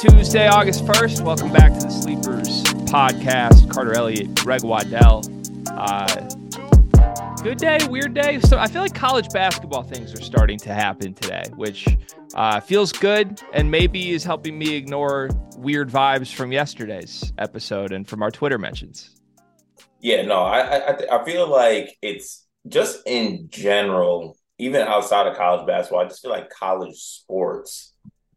Tuesday, 0.00 0.46
August 0.46 0.84
1st. 0.84 1.22
Welcome 1.22 1.52
back 1.52 1.72
to 1.72 1.80
the 1.80 1.90
Sleepers 1.90 2.62
podcast. 2.84 3.68
Carter 3.72 3.96
Elliott, 3.96 4.32
Greg 4.36 4.62
Waddell. 4.62 5.24
Uh, 5.66 6.28
good 7.42 7.58
day, 7.58 7.78
weird 7.88 8.14
day. 8.14 8.38
So 8.40 8.56
I 8.58 8.68
feel 8.68 8.82
like 8.82 8.94
college 8.94 9.28
basketball 9.30 9.82
things 9.82 10.14
are 10.14 10.22
starting 10.22 10.58
to 10.60 10.72
happen 10.72 11.14
today, 11.14 11.42
which 11.56 11.88
uh, 12.34 12.60
feels 12.60 12.92
good 12.92 13.42
and 13.52 13.68
maybe 13.68 14.10
is 14.10 14.22
helping 14.22 14.56
me 14.56 14.76
ignore 14.76 15.30
weird 15.56 15.90
vibes 15.90 16.32
from 16.32 16.52
yesterday's 16.52 17.32
episode 17.38 17.90
and 17.90 18.06
from 18.06 18.22
our 18.22 18.30
Twitter 18.30 18.58
mentions. 18.58 19.16
Yeah, 20.00 20.22
no, 20.22 20.42
I 20.42 20.60
I, 20.60 21.20
I 21.20 21.24
feel 21.24 21.48
like 21.48 21.98
it's 22.00 22.46
just 22.68 23.00
in 23.06 23.48
general, 23.50 24.36
even 24.58 24.82
outside 24.82 25.26
of 25.26 25.36
college 25.36 25.66
basketball. 25.66 26.00
I 26.00 26.08
just 26.08 26.22
feel 26.22 26.30
like 26.30 26.50
college 26.50 26.96
sports 26.96 27.94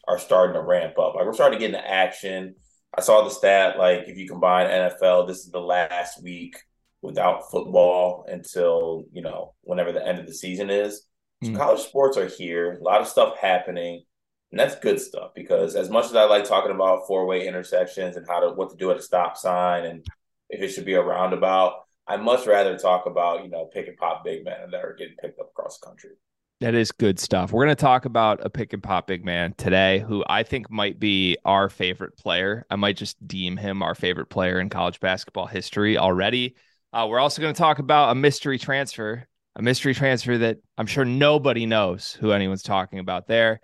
are 0.07 0.19
starting 0.19 0.55
to 0.55 0.61
ramp 0.61 0.97
up. 0.99 1.15
Like 1.15 1.25
we're 1.25 1.33
starting 1.33 1.59
to 1.59 1.65
get 1.65 1.73
into 1.73 1.87
action. 1.87 2.55
I 2.97 3.01
saw 3.01 3.23
the 3.23 3.29
stat 3.29 3.77
like 3.77 4.07
if 4.07 4.17
you 4.17 4.27
combine 4.27 4.67
NFL, 4.67 5.27
this 5.27 5.39
is 5.39 5.51
the 5.51 5.61
last 5.61 6.21
week 6.23 6.57
without 7.01 7.49
football 7.49 8.25
until 8.27 9.05
you 9.11 9.21
know 9.21 9.53
whenever 9.61 9.91
the 9.91 10.05
end 10.05 10.19
of 10.19 10.27
the 10.27 10.33
season 10.33 10.69
is. 10.69 11.05
So 11.43 11.51
mm. 11.51 11.57
college 11.57 11.81
sports 11.81 12.17
are 12.17 12.27
here. 12.27 12.73
A 12.73 12.83
lot 12.83 13.01
of 13.01 13.07
stuff 13.07 13.37
happening, 13.37 14.03
and 14.51 14.59
that's 14.59 14.75
good 14.75 14.99
stuff 14.99 15.31
because 15.33 15.75
as 15.75 15.89
much 15.89 16.05
as 16.05 16.15
I 16.15 16.25
like 16.25 16.45
talking 16.45 16.71
about 16.71 17.07
four 17.07 17.25
way 17.25 17.47
intersections 17.47 18.17
and 18.17 18.27
how 18.27 18.41
to 18.41 18.49
what 18.49 18.69
to 18.71 18.75
do 18.75 18.91
at 18.91 18.97
a 18.97 19.01
stop 19.01 19.37
sign 19.37 19.85
and 19.85 20.05
if 20.49 20.61
it 20.61 20.67
should 20.67 20.85
be 20.85 20.93
a 20.93 21.01
roundabout, 21.01 21.85
I 22.11 22.17
much 22.17 22.45
rather 22.45 22.77
talk 22.77 23.05
about 23.05 23.41
you 23.43 23.49
know 23.49 23.69
pick 23.73 23.87
and 23.87 23.95
pop 23.95 24.25
big 24.25 24.43
men 24.43 24.69
that 24.71 24.83
are 24.83 24.93
getting 24.97 25.15
picked 25.15 25.39
up 25.39 25.47
across 25.49 25.79
the 25.79 25.87
country. 25.87 26.09
That 26.59 26.75
is 26.75 26.91
good 26.91 27.19
stuff. 27.19 27.53
We're 27.53 27.63
going 27.63 27.75
to 27.75 27.81
talk 27.81 28.03
about 28.03 28.45
a 28.45 28.49
pick 28.49 28.73
and 28.73 28.83
pop 28.83 29.07
big 29.07 29.23
man 29.23 29.53
today 29.57 29.99
who 29.99 30.23
I 30.27 30.43
think 30.43 30.69
might 30.69 30.99
be 30.99 31.37
our 31.45 31.69
favorite 31.69 32.17
player. 32.17 32.65
I 32.69 32.75
might 32.75 32.97
just 32.97 33.25
deem 33.25 33.55
him 33.55 33.81
our 33.81 33.95
favorite 33.95 34.27
player 34.29 34.59
in 34.59 34.69
college 34.69 34.99
basketball 34.99 35.47
history 35.47 35.97
already. 35.97 36.55
Uh, 36.91 37.07
we're 37.09 37.19
also 37.19 37.41
going 37.41 37.53
to 37.53 37.57
talk 37.57 37.79
about 37.79 38.11
a 38.11 38.15
mystery 38.15 38.59
transfer, 38.59 39.25
a 39.55 39.61
mystery 39.61 39.95
transfer 39.95 40.37
that 40.37 40.57
I'm 40.77 40.87
sure 40.87 41.05
nobody 41.05 41.65
knows 41.65 42.11
who 42.11 42.33
anyone's 42.33 42.61
talking 42.61 42.99
about 42.99 43.25
there. 43.25 43.61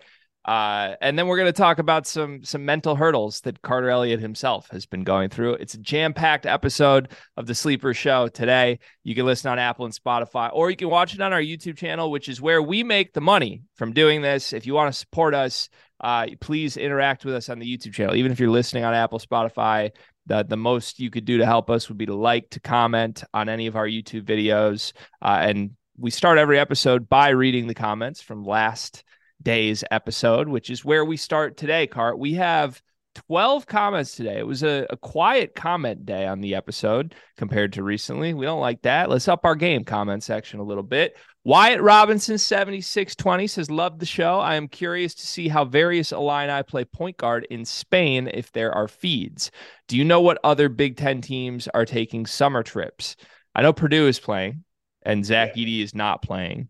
Uh, 0.48 0.96
and 1.02 1.18
then 1.18 1.26
we're 1.26 1.36
going 1.36 1.44
to 1.44 1.52
talk 1.52 1.78
about 1.78 2.06
some 2.06 2.42
some 2.42 2.64
mental 2.64 2.96
hurdles 2.96 3.42
that 3.42 3.60
Carter 3.60 3.90
Elliott 3.90 4.18
himself 4.18 4.66
has 4.70 4.86
been 4.86 5.04
going 5.04 5.28
through. 5.28 5.52
It's 5.56 5.74
a 5.74 5.78
jam 5.78 6.14
packed 6.14 6.46
episode 6.46 7.10
of 7.36 7.46
the 7.46 7.54
Sleeper 7.54 7.92
Show 7.92 8.28
today. 8.28 8.78
You 9.04 9.14
can 9.14 9.26
listen 9.26 9.50
on 9.50 9.58
Apple 9.58 9.84
and 9.84 9.92
Spotify, 9.92 10.48
or 10.50 10.70
you 10.70 10.76
can 10.76 10.88
watch 10.88 11.12
it 11.12 11.20
on 11.20 11.34
our 11.34 11.40
YouTube 11.42 11.76
channel, 11.76 12.10
which 12.10 12.30
is 12.30 12.40
where 12.40 12.62
we 12.62 12.82
make 12.82 13.12
the 13.12 13.20
money 13.20 13.64
from 13.74 13.92
doing 13.92 14.22
this. 14.22 14.54
If 14.54 14.64
you 14.64 14.72
want 14.72 14.90
to 14.90 14.98
support 14.98 15.34
us, 15.34 15.68
uh, 16.00 16.28
please 16.40 16.78
interact 16.78 17.26
with 17.26 17.34
us 17.34 17.50
on 17.50 17.58
the 17.58 17.66
YouTube 17.66 17.92
channel. 17.92 18.16
Even 18.16 18.32
if 18.32 18.40
you're 18.40 18.48
listening 18.48 18.84
on 18.84 18.94
Apple, 18.94 19.18
Spotify, 19.18 19.90
the 20.24 20.44
the 20.44 20.56
most 20.56 20.98
you 20.98 21.10
could 21.10 21.26
do 21.26 21.36
to 21.36 21.44
help 21.44 21.68
us 21.68 21.90
would 21.90 21.98
be 21.98 22.06
to 22.06 22.14
like, 22.14 22.48
to 22.52 22.60
comment 22.60 23.22
on 23.34 23.50
any 23.50 23.66
of 23.66 23.76
our 23.76 23.86
YouTube 23.86 24.22
videos, 24.22 24.94
uh, 25.20 25.40
and 25.42 25.72
we 25.98 26.10
start 26.10 26.38
every 26.38 26.58
episode 26.58 27.06
by 27.06 27.28
reading 27.30 27.66
the 27.66 27.74
comments 27.74 28.22
from 28.22 28.44
last 28.44 29.04
day's 29.42 29.84
episode, 29.90 30.48
which 30.48 30.70
is 30.70 30.84
where 30.84 31.04
we 31.04 31.16
start 31.16 31.56
today, 31.56 31.86
Cart. 31.86 32.18
We 32.18 32.34
have 32.34 32.80
12 33.26 33.66
comments 33.66 34.14
today. 34.14 34.38
It 34.38 34.46
was 34.46 34.62
a, 34.62 34.86
a, 34.90 34.96
quiet 34.96 35.54
comment 35.54 36.06
day 36.06 36.26
on 36.26 36.40
the 36.40 36.54
episode 36.54 37.14
compared 37.36 37.72
to 37.72 37.82
recently. 37.82 38.34
We 38.34 38.46
don't 38.46 38.60
like 38.60 38.82
that. 38.82 39.10
Let's 39.10 39.28
up 39.28 39.44
our 39.44 39.56
game 39.56 39.84
comment 39.84 40.22
section 40.22 40.60
a 40.60 40.64
little 40.64 40.82
bit. 40.82 41.16
Wyatt 41.44 41.80
Robinson 41.80 42.38
7620 42.38 43.46
says, 43.46 43.70
Love 43.70 43.98
the 43.98 44.06
show. 44.06 44.38
I 44.38 44.54
am 44.56 44.68
curious 44.68 45.14
to 45.14 45.26
see 45.26 45.48
how 45.48 45.64
various 45.64 46.12
Illini 46.12 46.62
play 46.62 46.84
point 46.84 47.16
guard 47.16 47.46
in 47.50 47.64
Spain 47.64 48.30
if 48.32 48.52
there 48.52 48.72
are 48.72 48.86
feeds. 48.86 49.50
Do 49.88 49.96
you 49.96 50.04
know 50.04 50.20
what 50.20 50.38
other 50.44 50.68
Big 50.68 50.96
Ten 50.96 51.20
teams 51.20 51.66
are 51.68 51.86
taking 51.86 52.26
summer 52.26 52.62
trips? 52.62 53.16
I 53.54 53.62
know 53.62 53.72
Purdue 53.72 54.06
is 54.06 54.20
playing 54.20 54.64
and 55.02 55.24
Zach 55.24 55.54
Edey 55.54 55.82
is 55.82 55.94
not 55.94 56.22
playing. 56.22 56.68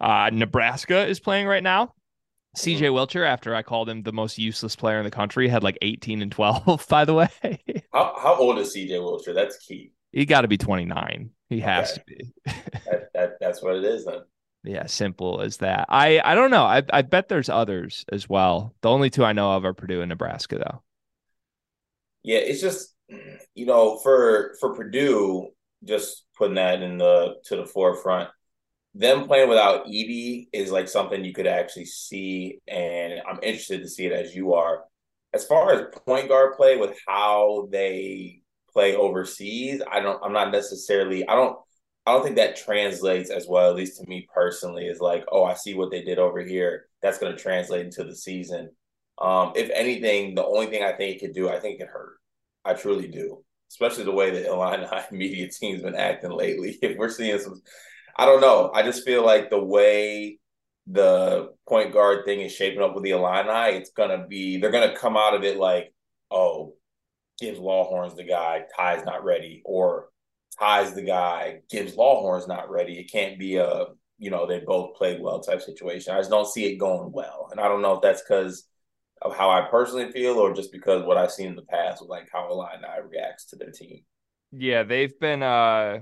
Uh, 0.00 0.30
Nebraska 0.32 1.06
is 1.06 1.20
playing 1.20 1.46
right 1.46 1.62
now. 1.62 1.92
CJ 2.56 2.90
Wilcher, 2.90 3.24
after 3.24 3.54
I 3.54 3.62
called 3.62 3.88
him 3.88 4.02
the 4.02 4.12
most 4.12 4.38
useless 4.38 4.74
player 4.74 4.98
in 4.98 5.04
the 5.04 5.10
country, 5.10 5.48
had 5.48 5.62
like 5.62 5.78
18 5.82 6.22
and 6.22 6.32
12, 6.32 6.86
by 6.88 7.04
the 7.04 7.14
way. 7.14 7.28
how, 7.92 8.14
how 8.20 8.34
old 8.36 8.58
is 8.58 8.74
CJ 8.74 8.90
Wilcher? 8.90 9.34
That's 9.34 9.56
key. 9.58 9.92
He 10.12 10.26
got 10.26 10.40
to 10.40 10.48
be 10.48 10.58
29. 10.58 11.30
He 11.48 11.60
has 11.60 11.92
okay. 11.92 12.00
to 12.00 12.04
be. 12.06 12.32
that, 12.86 13.08
that, 13.14 13.32
that's 13.40 13.62
what 13.62 13.76
it 13.76 13.84
is 13.84 14.04
then. 14.04 14.20
Yeah, 14.62 14.86
simple 14.86 15.40
as 15.40 15.58
that. 15.58 15.86
I 15.88 16.20
I 16.22 16.34
don't 16.34 16.50
know. 16.50 16.64
I 16.64 16.82
I 16.92 17.00
bet 17.00 17.28
there's 17.28 17.48
others 17.48 18.04
as 18.12 18.28
well. 18.28 18.74
The 18.82 18.90
only 18.90 19.08
two 19.08 19.24
I 19.24 19.32
know 19.32 19.52
of 19.52 19.64
are 19.64 19.72
Purdue 19.72 20.02
and 20.02 20.10
Nebraska, 20.10 20.58
though. 20.58 20.82
Yeah, 22.22 22.40
it's 22.40 22.60
just 22.60 22.94
you 23.54 23.64
know 23.64 23.96
for 23.98 24.54
for 24.60 24.74
Purdue, 24.74 25.48
just 25.84 26.26
putting 26.36 26.56
that 26.56 26.82
in 26.82 26.98
the 26.98 27.36
to 27.44 27.56
the 27.56 27.64
forefront 27.64 28.28
them 28.94 29.26
playing 29.26 29.48
without 29.48 29.86
Edey 29.86 30.48
is 30.52 30.70
like 30.70 30.88
something 30.88 31.24
you 31.24 31.32
could 31.32 31.46
actually 31.46 31.86
see, 31.86 32.58
and 32.66 33.20
I'm 33.28 33.38
interested 33.42 33.82
to 33.82 33.88
see 33.88 34.06
it 34.06 34.12
as 34.12 34.34
you 34.34 34.54
are. 34.54 34.84
As 35.32 35.44
far 35.46 35.72
as 35.72 35.94
point 36.06 36.28
guard 36.28 36.56
play 36.56 36.76
with 36.76 36.98
how 37.06 37.68
they 37.70 38.42
play 38.72 38.96
overseas, 38.96 39.80
I 39.90 40.00
don't. 40.00 40.20
I'm 40.24 40.32
not 40.32 40.50
necessarily. 40.50 41.26
I 41.28 41.34
don't. 41.34 41.56
I 42.06 42.12
don't 42.12 42.24
think 42.24 42.36
that 42.36 42.56
translates 42.56 43.30
as 43.30 43.46
well, 43.48 43.70
at 43.70 43.76
least 43.76 44.00
to 44.00 44.08
me 44.08 44.26
personally. 44.34 44.86
Is 44.86 45.00
like, 45.00 45.24
oh, 45.30 45.44
I 45.44 45.54
see 45.54 45.74
what 45.74 45.92
they 45.92 46.02
did 46.02 46.18
over 46.18 46.40
here. 46.40 46.86
That's 47.00 47.18
going 47.18 47.36
to 47.36 47.40
translate 47.40 47.86
into 47.86 48.02
the 48.02 48.16
season. 48.16 48.70
Um, 49.20 49.52
if 49.54 49.70
anything, 49.70 50.34
the 50.34 50.44
only 50.44 50.66
thing 50.66 50.82
I 50.82 50.92
think 50.92 51.16
it 51.16 51.20
could 51.20 51.34
do, 51.34 51.48
I 51.48 51.60
think 51.60 51.80
it 51.80 51.88
hurt. 51.88 52.16
I 52.64 52.74
truly 52.74 53.06
do, 53.06 53.44
especially 53.70 54.04
the 54.04 54.12
way 54.12 54.30
the 54.30 54.46
Illini 54.46 54.86
media 55.12 55.48
team's 55.48 55.82
been 55.82 55.94
acting 55.94 56.32
lately. 56.32 56.78
If 56.82 56.96
we're 56.98 57.10
seeing 57.10 57.38
some 57.38 57.60
I 58.20 58.26
don't 58.26 58.42
know. 58.42 58.70
I 58.74 58.82
just 58.82 59.02
feel 59.02 59.24
like 59.24 59.48
the 59.48 59.64
way 59.64 60.38
the 60.86 61.54
point 61.66 61.94
guard 61.94 62.26
thing 62.26 62.40
is 62.42 62.52
shaping 62.52 62.82
up 62.82 62.94
with 62.94 63.02
the 63.02 63.12
Illini, 63.12 63.78
it's 63.78 63.92
gonna 63.92 64.26
be 64.28 64.58
they're 64.58 64.70
gonna 64.70 64.94
come 64.94 65.16
out 65.16 65.32
of 65.32 65.42
it 65.42 65.56
like, 65.56 65.94
oh, 66.30 66.74
Gibbs 67.40 67.58
Lawhorn's 67.58 68.16
the 68.16 68.24
guy, 68.24 68.64
Ty's 68.76 69.06
not 69.06 69.24
ready, 69.24 69.62
or 69.64 70.10
Ty's 70.58 70.92
the 70.94 71.00
guy, 71.00 71.62
Gibbs 71.70 71.96
Lawhorn's 71.96 72.46
not 72.46 72.70
ready. 72.70 72.98
It 72.98 73.10
can't 73.10 73.38
be 73.38 73.56
a 73.56 73.86
you 74.18 74.30
know 74.30 74.46
they 74.46 74.60
both 74.60 74.96
played 74.96 75.22
well 75.22 75.40
type 75.40 75.62
situation. 75.62 76.12
I 76.12 76.18
just 76.18 76.28
don't 76.28 76.46
see 76.46 76.66
it 76.66 76.76
going 76.76 77.12
well, 77.12 77.48
and 77.50 77.58
I 77.58 77.68
don't 77.68 77.80
know 77.80 77.94
if 77.94 78.02
that's 78.02 78.20
because 78.20 78.68
of 79.22 79.34
how 79.34 79.48
I 79.48 79.62
personally 79.70 80.12
feel 80.12 80.34
or 80.34 80.52
just 80.52 80.72
because 80.72 81.04
what 81.04 81.16
I've 81.16 81.32
seen 81.32 81.46
in 81.46 81.56
the 81.56 81.62
past 81.62 82.02
with 82.02 82.10
like 82.10 82.28
how 82.30 82.50
Illini 82.50 83.08
reacts 83.10 83.46
to 83.46 83.56
their 83.56 83.70
team. 83.70 84.02
Yeah, 84.52 84.82
they've 84.82 85.18
been 85.18 85.42
uh 85.42 86.00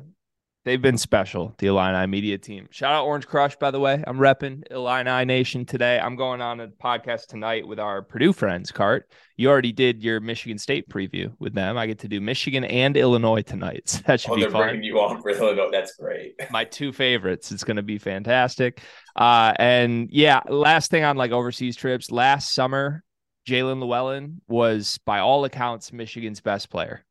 They've 0.69 0.83
been 0.83 0.99
special, 0.99 1.55
the 1.56 1.69
Illini 1.69 2.06
media 2.06 2.37
team. 2.37 2.69
Shout 2.71 2.93
out 2.93 3.06
Orange 3.06 3.27
Crush, 3.27 3.56
by 3.56 3.71
the 3.71 3.81
way. 3.81 4.05
I'm 4.06 4.19
repping 4.19 4.71
Illini 4.71 5.25
Nation 5.25 5.65
today. 5.65 5.99
I'm 5.99 6.15
going 6.15 6.43
on 6.43 6.61
a 6.61 6.69
podcast 6.69 7.29
tonight 7.29 7.67
with 7.67 7.81
our 7.81 8.03
Purdue 8.03 8.34
friends, 8.34 8.71
Cart. 8.71 9.11
You 9.39 9.49
already 9.49 9.73
did 9.73 10.03
your 10.03 10.21
Michigan 10.21 10.59
State 10.59 10.87
preview 10.91 11.33
with 11.39 11.55
them. 11.55 11.79
I 11.79 11.87
get 11.87 12.01
to 12.01 12.09
do 12.09 12.21
Michigan 12.21 12.65
and 12.65 12.99
Illinois 12.99 13.41
tonight. 13.41 13.84
So 13.89 14.01
that 14.06 14.21
should 14.21 14.33
oh, 14.33 14.34
be 14.34 14.43
they're 14.43 14.51
fun. 14.51 14.61
bringing 14.61 14.83
you 14.83 15.01
on 15.01 15.23
for 15.23 15.31
Illinois. 15.31 15.71
That's 15.73 15.97
great. 15.97 16.34
My 16.51 16.65
two 16.65 16.93
favorites. 16.93 17.50
It's 17.50 17.65
going 17.65 17.79
to 17.79 17.83
be 17.83 17.97
fantastic. 17.97 18.83
Uh, 19.17 19.55
and 19.59 20.11
yeah, 20.11 20.41
last 20.50 20.91
thing 20.91 21.03
on 21.03 21.17
like 21.17 21.31
overseas 21.31 21.77
trips. 21.77 22.11
Last 22.11 22.53
summer, 22.53 23.03
Jaelin 23.49 23.81
Llewellyn 23.81 24.43
was, 24.49 24.99
by 25.06 25.21
all 25.21 25.47
accounts, 25.47 25.95
Michigan's 25.95 26.43
best 26.43 26.69
player 26.69 27.06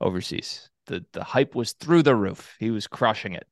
overseas 0.00 0.70
the 0.86 1.04
the 1.12 1.24
hype 1.24 1.54
was 1.54 1.72
through 1.72 2.02
the 2.02 2.16
roof. 2.16 2.54
He 2.58 2.70
was 2.70 2.86
crushing 2.86 3.32
it. 3.32 3.46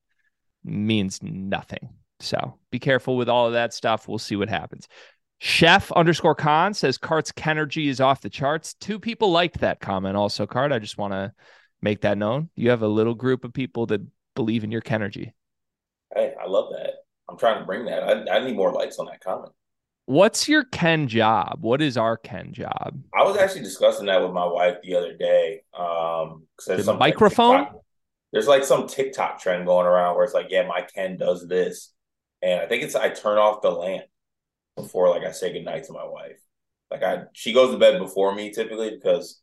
Means 0.65 1.23
nothing. 1.23 1.91
So 2.21 2.59
be 2.71 2.79
careful 2.79 3.17
with 3.17 3.29
all 3.29 3.47
of 3.47 3.55
that 3.55 3.75
stuff. 3.75 4.09
We'll 4.09 4.19
see 4.19 4.37
what 4.37 4.49
happens. 4.49 4.87
Chef 5.39 5.91
underscore 5.93 6.37
con 6.37 6.73
says 6.73 6.99
Cart's 6.99 7.33
Kenergy 7.33 7.89
is 7.89 8.01
off 8.01 8.21
the 8.21 8.31
charts. 8.31 8.75
Two 8.75 9.01
people 9.01 9.33
liked 9.33 9.59
that 9.59 9.81
comment 9.81 10.17
also, 10.17 10.47
Cart. 10.47 10.71
I 10.71 10.79
just 10.79 10.99
want 10.99 11.15
to 11.15 11.33
make 11.81 12.03
that 12.03 12.17
known. 12.17 12.49
You 12.55 12.71
have 12.71 12.83
a 12.83 12.89
little 12.89 13.15
group 13.15 13.45
of 13.45 13.53
people 13.53 13.87
that 13.87 14.03
believe 14.37 14.63
in 14.63 14.71
your 14.71 14.83
Kenergy. 14.83 15.33
Hey, 16.15 16.35
I 16.41 16.47
love 16.47 16.71
that. 16.71 16.93
I'm 17.29 17.37
trying 17.37 17.59
to 17.59 17.65
bring 17.65 17.87
that. 17.87 18.05
I, 18.05 18.37
I 18.37 18.45
need 18.45 18.55
more 18.55 18.73
likes 18.73 18.99
on 18.99 19.07
that 19.07 19.21
comment. 19.21 19.53
What's 20.07 20.49
your 20.49 20.65
Ken 20.65 21.09
job? 21.09 21.59
What 21.61 21.81
is 21.81 21.97
our 21.97 22.17
Ken 22.17 22.53
job? 22.53 23.03
I 23.15 23.23
was 23.23 23.37
actually 23.37 23.63
discussing 23.63 24.07
that 24.07 24.23
with 24.23 24.33
my 24.33 24.45
wife 24.47 24.79
the 24.83 24.97
other 24.97 25.17
day. 25.17 25.63
Um, 25.75 26.47
there's 26.67 26.87
the 26.87 26.95
microphone. 26.95 27.63
Like 27.63 27.73
there's 28.33 28.49
like 28.49 28.65
some 28.65 28.87
TikTok 28.89 29.41
trend 29.41 29.67
going 29.67 29.87
around 29.87 30.17
where 30.17 30.25
it's 30.25 30.35
like, 30.35 30.47
yeah, 30.51 30.67
my 30.67 30.83
Ken 30.83 31.17
does 31.17 31.47
this, 31.47 31.93
and 32.43 32.61
I 32.61 32.67
think 32.67 32.83
it's 32.83 32.95
I 32.95 33.11
turn 33.11 33.39
off 33.39 33.63
the 33.63 33.71
lamp 33.71 34.05
before 34.77 35.09
like 35.11 35.25
I 35.25 35.33
say 35.33 35.53
goodnight 35.53 35.85
to 35.85 35.93
my 35.93 36.05
wife. 36.05 36.41
Like 36.91 37.03
I, 37.03 37.25
she 37.33 37.53
goes 37.53 37.73
to 37.73 37.79
bed 37.79 37.99
before 37.99 38.35
me 38.35 38.51
typically 38.51 38.91
because 38.91 39.41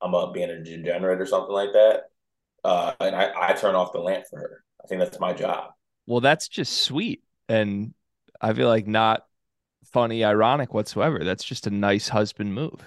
I'm 0.00 0.14
up 0.14 0.32
being 0.32 0.50
a 0.50 0.62
degenerate 0.62 1.20
or 1.20 1.26
something 1.26 1.52
like 1.52 1.72
that, 1.72 2.04
uh, 2.64 2.92
and 3.00 3.14
I, 3.16 3.32
I 3.50 3.52
turn 3.54 3.74
off 3.74 3.92
the 3.92 4.00
lamp 4.00 4.24
for 4.30 4.38
her. 4.38 4.64
I 4.82 4.86
think 4.86 5.00
that's 5.00 5.20
my 5.20 5.32
job. 5.32 5.72
well, 6.06 6.20
that's 6.20 6.48
just 6.48 6.82
sweet. 6.82 7.22
And 7.48 7.94
I 8.40 8.52
feel 8.54 8.68
like 8.68 8.86
not 8.86 9.24
funny, 9.92 10.24
ironic 10.24 10.74
whatsoever. 10.74 11.24
That's 11.24 11.44
just 11.44 11.66
a 11.66 11.70
nice 11.70 12.08
husband 12.08 12.54
move. 12.54 12.82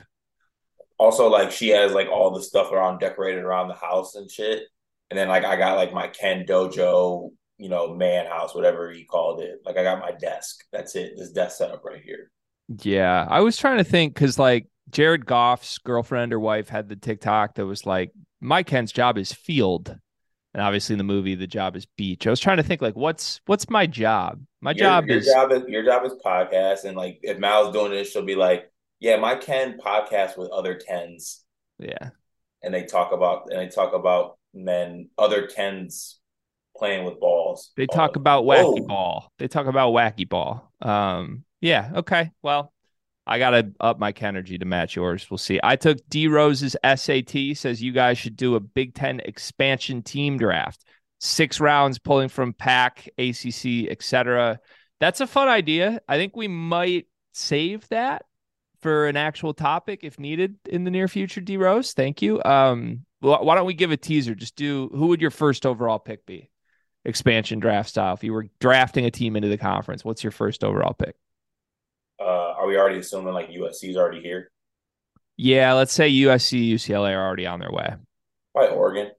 Also, 0.98 1.28
like 1.28 1.52
she 1.52 1.70
has 1.70 1.94
like 1.94 2.08
all 2.08 2.32
the 2.32 2.42
stuff 2.42 2.72
around 2.72 3.00
decorated 3.00 3.44
around 3.44 3.68
the 3.68 3.74
house 3.74 4.16
and 4.16 4.30
shit. 4.30 4.64
And 5.10 5.18
then 5.18 5.28
like 5.28 5.44
I 5.44 5.56
got 5.56 5.76
like 5.76 5.94
my 5.94 6.08
Ken 6.08 6.46
Dojo, 6.48 7.32
you 7.58 7.70
know, 7.70 7.94
man 7.94 8.26
house, 8.26 8.56
whatever 8.56 8.92
he 8.92 9.04
called 9.04 9.42
it. 9.42 9.60
Like 9.66 9.78
I 9.78 9.84
got 9.84 10.00
my 10.00 10.12
desk. 10.12 10.64
That's 10.72 10.96
it. 10.96 11.14
This 11.18 11.32
desk 11.32 11.58
setup 11.58 11.84
right 11.84 12.02
here. 12.02 12.32
Yeah. 12.82 13.28
I 13.30 13.42
was 13.42 13.58
trying 13.58 13.78
to 13.78 13.84
think 13.84 14.14
because 14.14 14.40
like 14.40 14.68
Jared 14.90 15.26
Goff's 15.26 15.78
girlfriend 15.78 16.34
or 16.34 16.40
wife 16.40 16.70
had 16.70 16.90
the 16.90 16.96
TikTok 16.96 17.56
that 17.56 17.66
was 17.66 17.86
like, 17.86 18.12
my 18.40 18.64
Ken's 18.64 18.92
job 18.92 19.18
is 19.18 19.32
field. 19.32 19.98
And 20.54 20.62
obviously 20.62 20.94
in 20.94 20.98
the 21.00 21.04
movie, 21.04 21.36
the 21.36 21.48
job 21.48 21.76
is 21.76 21.86
beach. 21.98 22.28
I 22.28 22.30
was 22.30 22.40
trying 22.40 22.58
to 22.58 22.64
think 22.64 22.82
like, 22.82 22.96
what's 22.96 23.42
what's 23.48 23.70
my 23.70 23.88
job? 23.88 24.40
My 24.62 24.72
your, 24.72 24.78
job 24.78 25.08
your 25.08 25.18
is 25.18 25.26
job 25.26 25.52
is 25.52 25.64
your 25.68 25.84
job 25.84 26.06
is 26.06 26.14
podcast. 26.24 26.86
And 26.86 26.96
like 26.96 27.20
if 27.24 27.40
Mal's 27.40 27.74
doing 27.74 27.92
this, 27.92 28.12
she'll 28.12 28.26
be 28.26 28.36
like, 28.36 28.72
Yeah, 29.00 29.18
my 29.18 29.36
Ken 29.36 29.78
podcast 29.84 30.38
with 30.38 30.50
other 30.52 30.76
Kens. 30.76 31.44
Yeah. 31.80 32.10
And 32.62 32.74
they 32.74 32.84
talk 32.86 33.12
about 33.12 33.48
and 33.50 33.60
they 33.60 33.68
talk 33.68 33.94
about 33.94 34.38
men, 34.54 35.10
other 35.18 35.48
Kens 35.48 36.20
playing 36.78 37.06
with 37.06 37.20
balls. 37.20 37.72
They 37.76 37.88
talk 37.88 38.16
about 38.16 38.46
wacky 38.46 38.80
Whoa. 38.80 38.88
ball. 38.88 39.32
They 39.40 39.48
talk 39.48 39.68
about 39.68 39.94
wacky 39.94 40.28
ball. 40.28 40.72
Um, 40.82 41.46
yeah, 41.62 41.92
okay. 41.96 42.32
Well, 42.42 42.73
I 43.26 43.40
gotta 43.40 43.72
up 43.80 44.00
my 44.00 44.14
energy 44.22 44.58
to 44.58 44.66
match 44.66 44.96
yours. 44.96 45.30
We'll 45.30 45.38
see. 45.38 45.60
I 45.64 45.76
took 45.76 45.98
D 46.10 46.28
Rose's 46.28 46.76
SAT. 46.84 47.56
Says 47.56 47.82
you 47.82 47.94
guys 47.94 48.18
should 48.18 48.36
do 48.36 48.56
a 48.56 48.60
Big 48.60 48.94
Ten 48.94 49.22
expansion 49.22 50.02
team 50.02 50.38
draft. 50.38 50.84
Six 51.20 51.62
rounds, 51.62 52.00
pulling 52.00 52.28
from 52.28 52.54
Pac, 52.54 53.08
ACC, 53.18 53.90
etc. 53.90 54.60
That's 55.00 55.22
a 55.22 55.28
fun 55.28 55.48
idea. 55.48 56.02
I 56.08 56.18
think 56.18 56.36
we 56.36 56.50
might 56.50 57.08
save 57.32 57.88
that 57.90 58.24
for 58.82 59.08
an 59.08 59.16
actual 59.16 59.54
topic 59.54 60.02
if 60.04 60.20
needed 60.20 60.58
in 60.66 60.84
the 60.84 60.92
near 60.92 61.08
future. 61.08 61.40
D 61.40 61.56
Rose, 61.56 61.94
thank 61.94 62.22
you. 62.22 62.44
Um, 62.44 63.06
why 63.22 63.56
don't 63.56 63.66
we 63.66 63.74
give 63.74 63.92
a 63.92 63.98
teaser? 63.98 64.36
Just 64.36 64.58
do 64.58 64.90
who 64.94 65.08
would 65.08 65.22
your 65.22 65.32
first 65.32 65.66
overall 65.66 66.00
pick 66.00 66.26
be? 66.26 66.50
Expansion 67.06 67.60
draft 67.60 67.90
style. 67.90 68.14
If 68.14 68.24
you 68.24 68.34
were 68.34 68.50
drafting 68.60 69.06
a 69.06 69.12
team 69.12 69.38
into 69.38 69.48
the 69.48 69.58
conference, 69.58 70.04
what's 70.04 70.24
your 70.24 70.32
first 70.32 70.64
overall 70.64 70.94
pick? 70.94 71.16
Uh, 72.20 72.54
are 72.58 72.68
we 72.68 72.78
already 72.78 73.00
assuming 73.00 73.34
like 73.34 73.50
USC 73.50 73.90
is 73.90 73.98
already 73.98 74.22
here? 74.22 74.52
Yeah, 75.38 75.74
let's 75.74 75.94
say 75.94 76.12
USC, 76.12 76.72
UCLA 76.72 77.16
are 77.16 77.26
already 77.26 77.48
on 77.48 77.60
their 77.60 77.72
way. 77.72 77.96
By 78.54 78.68
Oregon. 78.68 79.12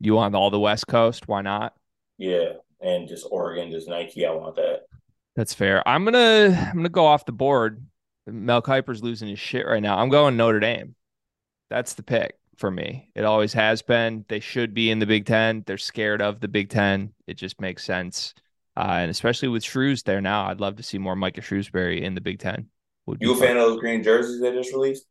You 0.00 0.14
want 0.14 0.34
all 0.34 0.50
the 0.50 0.60
West 0.60 0.86
Coast? 0.86 1.26
Why 1.26 1.42
not? 1.42 1.74
Yeah, 2.18 2.54
and 2.80 3.08
just 3.08 3.26
Oregon, 3.30 3.70
just 3.70 3.88
Nike. 3.88 4.26
I 4.26 4.32
want 4.32 4.56
that. 4.56 4.82
That's 5.36 5.54
fair. 5.54 5.86
I'm 5.88 6.04
gonna 6.04 6.68
I'm 6.70 6.76
gonna 6.76 6.88
go 6.88 7.06
off 7.06 7.24
the 7.24 7.32
board. 7.32 7.84
Mel 8.26 8.60
Kiper's 8.60 9.02
losing 9.02 9.28
his 9.28 9.38
shit 9.38 9.66
right 9.66 9.82
now. 9.82 9.98
I'm 9.98 10.10
going 10.10 10.36
Notre 10.36 10.60
Dame. 10.60 10.94
That's 11.70 11.94
the 11.94 12.02
pick 12.02 12.36
for 12.56 12.70
me. 12.70 13.10
It 13.14 13.24
always 13.24 13.52
has 13.54 13.80
been. 13.80 14.24
They 14.28 14.40
should 14.40 14.74
be 14.74 14.90
in 14.90 14.98
the 14.98 15.06
Big 15.06 15.26
Ten. 15.26 15.62
They're 15.66 15.78
scared 15.78 16.20
of 16.20 16.40
the 16.40 16.48
Big 16.48 16.68
Ten. 16.68 17.12
It 17.26 17.34
just 17.34 17.60
makes 17.60 17.84
sense. 17.84 18.34
Uh, 18.78 18.98
and 19.00 19.10
especially 19.10 19.48
with 19.48 19.64
Shrews 19.64 20.04
there 20.04 20.20
now, 20.20 20.46
I'd 20.46 20.60
love 20.60 20.76
to 20.76 20.84
see 20.84 20.98
more 20.98 21.16
Micah 21.16 21.40
Shrewsberry 21.40 22.00
in 22.00 22.14
the 22.14 22.20
Big 22.20 22.38
Ten. 22.38 22.68
Would 23.06 23.18
you 23.20 23.32
a 23.32 23.36
fan 23.36 23.56
of 23.56 23.64
those 23.64 23.80
green 23.80 24.04
jerseys 24.04 24.40
they 24.40 24.52
just 24.52 24.72
released? 24.72 25.04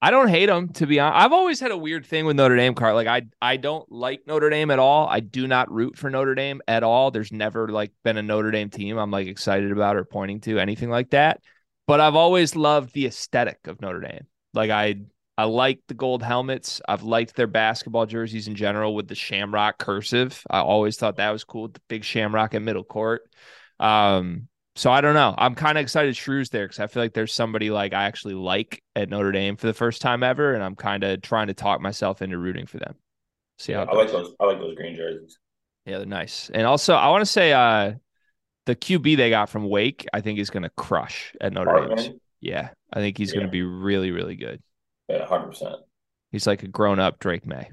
I 0.00 0.12
don't 0.12 0.28
hate 0.28 0.46
them 0.46 0.68
to 0.74 0.86
be 0.86 1.00
honest. 1.00 1.24
I've 1.24 1.32
always 1.32 1.58
had 1.58 1.72
a 1.72 1.76
weird 1.76 2.06
thing 2.06 2.24
with 2.24 2.36
Notre 2.36 2.56
Dame 2.56 2.74
card. 2.74 2.94
Like 2.94 3.08
I 3.08 3.22
I 3.42 3.56
don't 3.56 3.90
like 3.90 4.28
Notre 4.28 4.48
Dame 4.48 4.70
at 4.70 4.78
all. 4.78 5.08
I 5.08 5.18
do 5.18 5.48
not 5.48 5.72
root 5.72 5.98
for 5.98 6.08
Notre 6.08 6.36
Dame 6.36 6.62
at 6.68 6.84
all. 6.84 7.10
There's 7.10 7.32
never 7.32 7.68
like 7.68 7.90
been 8.04 8.16
a 8.16 8.22
Notre 8.22 8.52
Dame 8.52 8.70
team 8.70 8.96
I'm 8.96 9.10
like 9.10 9.26
excited 9.26 9.72
about 9.72 9.96
or 9.96 10.04
pointing 10.04 10.40
to 10.42 10.60
anything 10.60 10.88
like 10.88 11.10
that. 11.10 11.40
But 11.88 11.98
I've 11.98 12.14
always 12.14 12.54
loved 12.54 12.94
the 12.94 13.06
aesthetic 13.06 13.66
of 13.66 13.80
Notre 13.80 14.00
Dame. 14.00 14.26
Like 14.54 14.70
I 14.70 15.00
I 15.38 15.44
like 15.44 15.80
the 15.88 15.94
gold 15.94 16.22
helmets. 16.22 16.80
I've 16.86 17.02
liked 17.02 17.34
their 17.34 17.46
basketball 17.46 18.06
jerseys 18.06 18.48
in 18.48 18.54
general 18.54 18.94
with 18.94 19.08
the 19.08 19.14
shamrock 19.14 19.78
cursive. 19.78 20.42
I 20.50 20.60
always 20.60 20.96
thought 20.98 21.16
that 21.16 21.30
was 21.30 21.44
cool. 21.44 21.68
The 21.68 21.80
big 21.88 22.04
shamrock 22.04 22.54
in 22.54 22.64
middle 22.64 22.84
court. 22.84 23.22
Um, 23.78 24.48
so 24.76 24.90
I 24.90 25.00
don't 25.00 25.14
know. 25.14 25.34
I'm 25.36 25.54
kind 25.54 25.78
of 25.78 25.82
excited 25.82 26.16
Shrews 26.16 26.50
there 26.50 26.64
because 26.64 26.78
I 26.78 26.86
feel 26.86 27.02
like 27.02 27.14
there's 27.14 27.32
somebody 27.32 27.70
like 27.70 27.92
I 27.92 28.04
actually 28.04 28.34
like 28.34 28.82
at 28.94 29.08
Notre 29.08 29.32
Dame 29.32 29.56
for 29.56 29.66
the 29.66 29.74
first 29.74 30.00
time 30.00 30.22
ever, 30.22 30.54
and 30.54 30.62
I'm 30.62 30.76
kind 30.76 31.04
of 31.04 31.22
trying 31.22 31.48
to 31.48 31.54
talk 31.54 31.80
myself 31.80 32.22
into 32.22 32.38
rooting 32.38 32.66
for 32.66 32.78
them. 32.78 32.94
See 33.58 33.72
how 33.72 33.82
I 33.82 33.94
like 33.94 34.10
those. 34.10 34.32
I 34.40 34.46
like 34.46 34.58
those 34.58 34.74
green 34.74 34.96
jerseys. 34.96 35.38
Yeah, 35.86 35.98
they're 35.98 36.06
nice. 36.06 36.50
And 36.52 36.66
also, 36.66 36.94
I 36.94 37.08
want 37.08 37.22
to 37.22 37.30
say 37.30 37.52
uh 37.52 37.92
the 38.66 38.76
QB 38.76 39.16
they 39.16 39.30
got 39.30 39.48
from 39.48 39.68
Wake, 39.68 40.06
I 40.12 40.20
think 40.20 40.38
is 40.38 40.50
going 40.50 40.62
to 40.62 40.70
crush 40.70 41.34
at 41.40 41.52
Notre 41.52 41.94
Dame. 41.94 42.20
Yeah, 42.40 42.70
I 42.92 43.00
think 43.00 43.18
he's 43.18 43.30
yeah. 43.30 43.36
going 43.36 43.46
to 43.46 43.50
be 43.50 43.62
really, 43.62 44.12
really 44.12 44.36
good. 44.36 44.62
Yeah, 45.10 45.26
hundred 45.26 45.48
percent. 45.48 45.76
He's 46.30 46.46
like 46.46 46.62
a 46.62 46.68
grown 46.68 47.00
up 47.00 47.18
Drake 47.18 47.46
Maye. 47.46 47.70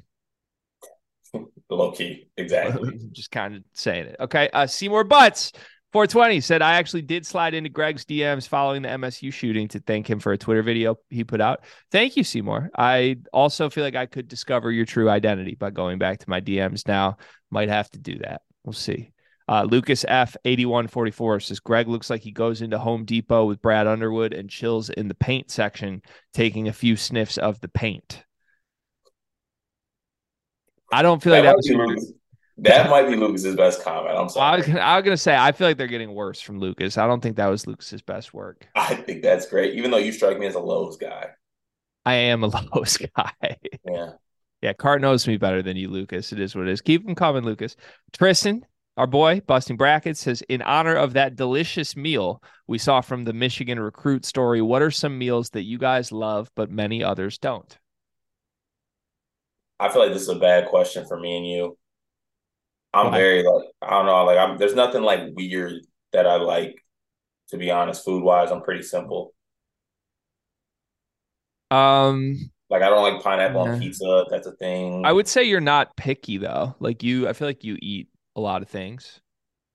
Low 1.69 1.91
key, 1.91 2.29
exactly. 2.35 2.97
Just 3.11 3.29
kind 3.29 3.55
of 3.55 3.63
saying 3.73 4.07
it. 4.07 4.15
Okay. 4.19 4.49
Uh, 4.51 4.65
Seymour 4.67 5.03
Butts. 5.03 5.51
420 5.93 6.41
said, 6.41 6.61
I 6.61 6.73
actually 6.73 7.03
did 7.03 7.25
slide 7.25 7.53
into 7.53 7.69
Greg's 7.69 8.03
DMs 8.03 8.47
following 8.47 8.81
the 8.81 8.89
MSU 8.89 9.31
shooting 9.31 9.69
to 9.69 9.79
thank 9.79 10.09
him 10.09 10.19
for 10.19 10.33
a 10.33 10.37
Twitter 10.37 10.61
video 10.61 10.97
he 11.09 11.23
put 11.23 11.39
out. 11.39 11.63
Thank 11.91 12.17
you, 12.17 12.25
Seymour. 12.25 12.71
I 12.77 13.17
also 13.31 13.69
feel 13.69 13.85
like 13.85 13.95
I 13.95 14.05
could 14.05 14.27
discover 14.27 14.69
your 14.69 14.85
true 14.85 15.09
identity 15.09 15.55
by 15.55 15.69
going 15.69 15.97
back 15.97 16.19
to 16.19 16.29
my 16.29 16.41
DMs 16.41 16.85
now. 16.87 17.17
Might 17.51 17.69
have 17.69 17.89
to 17.91 17.99
do 17.99 18.19
that. 18.19 18.41
We'll 18.65 18.73
see. 18.73 19.11
Uh, 19.49 19.63
Lucas 19.63 20.05
F 20.07 20.35
eighty 20.45 20.65
one 20.65 20.87
forty 20.87 21.11
four 21.11 21.39
says 21.39 21.59
Greg 21.59 21.87
looks 21.87 22.09
like 22.09 22.21
he 22.21 22.31
goes 22.31 22.61
into 22.61 22.77
Home 22.77 23.05
Depot 23.05 23.45
with 23.45 23.61
Brad 23.61 23.87
Underwood 23.87 24.33
and 24.33 24.49
chills 24.49 24.89
in 24.89 25.07
the 25.07 25.15
paint 25.15 25.49
section, 25.49 26.01
taking 26.33 26.67
a 26.67 26.73
few 26.73 26.95
sniffs 26.95 27.37
of 27.37 27.59
the 27.61 27.69
paint. 27.69 28.23
I 30.91 31.01
don't 31.01 31.21
feel 31.21 31.33
that 31.33 31.43
like 31.43 31.55
that 31.63 31.87
was 31.87 32.13
that 32.59 32.89
might 32.89 33.07
be 33.07 33.15
Lucas's 33.15 33.55
best 33.55 33.83
comment. 33.83 34.17
I'm 34.17 34.29
sorry. 34.29 34.53
I 34.53 34.57
was, 34.57 34.69
I 34.69 34.95
was 34.97 35.03
gonna 35.03 35.17
say 35.17 35.35
I 35.35 35.51
feel 35.51 35.67
like 35.67 35.77
they're 35.77 35.87
getting 35.87 36.13
worse 36.13 36.41
from 36.41 36.59
Lucas. 36.59 36.97
I 36.97 37.07
don't 37.07 37.21
think 37.21 37.37
that 37.37 37.47
was 37.47 37.67
Lucas's 37.67 38.01
best 38.01 38.33
work. 38.33 38.67
I 38.75 38.95
think 38.95 39.21
that's 39.21 39.47
great, 39.47 39.75
even 39.75 39.91
though 39.91 39.97
you 39.97 40.11
strike 40.11 40.39
me 40.39 40.47
as 40.47 40.55
a 40.55 40.59
Lowe's 40.59 40.97
guy. 40.97 41.29
I 42.05 42.13
am 42.15 42.43
a 42.43 42.47
Lowe's 42.75 42.97
guy. 42.97 43.57
Yeah. 43.85 44.11
Yeah, 44.61 44.73
Cart 44.73 45.01
knows 45.01 45.27
me 45.27 45.37
better 45.37 45.61
than 45.61 45.77
you, 45.77 45.87
Lucas. 45.87 46.33
It 46.33 46.39
is 46.39 46.55
what 46.55 46.67
it 46.67 46.71
is. 46.71 46.81
Keep 46.81 47.05
them 47.05 47.13
coming, 47.13 47.43
Lucas. 47.43 47.75
Tristan, 48.11 48.65
our 48.97 49.07
boy, 49.07 49.41
Busting 49.45 49.77
Brackets, 49.77 50.21
says, 50.21 50.41
in 50.49 50.63
honor 50.63 50.95
of 50.95 51.13
that 51.13 51.35
delicious 51.35 51.95
meal 51.95 52.41
we 52.67 52.79
saw 52.79 52.99
from 53.01 53.23
the 53.23 53.33
Michigan 53.33 53.79
recruit 53.79 54.25
story, 54.25 54.61
what 54.61 54.81
are 54.81 54.91
some 54.91 55.17
meals 55.17 55.51
that 55.51 55.63
you 55.63 55.77
guys 55.77 56.11
love, 56.11 56.49
but 56.55 56.71
many 56.71 57.03
others 57.03 57.37
don't? 57.37 57.77
I 59.79 59.89
feel 59.89 60.01
like 60.01 60.13
this 60.13 60.23
is 60.23 60.29
a 60.29 60.39
bad 60.39 60.67
question 60.67 61.05
for 61.05 61.19
me 61.19 61.37
and 61.37 61.47
you. 61.47 61.77
I'm 62.93 63.11
Why? 63.11 63.17
very 63.17 63.43
like 63.43 63.67
I 63.81 63.91
don't 63.91 64.07
know, 64.07 64.25
like 64.25 64.37
I'm 64.37 64.57
there's 64.57 64.73
nothing 64.73 65.03
like 65.03 65.21
weird 65.35 65.73
that 66.13 66.25
I 66.25 66.37
like, 66.37 66.83
to 67.49 67.57
be 67.57 67.69
honest, 67.69 68.03
food 68.03 68.23
wise. 68.23 68.49
I'm 68.49 68.63
pretty 68.63 68.81
simple. 68.81 69.35
Um 71.69 72.49
like 72.69 72.81
I 72.81 72.89
don't 72.89 73.03
like 73.03 73.21
pineapple 73.21 73.65
yeah. 73.65 73.73
on 73.73 73.79
pizza. 73.79 74.25
That's 74.31 74.47
a 74.47 74.53
thing. 74.53 75.05
I 75.05 75.13
would 75.13 75.27
say 75.27 75.43
you're 75.43 75.61
not 75.61 75.95
picky 75.95 76.37
though. 76.37 76.75
Like 76.79 77.03
you 77.03 77.27
I 77.27 77.33
feel 77.33 77.47
like 77.47 77.63
you 77.63 77.77
eat 77.79 78.07
a 78.37 78.39
lot 78.39 78.61
of 78.61 78.69
things. 78.69 79.19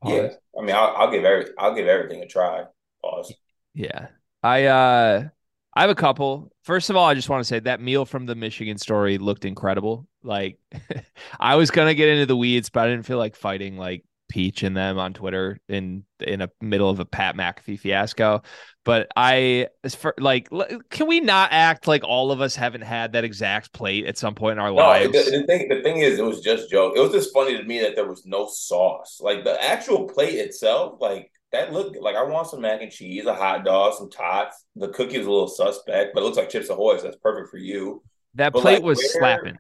Pause. 0.03 0.13
Yeah, 0.13 0.61
I 0.61 0.65
mean, 0.65 0.75
I'll, 0.75 0.95
I'll 0.97 1.11
give 1.11 1.25
every 1.25 1.47
I'll 1.59 1.75
give 1.75 1.87
everything 1.87 2.23
a 2.23 2.27
try. 2.27 2.65
Pause. 3.03 3.35
Yeah, 3.75 4.09
I 4.43 4.65
uh, 4.65 5.29
I 5.75 5.81
have 5.81 5.91
a 5.91 5.95
couple. 5.95 6.53
First 6.65 6.89
of 6.91 6.97
all, 6.97 7.07
I 7.07 7.15
just 7.15 7.29
want 7.29 7.41
to 7.41 7.45
say 7.45 7.61
that 7.61 7.81
meal 7.81 8.05
from 8.05 8.27
the 8.27 8.35
Michigan 8.35 8.79
story 8.79 9.19
looked 9.19 9.45
incredible. 9.45 10.07
Like, 10.23 10.59
I 11.41 11.57
was 11.57 11.71
gonna 11.71 11.95
get 11.95 12.09
into 12.09 12.27
the 12.27 12.37
weeds, 12.37 12.71
but 12.71 12.85
I 12.85 12.91
didn't 12.91 13.07
feel 13.07 13.19
like 13.19 13.37
fighting 13.37 13.77
like 13.77 14.05
Peach 14.29 14.63
and 14.63 14.77
them 14.77 14.99
on 14.99 15.13
Twitter 15.13 15.59
in 15.69 16.05
in 16.21 16.41
a 16.41 16.49
middle 16.61 16.89
of 16.89 17.01
a 17.01 17.05
Pat 17.05 17.37
McAfee 17.37 17.79
fiasco. 17.79 18.43
But 18.85 19.09
I, 19.17 19.69
as 19.85 19.95
for 19.95 20.15
like, 20.19 20.49
can 20.91 21.07
we 21.07 21.21
not 21.21 21.51
act 21.53 21.87
like 21.87 22.03
all 22.05 22.33
of 22.33 22.41
us 22.41 22.57
haven't 22.57 22.81
had 22.81 23.13
that 23.13 23.25
exact 23.25 23.73
plate 23.73 24.07
at 24.07 24.19
some 24.19 24.35
point 24.35 24.55
in 24.55 24.59
our 24.59 24.71
no, 24.71 24.77
lives? 24.77 25.13
The, 25.13 25.39
the, 25.39 25.47
thing, 25.47 25.69
the 25.69 25.83
thing 25.83 25.99
is, 25.99 26.19
it 26.19 26.25
was 26.25 26.41
just 26.41 26.71
joke. 26.71 26.95
It 26.97 27.01
was 27.01 27.13
just 27.13 27.33
funny 27.33 27.57
to 27.57 27.65
me 27.65 27.81
that 27.81 27.95
there 27.95 28.09
was 28.09 28.25
no 28.27 28.49
sauce. 28.49 29.21
Like 29.21 29.45
the 29.45 29.63
actual 29.63 30.09
plate 30.09 30.39
itself, 30.39 30.99
like 31.01 31.31
that 31.53 31.73
looked 31.73 31.97
like 32.01 32.17
I 32.17 32.25
want 32.25 32.49
some 32.49 32.63
mac 32.63 32.83
and 32.83 32.91
cheese, 32.91 33.27
a 33.27 33.35
hot 33.35 33.65
dog, 33.65 33.95
some 33.95 34.11
tots. 34.11 34.65
The 34.75 34.89
cookie 34.89 35.19
was 35.19 35.27
a 35.27 35.31
little 35.31 35.49
suspect, 35.49 36.15
but 36.15 36.21
it 36.21 36.25
looks 36.25 36.39
like 36.39 36.49
Chips 36.49 36.71
Ahoy, 36.71 36.97
so 36.97 37.05
that's 37.05 37.19
perfect 37.19 37.51
for 37.51 37.59
you. 37.59 38.03
That 38.35 38.53
but 38.53 38.63
plate 38.63 38.75
like, 38.77 38.83
was 38.83 38.99
where, 38.99 39.09
slapping. 39.09 39.59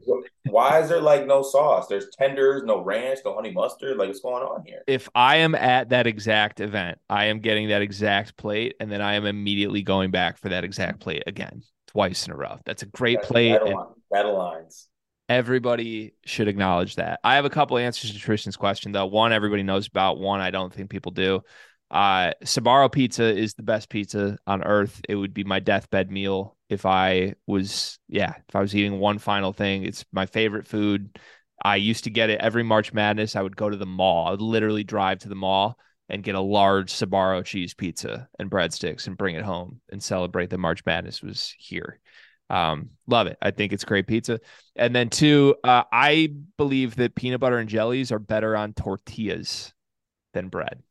Why 0.48 0.80
is 0.80 0.88
there 0.88 1.00
like 1.00 1.26
no 1.26 1.42
sauce? 1.42 1.88
There's 1.88 2.06
tenders, 2.18 2.62
no 2.64 2.82
ranch, 2.82 3.20
no 3.24 3.34
honey 3.34 3.50
mustard. 3.50 3.96
Like, 3.96 4.08
what's 4.08 4.20
going 4.20 4.42
on 4.42 4.64
here? 4.66 4.82
If 4.86 5.08
I 5.14 5.36
am 5.36 5.54
at 5.54 5.90
that 5.90 6.06
exact 6.06 6.60
event, 6.60 6.98
I 7.08 7.26
am 7.26 7.40
getting 7.40 7.68
that 7.68 7.82
exact 7.82 8.36
plate, 8.36 8.74
and 8.80 8.90
then 8.90 9.02
I 9.02 9.14
am 9.14 9.26
immediately 9.26 9.82
going 9.82 10.10
back 10.10 10.38
for 10.38 10.48
that 10.48 10.64
exact 10.64 11.00
plate 11.00 11.22
again, 11.26 11.62
twice 11.86 12.26
in 12.26 12.32
a 12.32 12.36
row. 12.36 12.58
That's 12.64 12.82
a 12.82 12.86
great 12.86 13.20
that, 13.20 13.28
plate. 13.28 13.60
That, 14.10 14.24
aligns. 14.26 14.86
Everybody 15.28 16.14
should 16.24 16.48
acknowledge 16.48 16.96
that. 16.96 17.20
I 17.22 17.36
have 17.36 17.44
a 17.44 17.50
couple 17.50 17.78
answers 17.78 18.12
to 18.12 18.18
Tristan's 18.18 18.56
question 18.56 18.92
though. 18.92 19.06
One 19.06 19.32
everybody 19.32 19.62
knows 19.62 19.86
about. 19.86 20.18
One 20.18 20.40
I 20.40 20.50
don't 20.50 20.72
think 20.72 20.90
people 20.90 21.12
do. 21.12 21.42
Uh, 21.92 22.32
Sbarro 22.42 22.90
pizza 22.90 23.24
is 23.24 23.52
the 23.54 23.62
best 23.62 23.90
pizza 23.90 24.38
on 24.46 24.64
earth. 24.64 25.00
It 25.08 25.14
would 25.14 25.34
be 25.34 25.44
my 25.44 25.60
deathbed 25.60 26.10
meal 26.10 26.56
if 26.70 26.86
I 26.86 27.34
was, 27.46 27.98
yeah, 28.08 28.34
if 28.48 28.56
I 28.56 28.60
was 28.60 28.74
eating 28.74 28.98
one 28.98 29.18
final 29.18 29.52
thing. 29.52 29.84
It's 29.84 30.04
my 30.10 30.24
favorite 30.24 30.66
food. 30.66 31.18
I 31.62 31.76
used 31.76 32.04
to 32.04 32.10
get 32.10 32.30
it 32.30 32.40
every 32.40 32.62
March 32.62 32.94
Madness. 32.94 33.36
I 33.36 33.42
would 33.42 33.56
go 33.56 33.68
to 33.68 33.76
the 33.76 33.86
mall. 33.86 34.26
I 34.26 34.30
would 34.30 34.40
literally 34.40 34.84
drive 34.84 35.18
to 35.20 35.28
the 35.28 35.34
mall 35.34 35.78
and 36.08 36.22
get 36.22 36.34
a 36.34 36.40
large 36.40 36.92
Sbarro 36.92 37.44
cheese 37.44 37.74
pizza 37.74 38.28
and 38.38 38.50
breadsticks 38.50 39.06
and 39.06 39.16
bring 39.16 39.36
it 39.36 39.44
home 39.44 39.80
and 39.90 40.02
celebrate 40.02 40.50
that 40.50 40.58
March 40.58 40.84
Madness 40.86 41.22
was 41.22 41.54
here. 41.58 42.00
Um, 42.48 42.90
love 43.06 43.26
it. 43.26 43.36
I 43.40 43.50
think 43.50 43.72
it's 43.72 43.84
great 43.84 44.06
pizza. 44.06 44.40
And 44.76 44.96
then 44.96 45.10
two, 45.10 45.56
uh, 45.62 45.84
I 45.92 46.32
believe 46.56 46.96
that 46.96 47.14
peanut 47.14 47.40
butter 47.40 47.58
and 47.58 47.68
jellies 47.68 48.12
are 48.12 48.18
better 48.18 48.56
on 48.56 48.72
tortillas 48.72 49.72
than 50.34 50.48
bread. 50.48 50.82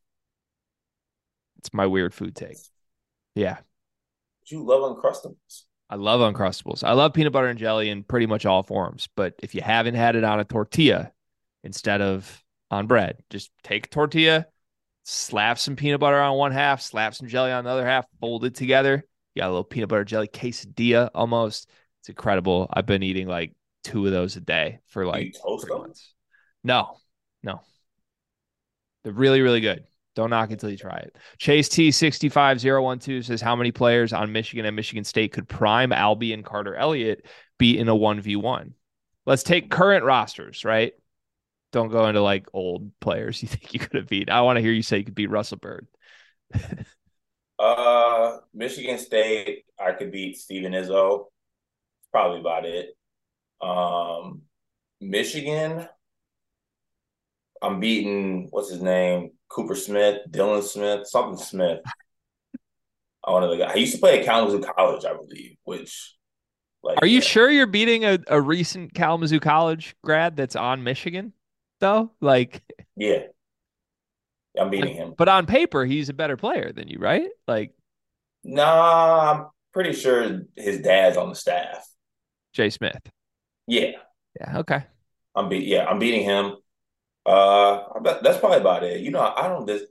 It's 1.62 1.72
my 1.72 1.86
weird 1.86 2.12
food 2.12 2.34
take. 2.34 2.56
Yeah. 3.34 3.58
You 4.46 4.64
love 4.64 4.96
Uncrustables. 4.96 5.62
I 5.88 5.96
love 5.96 6.20
Uncrustables. 6.20 6.82
I 6.82 6.92
love 6.92 7.12
peanut 7.12 7.32
butter 7.32 7.48
and 7.48 7.58
jelly 7.58 7.88
in 7.88 8.02
pretty 8.02 8.26
much 8.26 8.46
all 8.46 8.62
forms. 8.62 9.08
But 9.14 9.34
if 9.42 9.54
you 9.54 9.60
haven't 9.60 9.94
had 9.94 10.16
it 10.16 10.24
on 10.24 10.40
a 10.40 10.44
tortilla 10.44 11.12
instead 11.62 12.00
of 12.00 12.42
on 12.70 12.86
bread, 12.86 13.22
just 13.30 13.50
take 13.62 13.86
a 13.86 13.90
tortilla, 13.90 14.46
slap 15.04 15.58
some 15.58 15.76
peanut 15.76 16.00
butter 16.00 16.20
on 16.20 16.36
one 16.36 16.52
half, 16.52 16.80
slap 16.80 17.14
some 17.14 17.28
jelly 17.28 17.52
on 17.52 17.64
the 17.64 17.70
other 17.70 17.86
half, 17.86 18.06
fold 18.20 18.44
it 18.44 18.54
together. 18.54 19.04
You 19.34 19.40
got 19.42 19.48
a 19.48 19.50
little 19.50 19.64
peanut 19.64 19.88
butter 19.88 20.04
jelly 20.04 20.28
quesadilla 20.28 21.10
almost. 21.14 21.68
It's 22.00 22.08
incredible. 22.08 22.68
I've 22.72 22.86
been 22.86 23.02
eating 23.02 23.28
like 23.28 23.52
two 23.84 24.04
of 24.06 24.12
those 24.12 24.36
a 24.36 24.40
day 24.40 24.80
for 24.86 25.06
like 25.06 25.36
three 25.60 25.78
months. 25.78 26.14
No, 26.64 26.96
no. 27.42 27.60
They're 29.04 29.12
really, 29.12 29.40
really 29.40 29.60
good. 29.60 29.84
Don't 30.14 30.30
knock 30.30 30.50
until 30.50 30.70
you 30.70 30.76
try 30.76 30.98
it. 30.98 31.16
Chase 31.38 31.68
T65012 31.70 33.24
says 33.24 33.40
how 33.40 33.56
many 33.56 33.72
players 33.72 34.12
on 34.12 34.32
Michigan 34.32 34.66
and 34.66 34.76
Michigan 34.76 35.04
State 35.04 35.32
could 35.32 35.48
prime 35.48 35.90
Albie 35.90 36.34
and 36.34 36.44
Carter 36.44 36.74
Elliott 36.74 37.24
be 37.58 37.78
in 37.78 37.88
a 37.88 37.94
1v1? 37.94 38.72
Let's 39.24 39.42
take 39.42 39.70
current 39.70 40.04
rosters, 40.04 40.64
right? 40.64 40.92
Don't 41.72 41.90
go 41.90 42.06
into 42.06 42.20
like 42.20 42.46
old 42.52 42.90
players 43.00 43.42
you 43.42 43.48
think 43.48 43.72
you 43.72 43.80
could 43.80 43.94
have 43.94 44.08
beat. 44.08 44.28
I 44.28 44.42
want 44.42 44.56
to 44.56 44.60
hear 44.62 44.72
you 44.72 44.82
say 44.82 44.98
you 44.98 45.04
could 45.04 45.14
beat 45.14 45.30
Russell 45.30 45.58
Bird. 45.58 45.86
uh 47.58 48.38
Michigan 48.52 48.98
State, 48.98 49.64
I 49.80 49.92
could 49.92 50.12
beat 50.12 50.36
Steven 50.36 50.72
Izzo. 50.72 51.26
Probably 52.10 52.40
about 52.40 52.66
it. 52.66 52.90
Um 53.62 54.42
Michigan, 55.00 55.88
I'm 57.62 57.80
beating 57.80 58.48
what's 58.50 58.70
his 58.70 58.82
name? 58.82 59.30
Cooper 59.52 59.74
Smith, 59.74 60.20
Dylan 60.30 60.62
Smith, 60.62 61.06
something 61.06 61.36
Smith. 61.36 61.80
I 63.24 63.30
one 63.30 63.44
of 63.44 63.50
the 63.50 63.56
guys. 63.56 63.72
I 63.74 63.78
used 63.78 63.94
to 63.94 64.00
play 64.00 64.18
at 64.18 64.24
Kalamazoo 64.24 64.60
College, 64.76 65.04
I 65.04 65.14
believe. 65.14 65.56
Which, 65.64 66.16
like, 66.82 66.98
are 67.02 67.06
you 67.06 67.16
yeah. 67.16 67.20
sure 67.20 67.50
you're 67.50 67.66
beating 67.66 68.04
a, 68.04 68.18
a 68.26 68.40
recent 68.40 68.94
Kalamazoo 68.94 69.40
College 69.40 69.94
grad 70.02 70.36
that's 70.36 70.56
on 70.56 70.82
Michigan, 70.82 71.32
though? 71.80 72.10
Like, 72.20 72.62
yeah, 72.96 73.24
I'm 74.58 74.70
beating 74.70 74.94
him. 74.94 75.14
But 75.16 75.28
on 75.28 75.46
paper, 75.46 75.84
he's 75.84 76.08
a 76.08 76.14
better 76.14 76.36
player 76.36 76.72
than 76.72 76.88
you, 76.88 76.98
right? 76.98 77.28
Like, 77.46 77.74
nah, 78.42 79.32
I'm 79.32 79.46
pretty 79.72 79.92
sure 79.92 80.42
his 80.56 80.80
dad's 80.80 81.16
on 81.16 81.28
the 81.28 81.36
staff. 81.36 81.86
Jay 82.54 82.70
Smith. 82.70 83.00
Yeah. 83.66 83.92
Yeah. 84.40 84.58
Okay. 84.60 84.82
I'm 85.34 85.48
be 85.48 85.58
yeah, 85.58 85.86
I'm 85.86 85.98
beating 85.98 86.24
him. 86.24 86.56
Uh, 87.24 87.84
that's 88.22 88.38
probably 88.38 88.58
about 88.58 88.82
it. 88.82 89.00
You 89.00 89.10
know, 89.10 89.20
I 89.20 89.48
don't 89.48 89.66
dis. 89.66 89.82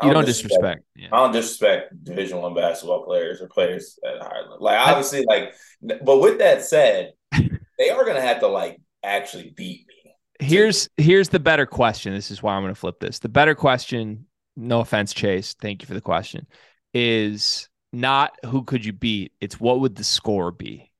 I 0.00 0.06
you 0.06 0.14
don't, 0.14 0.24
disrespect. 0.24 0.52
disrespect. 0.52 0.84
Yeah. 0.96 1.08
I 1.12 1.16
don't 1.16 1.32
disrespect 1.32 2.04
Division 2.04 2.38
One 2.38 2.54
basketball 2.54 3.04
players 3.04 3.40
or 3.42 3.48
players 3.48 3.98
at 4.04 4.22
higher 4.22 4.42
level. 4.42 4.58
Like 4.60 4.78
obviously, 4.78 5.24
like, 5.26 5.54
but 5.82 6.20
with 6.20 6.38
that 6.38 6.64
said, 6.64 7.12
they 7.78 7.90
are 7.90 8.04
gonna 8.04 8.20
have 8.20 8.40
to 8.40 8.48
like 8.48 8.80
actually 9.02 9.52
beat 9.56 9.86
me. 9.86 9.94
Here's 10.38 10.88
here's 10.96 11.28
the 11.28 11.40
better 11.40 11.66
question. 11.66 12.14
This 12.14 12.30
is 12.30 12.42
why 12.42 12.54
I'm 12.54 12.62
gonna 12.62 12.74
flip 12.74 12.98
this. 12.98 13.18
The 13.18 13.28
better 13.28 13.54
question. 13.54 14.26
No 14.56 14.80
offense, 14.80 15.12
Chase. 15.12 15.54
Thank 15.60 15.82
you 15.82 15.86
for 15.86 15.94
the 15.94 16.00
question. 16.00 16.46
Is 16.94 17.68
not 17.92 18.32
who 18.46 18.64
could 18.64 18.84
you 18.84 18.92
beat? 18.92 19.32
It's 19.40 19.60
what 19.60 19.80
would 19.80 19.96
the 19.96 20.04
score 20.04 20.50
be? 20.50 20.90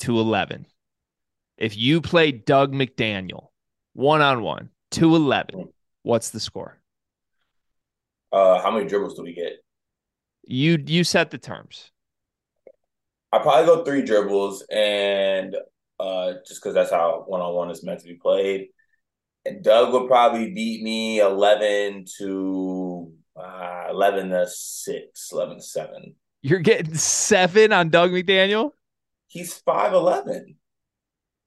To 0.00 0.18
eleven. 0.18 0.66
If 1.56 1.76
you 1.76 2.00
play 2.00 2.32
Dug 2.32 2.72
McDaniel 2.72 3.48
one 3.92 4.22
on 4.22 4.42
one, 4.42 4.70
211. 4.90 5.68
What's 6.02 6.30
the 6.30 6.40
score? 6.40 6.78
Uh, 8.32 8.60
how 8.62 8.70
many 8.70 8.88
dribbles 8.88 9.14
do 9.14 9.22
we 9.22 9.34
get? 9.34 9.52
You 10.44 10.82
you 10.86 11.04
set 11.04 11.30
the 11.30 11.38
terms. 11.38 11.90
I 13.32 13.38
probably 13.38 13.66
go 13.66 13.84
three 13.84 14.02
dribbles, 14.02 14.64
and 14.70 15.54
uh, 15.98 16.32
just 16.46 16.60
because 16.60 16.74
that's 16.74 16.90
how 16.90 17.24
one 17.26 17.40
on 17.40 17.54
one 17.54 17.70
is 17.70 17.84
meant 17.84 18.00
to 18.00 18.06
be 18.06 18.14
played. 18.14 18.68
And 19.44 19.62
Dug 19.62 19.92
would 19.92 20.08
probably 20.08 20.52
beat 20.52 20.82
me 20.82 21.20
eleven 21.20 22.04
to 22.18 23.12
uh, 23.36 23.86
eleven 23.90 24.30
to 24.30 24.48
six, 24.48 25.30
11 25.32 25.56
to 25.56 25.62
seven. 25.62 26.14
You're 26.42 26.60
getting 26.60 26.94
seven 26.94 27.72
on 27.72 27.90
Dug 27.90 28.10
McDaniel. 28.10 28.70
He's 29.28 29.54
five 29.54 29.92
eleven. 29.92 30.56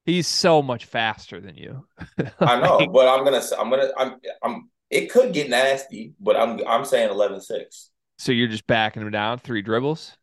He's 0.05 0.27
so 0.27 0.62
much 0.62 0.86
faster 0.86 1.39
than 1.39 1.55
you. 1.55 1.88
like, 2.17 2.33
I 2.39 2.60
know, 2.60 2.88
but 2.88 3.07
I'm 3.07 3.24
gonna 3.24 3.41
I'm 3.57 3.69
gonna 3.69 3.89
I'm 3.98 4.15
I'm 4.41 4.69
it 4.89 5.12
could 5.12 5.33
get 5.33 5.50
nasty, 5.50 6.13
but 6.19 6.36
I'm 6.36 6.60
I'm 6.67 6.86
saying 6.86 7.10
11-6. 7.10 7.89
So 8.17 8.31
you're 8.31 8.48
just 8.48 8.67
backing 8.67 9.01
him 9.01 9.12
down 9.12 9.39
three 9.39 9.62
dribbles? 9.62 10.15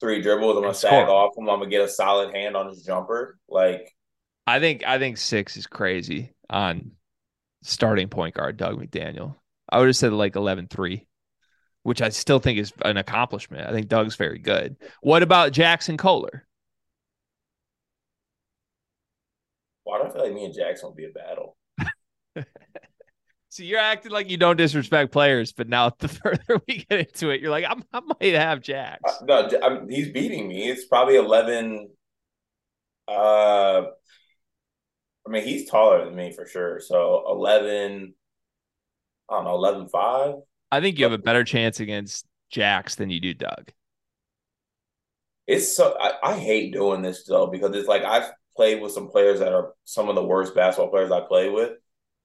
Three 0.00 0.22
dribbles. 0.22 0.56
I'm 0.56 0.62
gonna 0.62 0.74
sag 0.74 1.08
off 1.08 1.36
him. 1.36 1.48
I'm 1.48 1.58
gonna 1.58 1.70
get 1.70 1.82
a 1.82 1.88
solid 1.88 2.34
hand 2.34 2.56
on 2.56 2.68
his 2.68 2.82
jumper. 2.82 3.38
Like 3.48 3.94
I 4.46 4.60
think 4.60 4.84
I 4.86 4.98
think 4.98 5.18
six 5.18 5.56
is 5.56 5.66
crazy 5.66 6.32
on 6.48 6.92
starting 7.62 8.08
point 8.08 8.34
guard 8.34 8.56
Dug 8.56 8.80
McDaniel. 8.80 9.36
I 9.70 9.78
would 9.78 9.88
have 9.88 9.96
said 9.96 10.12
like 10.12 10.34
11-3, 10.34 11.06
which 11.82 12.02
I 12.02 12.08
still 12.08 12.40
think 12.40 12.58
is 12.58 12.72
an 12.84 12.96
accomplishment. 12.96 13.68
I 13.68 13.72
think 13.72 13.88
Dug's 13.88 14.16
very 14.16 14.38
good. 14.38 14.76
What 15.02 15.22
about 15.22 15.52
Jaxon 15.52 15.98
Kohler? 15.98 16.46
Why 19.90 19.98
do 19.98 20.04
I 20.04 20.10
feel 20.12 20.22
like 20.22 20.32
me 20.32 20.44
and 20.44 20.54
Jaxon 20.54 20.84
will 20.84 20.94
be 20.94 21.06
a 21.06 21.10
battle? 21.10 21.56
so 23.48 23.64
you're 23.64 23.80
acting 23.80 24.12
like 24.12 24.30
you 24.30 24.36
don't 24.36 24.56
disrespect 24.56 25.10
players, 25.10 25.52
but 25.52 25.68
now 25.68 25.90
the 25.98 26.06
further 26.06 26.62
we 26.68 26.86
get 26.88 27.08
into 27.08 27.30
it, 27.30 27.40
you're 27.40 27.50
like, 27.50 27.64
I'm, 27.68 27.82
i 27.92 28.00
might 28.00 28.34
have 28.34 28.60
Jax. 28.60 29.00
Uh, 29.04 29.24
no, 29.24 29.50
I'm, 29.60 29.88
he's 29.88 30.12
beating 30.12 30.46
me. 30.46 30.68
It's 30.68 30.86
probably 30.86 31.16
eleven. 31.16 31.88
Uh, 33.08 33.82
I 35.26 35.30
mean, 35.30 35.42
he's 35.42 35.68
taller 35.68 36.04
than 36.04 36.14
me 36.14 36.32
for 36.32 36.46
sure. 36.46 36.78
So 36.78 37.24
eleven. 37.28 38.14
I 39.28 39.34
don't 39.34 39.44
know, 39.44 39.54
11 39.54 39.88
5. 39.90 40.34
I 40.72 40.80
think 40.80 40.98
you 40.98 41.04
have 41.04 41.12
a 41.12 41.18
better 41.18 41.44
chance 41.44 41.78
against 41.78 42.26
Jax 42.50 42.96
than 42.96 43.10
you 43.10 43.20
do 43.20 43.32
Dug. 43.32 43.70
It's 45.46 45.76
so 45.76 45.96
I, 46.00 46.14
I 46.22 46.38
hate 46.38 46.72
doing 46.72 47.02
this 47.02 47.24
though 47.24 47.46
because 47.46 47.74
it's 47.76 47.88
like 47.88 48.02
I've 48.02 48.30
played 48.56 48.80
with 48.80 48.92
some 48.92 49.08
players 49.08 49.40
that 49.40 49.52
are 49.52 49.74
some 49.84 50.08
of 50.08 50.14
the 50.14 50.24
worst 50.24 50.54
basketball 50.54 50.90
players 50.90 51.10
I 51.12 51.20
play 51.20 51.48
with, 51.48 51.72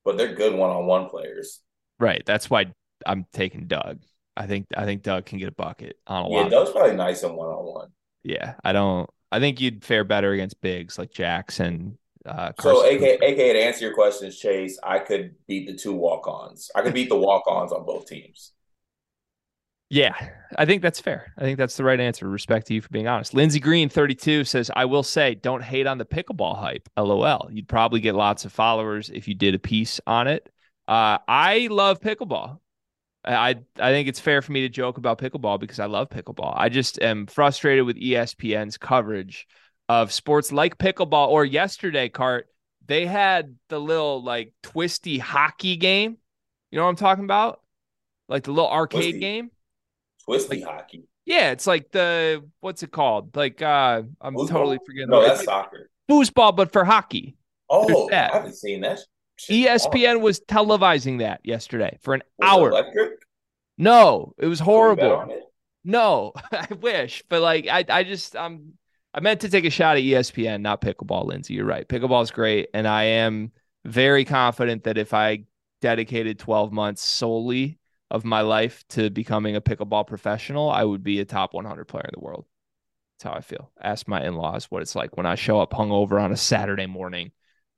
but 0.04 0.18
they're 0.18 0.34
good 0.34 0.54
one 0.54 0.70
on 0.70 0.86
one 0.86 1.10
players. 1.10 1.62
Right. 2.00 2.24
That's 2.26 2.50
why 2.50 2.74
I'm 3.06 3.26
taking 3.34 3.68
Dug. 3.68 4.00
I 4.38 4.48
think 4.48 4.68
I 4.76 4.86
think 4.86 5.04
Dug 5.04 5.26
can 5.26 5.40
get 5.40 5.48
a 5.48 5.54
bucket 5.54 5.98
on 6.08 6.26
a 6.26 6.30
yeah, 6.30 6.36
lot. 6.36 6.44
Yeah, 6.44 6.50
Dug's 6.50 6.72
probably 6.72 6.96
nice 6.96 7.24
in 7.24 7.36
one 7.36 7.48
on 7.48 7.66
one. 7.66 7.90
Yeah, 8.24 8.56
I 8.64 8.74
don't. 8.74 9.10
I 9.32 9.40
think 9.40 9.62
you'd 9.62 9.84
fare 9.84 10.04
better 10.04 10.32
against 10.32 10.62
bigs 10.62 10.98
like 10.98 11.12
Jaxon. 11.12 11.98
Uh, 12.26 12.52
so, 12.60 12.84
AK, 12.86 13.22
AK, 13.22 13.38
to 13.38 13.64
answer 13.64 13.86
your 13.86 13.94
questions, 13.94 14.38
Chase, 14.38 14.80
I 14.84 14.98
could 15.00 15.36
beat 15.48 15.68
the 15.68 15.76
two 15.76 15.94
walk 15.94 16.28
ons. 16.28 16.72
I 16.76 16.82
could 16.82 16.94
beat 16.94 17.10
the 17.10 17.18
walk 17.18 17.44
ons 17.48 17.72
on 17.72 17.86
both 17.86 18.08
teams. 18.08 18.52
Yeah, 19.90 20.16
I 20.58 20.66
think 20.66 20.82
that's 20.82 21.00
fair. 21.00 21.32
I 21.38 21.42
think 21.42 21.58
that's 21.58 21.78
the 21.78 21.84
right 21.84 22.00
answer. 22.00 22.28
Respect 22.28 22.68
to 22.68 22.74
you 22.74 22.82
for 22.82 22.90
being 22.90 23.08
honest. 23.08 23.34
Lindsey 23.34 23.60
Green, 23.60 23.88
32, 23.88 24.44
says, 24.44 24.72
I 24.76 24.86
will 24.86 25.04
say, 25.04 25.36
don't 25.36 25.64
hate 25.64 25.86
on 25.86 26.00
the 26.00 26.06
pickleball 26.06 26.58
hype. 26.58 26.90
LOL. 26.98 27.50
You'd 27.52 27.68
probably 27.68 28.00
get 28.00 28.16
lots 28.16 28.46
of 28.46 28.52
followers 28.52 29.12
if 29.14 29.28
you 29.28 29.36
did 29.36 29.54
a 29.54 29.60
piece 29.60 30.02
on 30.08 30.28
it. 30.28 30.52
Uh, 30.88 31.20
I 31.28 31.68
love 31.70 32.00
pickleball. 32.00 32.60
I 33.24 33.56
I 33.80 33.92
think 33.92 34.08
it's 34.08 34.20
fair 34.20 34.44
for 34.44 34.52
me 34.52 34.62
to 34.62 34.70
joke 34.70 34.98
about 34.98 35.18
pickleball 35.18 35.60
because 35.60 35.80
I 35.80 35.86
love 35.88 36.10
pickleball. 36.10 36.54
I 36.56 36.70
just 36.70 37.02
am 37.02 37.26
frustrated 37.26 37.84
with 37.86 37.98
ESPN's 37.98 38.78
coverage 38.78 39.48
of 39.90 40.12
sports 40.12 40.52
like 40.52 40.78
pickleball. 40.78 41.30
Or 41.30 41.44
yesterday, 41.44 42.08
Cart, 42.10 42.48
they 42.86 43.08
had 43.08 43.56
the 43.70 43.80
little 43.80 44.24
like 44.24 44.54
twisty 44.62 45.18
hockey 45.18 45.76
game. 45.76 46.18
You 46.70 46.78
know 46.78 46.84
what 46.84 46.92
I'm 46.92 46.96
talking 46.98 47.24
about? 47.24 47.62
Like 48.30 48.44
the 48.44 48.52
little 48.52 48.70
arcade 48.70 49.14
twisty. 49.14 49.20
game. 49.20 49.50
Twisty 50.26 50.64
like, 50.64 50.74
hockey. 50.74 51.04
Yeah, 51.26 51.52
it's 51.52 51.68
like 51.68 51.92
the 51.92 52.44
what's 52.60 52.84
it 52.84 52.92
called? 52.92 53.36
Like 53.36 53.62
uh 53.62 54.04
I'm 54.22 54.36
foosball? 54.36 54.50
totally 54.50 54.80
forgetting. 54.86 55.10
No, 55.10 55.22
that's 55.22 55.40
like, 55.40 55.46
soccer. 55.46 55.90
Foosball, 56.10 56.56
but 56.56 56.72
for 56.72 56.84
hockey. 56.86 57.36
Oh, 57.70 58.10
I 58.12 58.30
haven't 58.32 58.56
seen 58.56 58.82
that. 58.82 59.00
ESPN 59.50 60.22
was 60.22 60.40
televising 60.42 61.20
that 61.20 61.42
yesterday 61.44 61.98
for 62.02 62.14
an 62.14 62.24
was 62.38 62.50
hour. 62.50 62.70
electric? 62.70 63.14
No, 63.78 64.34
it 64.38 64.48
was 64.48 64.60
horrible. 64.60 65.30
It? 65.30 65.44
No, 65.84 66.34
I 66.52 66.68
wish, 66.80 67.24
but 67.28 67.42
like 67.42 67.68
I, 67.68 67.86
I 67.90 68.04
just 68.04 68.36
um 68.36 68.74
I 69.14 69.22
meant 69.22 69.42
to 69.42 69.50
take 69.50 69.66
a 69.66 69.70
shot 69.70 69.98
at 69.98 70.04
ESPN, 70.04 70.62
not 70.62 70.82
pickleball, 70.82 71.26
Lindsay. 71.26 71.54
You're 71.54 71.66
right. 71.66 71.88
Pickleball 71.88 72.24
is 72.24 72.32
great, 72.32 72.70
and 72.74 72.88
I 72.88 73.04
am 73.04 73.52
very 73.86 74.26
confident 74.26 74.84
that 74.84 74.98
if 74.98 75.14
I 75.14 75.46
dedicated 75.82 76.40
12 76.40 76.72
months 76.72 77.04
solely 77.04 77.78
of 78.12 78.24
my 78.24 78.42
life 78.42 78.84
to 78.90 79.10
becoming 79.10 79.56
a 79.56 79.62
pickleball 79.62 80.08
professional, 80.08 80.70
I 80.70 80.84
would 80.84 81.04
be 81.04 81.20
a 81.20 81.26
top 81.26 81.54
100 81.54 81.86
player 81.86 82.06
in 82.06 82.20
the 82.20 82.26
world. 82.26 82.46
That's 83.18 83.32
how 83.32 83.38
I 83.38 83.42
feel. 83.42 83.72
Ask 83.82 84.08
my 84.08 84.24
in 84.24 84.36
laws 84.36 84.66
what 84.66 84.82
it's 84.82 84.96
like 84.96 85.18
when 85.18 85.26
I 85.26 85.36
show 85.36 85.60
up 85.60 85.72
hungover 85.72 86.22
on 86.22 86.32
a 86.32 86.38
Saturday 86.38 86.86
morning 86.86 87.32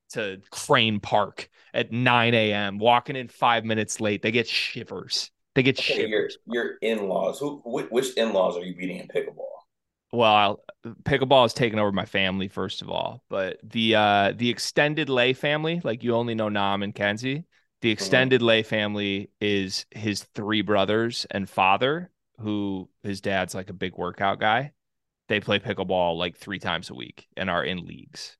to 0.09 0.41
Crane 0.51 0.99
Park 0.99 1.49
at 1.73 1.91
9 1.91 2.33
a.m., 2.33 2.79
walking 2.79 3.15
in 3.15 3.27
five 3.27 3.65
minutes 3.65 3.99
late. 3.99 4.21
They 4.21 4.31
get 4.31 4.47
shivers. 4.47 5.31
They 5.53 5.63
get 5.63 5.79
okay, 5.79 5.95
shivers. 5.95 6.37
Your, 6.45 6.63
your 6.63 6.73
in 6.81 7.07
laws, 7.07 7.39
who, 7.39 7.61
which 7.65 8.15
in 8.15 8.33
laws 8.33 8.57
are 8.57 8.63
you 8.63 8.75
beating 8.75 8.97
in 8.97 9.07
pickleball? 9.07 9.45
Well, 10.11 10.33
I'll, 10.33 10.63
pickleball 11.03 11.43
has 11.43 11.53
taken 11.53 11.79
over 11.79 11.91
my 11.91 12.05
family 12.05 12.47
first 12.47 12.81
of 12.81 12.89
all, 12.89 13.23
but 13.29 13.59
the 13.63 13.95
uh 13.95 14.33
the 14.35 14.49
extended 14.49 15.09
Lay 15.09 15.33
family, 15.33 15.81
like 15.83 16.03
you 16.03 16.15
only 16.15 16.33
know 16.33 16.47
Nam 16.47 16.81
and 16.83 16.95
Kenzie, 16.95 17.45
the 17.81 17.91
extended. 17.91 18.41
Lay 18.41 18.63
family 18.63 19.31
is 19.39 19.85
his 19.91 20.23
three 20.23 20.61
brothers 20.61 21.25
and 21.31 21.49
father, 21.49 22.11
who 22.39 22.89
his 23.03 23.21
dad's 23.21 23.55
like 23.55 23.69
a 23.69 23.73
big 23.73 23.95
workout 23.95 24.39
guy. 24.39 24.73
They 25.27 25.39
play 25.39 25.59
pickleball 25.59 26.17
like 26.17 26.37
three 26.37 26.59
times 26.59 26.89
a 26.89 26.93
week 26.93 27.27
and 27.35 27.49
are 27.49 27.63
in 27.63 27.85
leagues. 27.85 28.37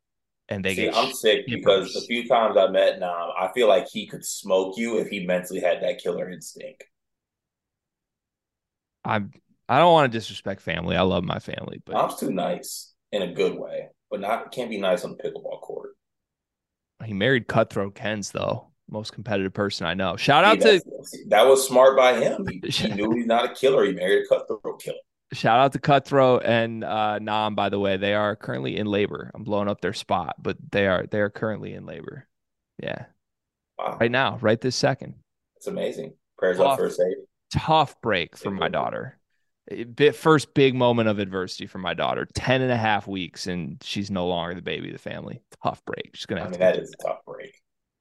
And 0.50 0.64
they 0.64 0.76
See, 0.76 0.86
get 0.86 0.96
I'm 0.96 1.12
sick 1.14 1.46
because 1.46 1.94
the 1.94 2.02
few 2.02 2.28
times 2.28 2.56
I 2.56 2.68
met 2.68 3.00
Nam, 3.00 3.30
I 3.38 3.50
feel 3.54 3.68
like 3.68 3.90
he 3.92 4.08
could 4.08 4.26
smoke 4.26 4.78
you 4.78 4.98
if 5.00 5.10
he 5.10 5.26
mentally 5.26 5.60
had 5.60 5.84
that 5.84 6.00
killer 6.00 6.30
instinct. 6.30 6.86
I'm 9.04 9.32
I 9.70 9.80
don't 9.80 9.92
want 9.92 10.12
to 10.12 10.18
disrespect 10.18 10.62
family. 10.62 10.96
I 10.96 11.02
love 11.02 11.26
my 11.26 11.40
family, 11.40 11.82
but 11.86 11.94
Mom's 11.94 12.16
too 12.16 12.32
nice 12.32 12.94
in 13.12 13.22
a 13.22 13.34
good 13.34 13.58
way, 13.58 13.90
but 14.10 14.22
not 14.22 14.52
can't 14.52 14.70
be 14.70 14.80
nice 14.80 15.04
on 15.04 15.12
the 15.12 15.18
pickleball 15.18 15.62
court. 15.62 15.92
He 17.04 17.14
married 17.14 17.48
Cutthroat 17.48 17.96
Kens 17.96 18.32
though, 18.32 18.70
most 18.90 19.14
competitive 19.14 19.54
person 19.54 19.86
I 19.86 19.94
know. 19.94 20.16
Shout 20.18 20.44
out 20.44 20.62
to 20.62 20.82
that 21.28 21.46
was 21.46 21.68
smart 21.68 21.98
by 21.98 22.20
him. 22.20 22.46
He, 22.48 22.62
he 22.70 22.88
knew 22.94 23.12
he's 23.12 23.26
not 23.26 23.46
a 23.46 23.54
killer. 23.54 23.86
He 23.86 23.94
married 23.94 24.26
a 24.26 24.28
cutthroat 24.28 24.82
killer. 24.82 24.98
Shout 25.34 25.60
out 25.60 25.74
to 25.74 25.80
Cutthroat 25.80 26.44
and 26.46 26.86
uh, 26.86 27.20
Nam. 27.20 27.54
By 27.54 27.68
the 27.68 27.80
way, 27.80 27.98
they 27.98 28.14
are 28.14 28.38
currently 28.38 28.78
in 28.78 28.88
labor. 28.88 29.30
I'm 29.36 29.44
blowing 29.44 29.68
up 29.68 29.82
their 29.82 29.94
spot, 29.94 30.36
but 30.42 30.56
they 30.72 30.88
are 30.88 31.06
they 31.06 31.20
are 31.20 31.30
currently 31.30 31.74
in 31.74 31.86
labor. 31.86 32.28
Yeah, 32.82 33.06
wow. 33.78 33.98
right 34.00 34.12
now, 34.12 34.38
right 34.40 34.60
this 34.60 34.78
second. 34.78 35.16
It's 35.58 35.68
amazing. 35.68 36.14
Prayers 36.38 36.58
tough, 36.58 36.74
up 36.74 36.80
for 36.80 36.86
a 36.86 36.92
safe. 36.92 37.18
Tough 37.52 38.00
break 38.02 38.38
for 38.38 38.52
my 38.52 38.70
daughter 38.70 39.20
bit 39.96 40.16
first 40.16 40.54
big 40.54 40.76
moment 40.76 41.10
of 41.10 41.20
adversity 41.20 41.66
for 41.66 41.78
my 41.78 41.94
daughter 41.94 42.26
10 42.34 42.62
and 42.62 42.72
a 42.72 42.78
half 42.78 43.08
weeks 43.08 43.48
and 43.48 43.78
she's 43.84 44.10
no 44.10 44.28
longer 44.28 44.56
the 44.56 44.62
baby 44.62 44.88
of 44.88 44.94
the 44.94 45.00
family 45.00 45.42
tough 45.64 45.84
break 45.86 46.12
she's 46.14 46.26
gonna 46.26 46.42
have 46.42 46.50
I 46.50 46.52
mean, 46.52 46.60
to 46.60 46.66
that 46.66 46.78
is 46.78 46.94
a 47.00 47.04
tough 47.04 47.20
break 47.26 47.54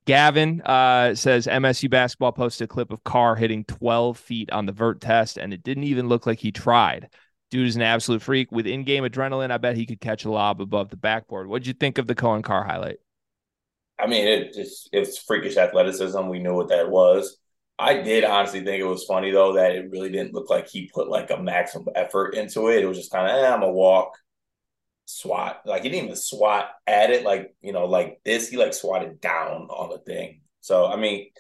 gavin 0.07 0.63
uh, 0.63 1.15
says 1.15 1.47
msu 1.47 1.91
basketball 1.91 2.33
posted 2.33 2.65
a 2.65 2.69
clip 2.69 2.91
of 2.91 3.05
carr 3.05 3.37
hitting 3.37 3.65
12 3.65 4.17
feet 4.17 4.51
on 4.53 4.65
the 4.65 4.73
vert 4.73 5.01
test 5.01 5.37
and 5.37 5.53
it 5.53 5.63
didn't 5.63 5.85
even 5.85 6.09
look 6.09 6.27
like 6.27 6.39
he 6.39 6.51
tried. 6.51 7.11
Dude 7.51 7.69
is 7.69 7.77
an 7.77 7.83
absolute 7.83 8.23
freak. 8.23 8.51
With 8.51 8.67
in-game 8.67 9.05
adrenaline 9.05 9.51
i 9.51 9.59
bet 9.59 9.77
he 9.77 9.87
could 9.87 10.01
catch 10.01 10.25
a 10.25 10.31
lob 10.31 10.61
above 10.61 10.91
the 10.91 10.97
backboard. 10.97 11.49
What'd 11.49 11.67
you 11.67 11.75
think 11.75 11.99
of 11.99 12.07
the 12.07 12.15
coen 12.15 12.43
carr 12.43 12.65
highlight? 12.65 12.99
I 13.99 14.07
mean 14.07 14.27
it 14.27 14.55
just 14.55 14.89
it's 14.93 15.19
freakish 15.19 15.57
athleticism. 15.57 16.29
We 16.29 16.39
knew 16.39 16.55
what 16.55 16.69
that 16.69 16.91
was. 16.91 17.39
I 17.79 18.01
did 18.01 18.25
honestly 18.25 18.61
think 18.65 18.81
it 18.81 18.87
was 18.87 19.05
funny 19.05 19.31
though 19.33 19.55
that 19.55 19.73
it 19.73 19.91
really 19.91 20.11
didn't 20.11 20.33
look 20.33 20.49
like 20.49 20.69
he 20.69 20.91
put 20.93 21.09
like 21.09 21.31
a 21.31 21.37
maximum 21.37 21.89
effort 21.95 22.35
into 22.35 22.69
it. 22.69 22.83
It 22.83 22.87
was 22.87 22.97
just 22.97 23.13
kind 23.13 23.27
of, 23.31 23.45
eh, 23.45 23.55
I'm 23.55 23.63
a 23.63 23.71
walk, 23.71 24.17
swat. 25.07 25.63
Like 25.65 25.83
he 25.83 25.89
didn't 25.89 26.05
even 26.05 26.17
swat 26.17 26.69
at 26.87 27.11
it, 27.11 27.25
like 27.25 27.55
you 27.63 27.73
know, 27.73 27.87
like 27.87 28.21
this. 28.25 28.49
He 28.49 28.59
like 28.59 28.75
swatted 28.75 29.21
down 29.21 29.69
on 29.71 29.91
the 29.91 29.99
thing. 29.99 30.43
So 30.61 30.87
I 30.87 30.97
mean, 30.97 31.31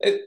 it's 0.00 0.22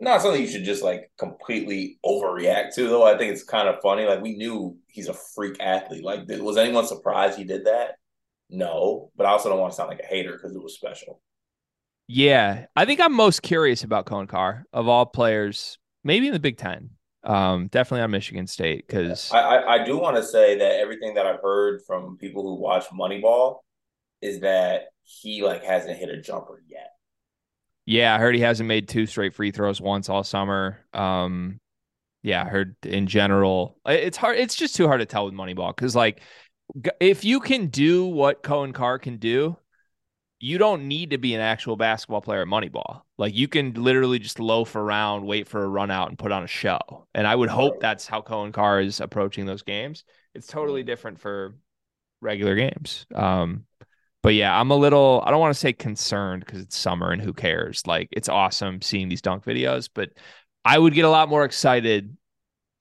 not 0.00 0.22
something 0.22 0.40
you 0.40 0.48
should 0.48 0.64
just 0.64 0.82
like 0.82 1.10
completely 1.18 1.98
overreact 2.04 2.74
to. 2.76 2.88
Though 2.88 3.04
I 3.04 3.18
think 3.18 3.32
it's 3.32 3.44
kind 3.44 3.68
of 3.68 3.82
funny. 3.82 4.06
Like 4.06 4.22
we 4.22 4.36
knew 4.36 4.78
he's 4.86 5.08
a 5.08 5.14
freak 5.34 5.60
athlete. 5.60 6.04
Like 6.04 6.22
was 6.28 6.56
anyone 6.56 6.86
surprised 6.86 7.36
he 7.36 7.44
did 7.44 7.66
that? 7.66 7.96
No, 8.48 9.10
but 9.16 9.26
I 9.26 9.30
also 9.30 9.48
don't 9.48 9.58
want 9.58 9.72
to 9.72 9.76
sound 9.76 9.90
like 9.90 10.00
a 10.00 10.06
hater 10.06 10.32
because 10.32 10.54
it 10.54 10.62
was 10.62 10.74
special. 10.74 11.20
Yeah, 12.06 12.66
I 12.76 12.84
think 12.84 13.00
I'm 13.00 13.14
most 13.14 13.42
curious 13.42 13.84
about 13.84 14.06
Coen 14.06 14.28
Carr 14.28 14.66
of 14.72 14.88
all 14.88 15.06
players, 15.06 15.78
maybe 16.04 16.26
in 16.26 16.32
the 16.32 16.38
Big 16.38 16.58
Ten. 16.58 16.90
Um, 17.24 17.68
definitely 17.68 18.02
on 18.02 18.10
Michigan 18.10 18.46
State 18.46 18.84
because 18.86 19.30
I, 19.30 19.38
I, 19.38 19.74
I 19.74 19.84
do 19.84 19.96
want 19.96 20.16
to 20.16 20.24
say 20.24 20.58
that 20.58 20.80
everything 20.80 21.14
that 21.14 21.26
I've 21.26 21.40
heard 21.40 21.82
from 21.86 22.16
people 22.16 22.42
who 22.42 22.54
watch 22.56 22.86
Moneyball 22.86 23.58
is 24.20 24.40
that 24.40 24.86
he 25.04 25.42
like 25.42 25.62
hasn't 25.62 25.98
hit 25.98 26.08
a 26.08 26.20
jumper 26.20 26.62
yet. 26.68 26.90
Yeah, 27.86 28.14
I 28.14 28.18
heard 28.18 28.34
he 28.34 28.40
hasn't 28.40 28.68
made 28.68 28.88
two 28.88 29.06
straight 29.06 29.34
free 29.34 29.50
throws 29.50 29.80
once 29.80 30.08
all 30.08 30.24
summer. 30.24 30.78
Um, 30.92 31.60
yeah, 32.22 32.42
I 32.42 32.48
heard 32.48 32.76
in 32.84 33.06
general 33.06 33.78
it's 33.86 34.16
hard. 34.16 34.38
It's 34.38 34.54
just 34.54 34.76
too 34.76 34.86
hard 34.86 35.00
to 35.00 35.06
tell 35.06 35.24
with 35.24 35.34
Moneyball 35.34 35.74
because 35.74 35.94
like 35.94 36.20
if 37.00 37.24
you 37.24 37.40
can 37.40 37.66
do 37.66 38.06
what 38.06 38.42
Coen 38.42 38.72
Carr 38.72 38.98
can 38.98 39.18
do, 39.18 39.56
you 40.42 40.58
don't 40.58 40.88
need 40.88 41.10
to 41.10 41.18
be 41.18 41.34
an 41.34 41.40
actual 41.40 41.76
basketball 41.76 42.20
player 42.20 42.42
at 42.42 42.48
Moneyball. 42.48 43.02
Like 43.16 43.32
you 43.32 43.46
can 43.46 43.74
literally 43.74 44.18
just 44.18 44.40
loaf 44.40 44.74
around, 44.74 45.24
wait 45.24 45.46
for 45.46 45.62
a 45.62 45.68
run 45.68 45.88
out, 45.88 46.08
and 46.08 46.18
put 46.18 46.32
on 46.32 46.42
a 46.42 46.48
show. 46.48 47.06
And 47.14 47.28
I 47.28 47.36
would 47.36 47.48
hope 47.48 47.78
that's 47.78 48.08
how 48.08 48.22
Coen 48.22 48.52
Carr 48.52 48.80
is 48.80 49.00
approaching 49.00 49.46
those 49.46 49.62
games. 49.62 50.02
It's 50.34 50.48
totally 50.48 50.82
different 50.82 51.20
for 51.20 51.54
regular 52.20 52.56
games. 52.56 53.06
Um, 53.14 53.66
but 54.24 54.34
yeah, 54.34 54.58
I'm 54.58 54.72
a 54.72 54.76
little, 54.76 55.22
I 55.24 55.30
don't 55.30 55.38
want 55.38 55.54
to 55.54 55.60
say 55.60 55.72
concerned 55.72 56.44
because 56.44 56.60
it's 56.60 56.76
summer 56.76 57.12
and 57.12 57.22
who 57.22 57.32
cares? 57.32 57.86
Like 57.86 58.08
it's 58.10 58.28
awesome 58.28 58.82
seeing 58.82 59.08
these 59.08 59.22
dunk 59.22 59.44
videos, 59.44 59.88
but 59.94 60.10
I 60.64 60.76
would 60.76 60.92
get 60.92 61.04
a 61.04 61.10
lot 61.10 61.28
more 61.28 61.44
excited 61.44 62.16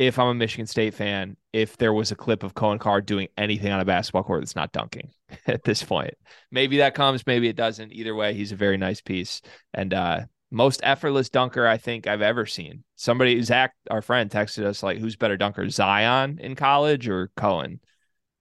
if 0.02 0.18
I'm 0.18 0.28
a 0.30 0.34
Michigan 0.34 0.66
State 0.66 0.96
fan, 0.96 1.38
if 1.54 1.78
there 1.78 1.94
was 1.94 2.12
a 2.12 2.16
clip 2.16 2.42
of 2.42 2.56
Coen 2.56 2.80
Carr 2.80 3.02
doing 3.02 3.28
anything 3.38 3.72
on 3.72 3.80
a 3.80 3.86
basketball 3.86 4.24
court 4.24 4.42
that's 4.42 4.56
not 4.56 4.72
dunking 4.72 5.12
at 5.48 5.64
this 5.64 5.84
point. 5.84 6.16
Maybe 6.50 6.78
that 6.78 6.96
comes, 6.96 7.28
maybe 7.28 7.48
it 7.48 7.56
doesn't. 7.56 7.94
Either 7.94 8.16
way, 8.16 8.34
he's 8.34 8.52
a 8.52 8.56
very 8.56 8.78
nice 8.78 9.00
piece 9.00 9.42
and 9.76 9.94
uh, 9.94 10.22
most 10.50 10.82
effortless 10.84 11.30
dunker 11.30 11.68
I 11.68 11.78
think 11.78 12.08
I've 12.08 12.24
ever 12.24 12.48
seen. 12.48 12.84
Somebody, 12.96 13.40
Zach, 13.44 13.74
our 13.92 14.02
friend, 14.02 14.30
texted 14.30 14.66
us 14.66 14.82
like, 14.82 14.98
"Who's 14.98 15.16
better 15.16 15.38
dunker, 15.38 15.70
Zion 15.70 16.40
in 16.42 16.56
college 16.56 17.08
or 17.08 17.30
Coen?" 17.38 17.80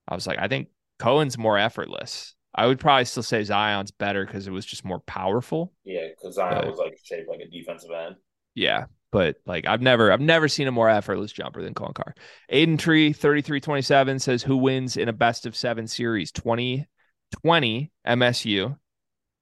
I 0.07 0.15
was 0.15 0.25
like, 0.25 0.39
I 0.39 0.47
think 0.47 0.69
Coen's 0.99 1.37
more 1.37 1.59
effortless. 1.59 2.35
I 2.55 2.65
would 2.65 2.79
probably 2.79 3.05
still 3.05 3.23
say 3.23 3.43
Zion's 3.43 3.91
better 3.91 4.25
because 4.25 4.47
it 4.47 4.51
was 4.51 4.65
just 4.65 4.83
more 4.83 4.99
powerful. 5.01 5.73
Yeah, 5.83 6.07
because 6.09 6.35
Zion 6.35 6.55
but, 6.55 6.71
was 6.71 6.79
like 6.79 6.97
shaped 7.03 7.29
like 7.29 7.39
a 7.39 7.49
defensive 7.49 7.91
end. 7.91 8.15
Yeah, 8.55 8.85
but 9.11 9.35
like 9.45 9.67
I've 9.67 9.81
never 9.81 10.11
I've 10.11 10.21
never 10.21 10.47
seen 10.47 10.67
a 10.67 10.71
more 10.71 10.89
effortless 10.89 11.31
jumper 11.31 11.61
than 11.61 11.73
Carr. 11.73 12.15
Aiden 12.51 12.79
Tree 12.79 13.13
3327 13.13 14.19
says 14.19 14.41
who 14.41 14.57
wins 14.57 14.97
in 14.97 15.09
a 15.09 15.13
best 15.13 15.45
of 15.45 15.55
seven 15.55 15.87
series 15.87 16.31
2020 16.31 17.91
MSU. 18.07 18.71
I 18.71 18.75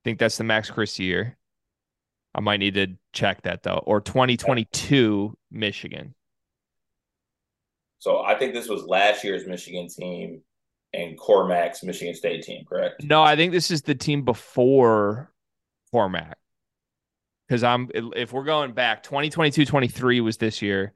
think 0.03 0.19
that's 0.19 0.37
the 0.37 0.43
Max 0.43 0.69
Christie 0.69 1.03
year. 1.03 1.37
I 2.33 2.41
might 2.41 2.59
need 2.59 2.75
to 2.75 2.87
check 3.13 3.43
that 3.43 3.63
though. 3.63 3.81
Or 3.85 4.01
2022 4.01 5.37
Michigan. 5.51 6.15
So 7.99 8.21
I 8.21 8.37
think 8.37 8.53
this 8.53 8.69
was 8.69 8.83
last 8.85 9.23
year's 9.23 9.45
Michigan 9.45 9.87
team 9.87 10.41
and 10.93 11.17
Cormac's 11.17 11.83
Michigan 11.83 12.15
State 12.15 12.43
team, 12.43 12.65
correct? 12.65 13.03
No, 13.03 13.21
I 13.21 13.35
think 13.35 13.51
this 13.51 13.69
is 13.69 13.83
the 13.83 13.93
team 13.93 14.23
before 14.23 15.31
Cormac 15.91 16.38
because 17.49 17.63
I'm 17.63 17.89
if 17.93 18.31
we're 18.31 18.43
going 18.43 18.73
back 18.73 19.01
2022 19.01 19.65
23 19.65 20.21
was 20.21 20.37
this 20.37 20.61
year. 20.61 20.93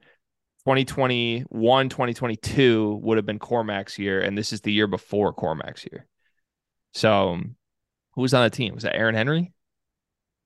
2021 0.60 1.88
2022 1.90 3.00
would 3.02 3.18
have 3.18 3.26
been 3.26 3.38
Cormac's 3.38 3.98
year 3.98 4.20
and 4.20 4.38
this 4.38 4.50
is 4.52 4.62
the 4.62 4.72
year 4.72 4.86
before 4.86 5.32
Cormac's 5.34 5.84
year. 5.92 6.06
So 6.94 7.30
um, 7.30 7.56
who 8.14 8.22
was 8.22 8.32
on 8.32 8.44
the 8.44 8.50
team? 8.50 8.74
Was 8.74 8.84
that 8.84 8.96
Aaron 8.96 9.14
Henry? 9.14 9.52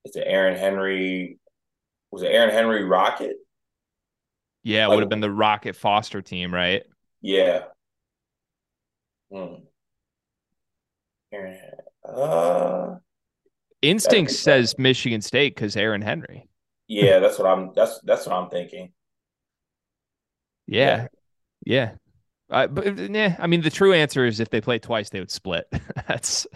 Is 0.07 0.17
it 0.17 0.25
Aaron 0.27 0.57
Henry 0.57 1.39
was 2.11 2.23
it 2.23 2.33
Aaron 2.33 2.51
Henry 2.51 2.85
Rocket? 2.85 3.37
Yeah 4.65 4.87
it 4.87 4.89
like, 4.89 4.97
would 4.97 5.03
have 5.03 5.11
been 5.11 5.21
the 5.21 5.31
Rocket 5.31 5.77
Foster 5.77 6.23
team 6.23 6.53
right? 6.53 6.83
Yeah. 7.21 7.65
Hmm. 9.31 9.57
Aaron 11.33 11.59
uh 12.05 12.97
Instinct 13.83 14.33
says 14.33 14.77
Michigan 14.79 15.21
State 15.21 15.55
because 15.55 15.77
Aaron 15.77 16.03
Henry. 16.03 16.49
Yeah, 16.89 17.19
that's 17.19 17.39
what 17.39 17.49
I'm. 17.49 17.73
That's 17.75 18.01
that's 18.05 18.27
what 18.27 18.35
I'm 18.35 18.51
thinking. 18.51 18.93
Yeah, 20.67 21.09
yeah. 21.65 21.93
yeah. 22.51 22.57
Uh, 22.57 22.67
but 22.67 23.11
yeah, 23.11 23.37
I 23.39 23.47
mean, 23.47 23.61
the 23.61 23.71
true 23.71 23.93
answer 23.93 24.25
is 24.25 24.41
if 24.41 24.49
they 24.49 24.61
play 24.61 24.79
twice, 24.79 25.11
they 25.11 25.21
would 25.21 25.31
split. 25.31 25.67
that's 26.09 26.47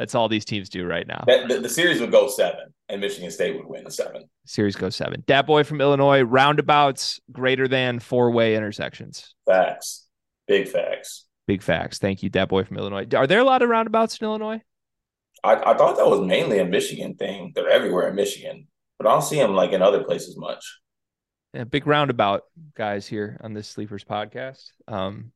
That's 0.00 0.14
all 0.14 0.30
these 0.30 0.46
teams 0.46 0.70
do 0.70 0.86
right 0.86 1.06
now. 1.06 1.24
That, 1.26 1.46
the, 1.46 1.60
the, 1.60 1.68
series 1.68 2.00
would 2.00 2.10
go 2.10 2.26
seven, 2.26 2.72
and 2.88 3.02
Michigan 3.02 3.30
State 3.30 3.54
would 3.54 3.66
win 3.66 3.84
the 3.84 3.90
seven. 3.90 4.30
Series 4.46 4.74
goes 4.74 4.96
seven. 4.96 5.22
Dat 5.26 5.46
boy 5.46 5.62
from 5.62 5.82
Illinois, 5.82 6.22
roundabouts 6.22 7.20
greater 7.30 7.68
than 7.68 7.98
four 7.98 8.30
way 8.30 8.56
intersections. 8.56 9.34
Facts. 9.44 10.06
Big 10.48 10.68
facts. 10.68 11.26
Big 11.46 11.62
facts. 11.62 11.98
Thank 11.98 12.22
you, 12.22 12.30
Dat 12.30 12.48
boy 12.48 12.64
from 12.64 12.78
Illinois. 12.78 13.06
Are 13.14 13.26
there 13.26 13.40
a 13.40 13.44
lot 13.44 13.60
of 13.60 13.68
roundabouts 13.68 14.16
in 14.16 14.24
Illinois? 14.24 14.62
I, 15.42 15.56
I 15.56 15.76
thought 15.76 15.96
that 15.96 16.08
was 16.08 16.20
mainly 16.20 16.58
a 16.58 16.64
Michigan 16.64 17.14
thing. 17.14 17.52
They're 17.54 17.68
everywhere 17.68 18.08
in 18.08 18.14
Michigan, 18.14 18.66
but 18.98 19.06
I 19.06 19.12
don't 19.12 19.22
see 19.22 19.36
them 19.36 19.54
like 19.54 19.72
in 19.72 19.82
other 19.82 20.04
places 20.04 20.36
much. 20.36 20.64
Yeah, 21.54 21.64
big 21.64 21.86
roundabout 21.86 22.44
guys 22.76 23.06
here 23.06 23.40
on 23.42 23.54
this 23.54 23.68
Sleepers 23.68 24.04
podcast. 24.04 24.70
Um, 24.86 25.32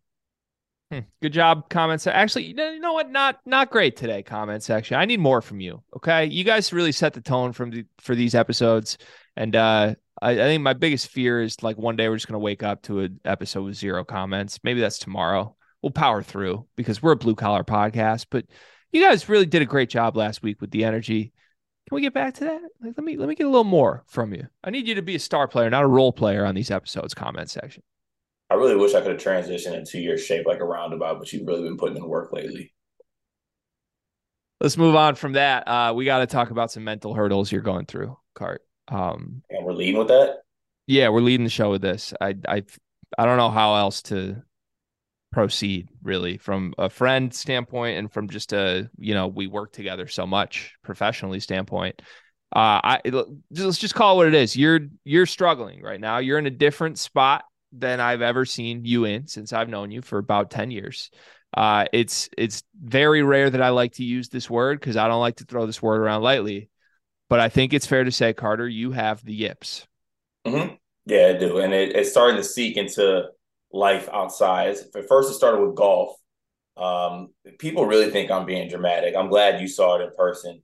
hmm, 0.90 1.00
good 1.20 1.32
job, 1.32 1.68
comments. 1.68 2.06
Actually, 2.06 2.44
you 2.44 2.54
know 2.54 2.92
what? 2.92 3.10
Not 3.10 3.40
not 3.44 3.70
great 3.70 3.96
today. 3.96 4.22
Comment 4.22 4.62
section. 4.62 4.96
I 4.96 5.06
need 5.06 5.20
more 5.20 5.42
from 5.42 5.60
you. 5.60 5.82
Okay, 5.96 6.26
you 6.26 6.44
guys 6.44 6.72
really 6.72 6.92
set 6.92 7.14
the 7.14 7.20
tone 7.20 7.52
from 7.52 7.70
the, 7.70 7.86
for 7.98 8.14
these 8.14 8.34
episodes, 8.34 8.98
and 9.36 9.56
uh, 9.56 9.94
I, 10.22 10.30
I 10.30 10.36
think 10.36 10.62
my 10.62 10.74
biggest 10.74 11.08
fear 11.08 11.42
is 11.42 11.62
like 11.62 11.76
one 11.78 11.96
day 11.96 12.08
we're 12.08 12.16
just 12.16 12.28
gonna 12.28 12.38
wake 12.38 12.62
up 12.62 12.82
to 12.82 13.00
an 13.00 13.20
episode 13.24 13.64
with 13.64 13.74
zero 13.74 14.04
comments. 14.04 14.60
Maybe 14.62 14.80
that's 14.80 14.98
tomorrow. 14.98 15.56
We'll 15.82 15.90
power 15.90 16.22
through 16.22 16.66
because 16.76 17.02
we're 17.02 17.12
a 17.12 17.16
blue 17.16 17.34
collar 17.34 17.64
podcast, 17.64 18.26
but 18.30 18.46
you 18.94 19.02
guys 19.02 19.28
really 19.28 19.46
did 19.46 19.61
a 19.61 19.66
great 19.66 19.90
job 19.90 20.16
last 20.16 20.42
week 20.42 20.61
with 20.61 20.70
the 20.70 20.85
energy. 20.85 21.33
Can 21.88 21.96
we 21.96 22.00
get 22.00 22.14
back 22.14 22.35
to 22.35 22.44
that? 22.44 22.61
Like, 22.80 22.94
let 22.96 23.04
me 23.04 23.16
let 23.16 23.28
me 23.28 23.35
get 23.35 23.44
a 23.44 23.50
little 23.50 23.64
more 23.64 24.04
from 24.07 24.33
you. 24.33 24.46
I 24.62 24.70
need 24.70 24.88
you 24.88 24.94
to 24.94 25.02
be 25.02 25.16
a 25.16 25.18
star 25.18 25.48
player, 25.48 25.68
not 25.68 25.85
a 25.85 25.88
role 25.88 26.12
player 26.12 26.46
on 26.46 26.54
these 26.54 26.70
episodes. 26.70 27.12
Comment 27.12 27.50
section. 27.50 27.83
I 28.48 28.54
really 28.54 28.76
wish 28.76 28.94
I 28.94 29.00
could 29.00 29.11
have 29.12 29.20
transitioned 29.20 29.74
into 29.74 29.98
your 29.98 30.16
shape 30.16 30.46
like 30.46 30.61
a 30.61 30.64
roundabout, 30.64 31.18
but 31.18 31.33
you've 31.33 31.46
really 31.46 31.64
been 31.64 31.76
putting 31.76 31.96
in 31.96 32.07
work 32.07 32.33
lately. 32.33 32.72
Let's 34.61 34.76
move 34.76 34.94
on 34.94 35.16
from 35.16 35.33
that. 35.33 35.66
Uh, 35.66 35.92
we 35.94 36.04
got 36.04 36.18
to 36.18 36.26
talk 36.26 36.50
about 36.50 36.70
some 36.70 36.85
mental 36.85 37.14
hurdles 37.14 37.50
you're 37.50 37.61
going 37.61 37.87
through, 37.87 38.16
Cart. 38.35 38.62
Um, 38.88 39.42
and 39.50 39.64
we're 39.66 39.72
leading 39.72 39.98
with 39.98 40.09
that. 40.09 40.42
Yeah, 40.87 41.09
we're 41.09 41.20
leading 41.20 41.44
the 41.44 41.50
show 41.50 41.70
with 41.70 41.83
this. 41.83 42.14
I 42.20 42.37
I 42.46 42.62
I 43.18 43.26
don't 43.26 43.38
know 43.38 43.50
how 43.50 43.74
else 43.74 44.02
to 44.02 44.42
proceed 45.35 45.88
really 46.05 46.38
from 46.38 46.73
a 46.79 46.88
friend 46.88 47.35
standpoint 47.35 47.99
and 47.99 48.12
from 48.12 48.29
just 48.29 48.53
a 48.53 48.88
you 48.97 49.14
know 49.14 49.27
we 49.27 49.49
work 49.49 49.73
together 49.73 50.07
so 50.07 50.25
much 50.25 50.75
professionally 50.85 51.40
standpoint. 51.40 52.01
Uh 52.55 52.79
i 52.85 53.01
let's 53.51 53.79
just 53.79 53.97
call 53.97 54.14
it 54.14 54.16
what 54.18 54.27
it 54.29 54.35
is. 54.35 54.57
You're 54.57 54.79
you're 55.03 55.27
struggling 55.27 55.83
right 55.83 56.01
now. 56.01 56.18
You're 56.18 56.38
in 56.38 56.47
a 56.47 56.53
different 56.53 57.01
spot 57.01 57.44
than 57.73 57.99
i've 57.99 58.23
ever 58.23 58.44
seen 58.44 58.85
you 58.85 59.07
in 59.07 59.27
since 59.27 59.53
i've 59.53 59.68
known 59.68 59.90
you 59.90 60.03
for 60.03 60.18
about 60.18 60.53
10 60.53 60.70
years. 60.70 61.11
Uh 61.57 61.87
it's 61.92 62.29
it's 62.38 62.62
very 62.81 63.25
rare 63.25 63.51
that 63.51 63.61
i 63.61 63.70
like 63.70 63.94
to 63.94 64.05
use 64.05 64.29
this 64.29 64.49
word 64.49 64.79
because 64.79 64.97
i 64.97 65.09
don't 65.09 65.20
like 65.20 65.37
to 65.37 65.44
throw 65.44 65.66
this 65.66 65.83
word 65.83 66.01
around 66.01 66.23
lightly 66.23 66.68
but 67.29 67.40
i 67.40 67.49
think 67.49 67.73
it's 67.73 67.87
fair 67.87 68.05
to 68.05 68.12
say 68.12 68.33
carter 68.33 68.68
you 68.68 68.92
have 68.92 69.25
the 69.25 69.35
yips. 69.35 69.85
Mm-hmm. 70.47 70.75
yeah 71.07 71.33
i 71.35 71.38
do. 71.38 71.59
And 71.59 71.75
it, 71.75 71.97
it's 71.97 72.12
starting 72.12 72.37
to 72.37 72.44
seek 72.44 72.77
into 72.77 73.25
life 73.74 74.08
outside. 74.12 74.76
At 74.94 75.08
first, 75.08 75.30
it 75.30 75.34
started 75.34 75.64
with 75.64 75.74
golf. 75.74 76.16
Um, 76.76 77.28
people 77.58 77.87
really 77.87 78.10
think 78.10 78.30
I'm 78.30 78.46
being 78.46 78.68
dramatic. 78.68 79.14
I'm 79.16 79.28
glad 79.28 79.60
you 79.60 79.68
saw 79.68 79.96
it 79.96 80.02
in 80.02 80.10
person. 80.16 80.62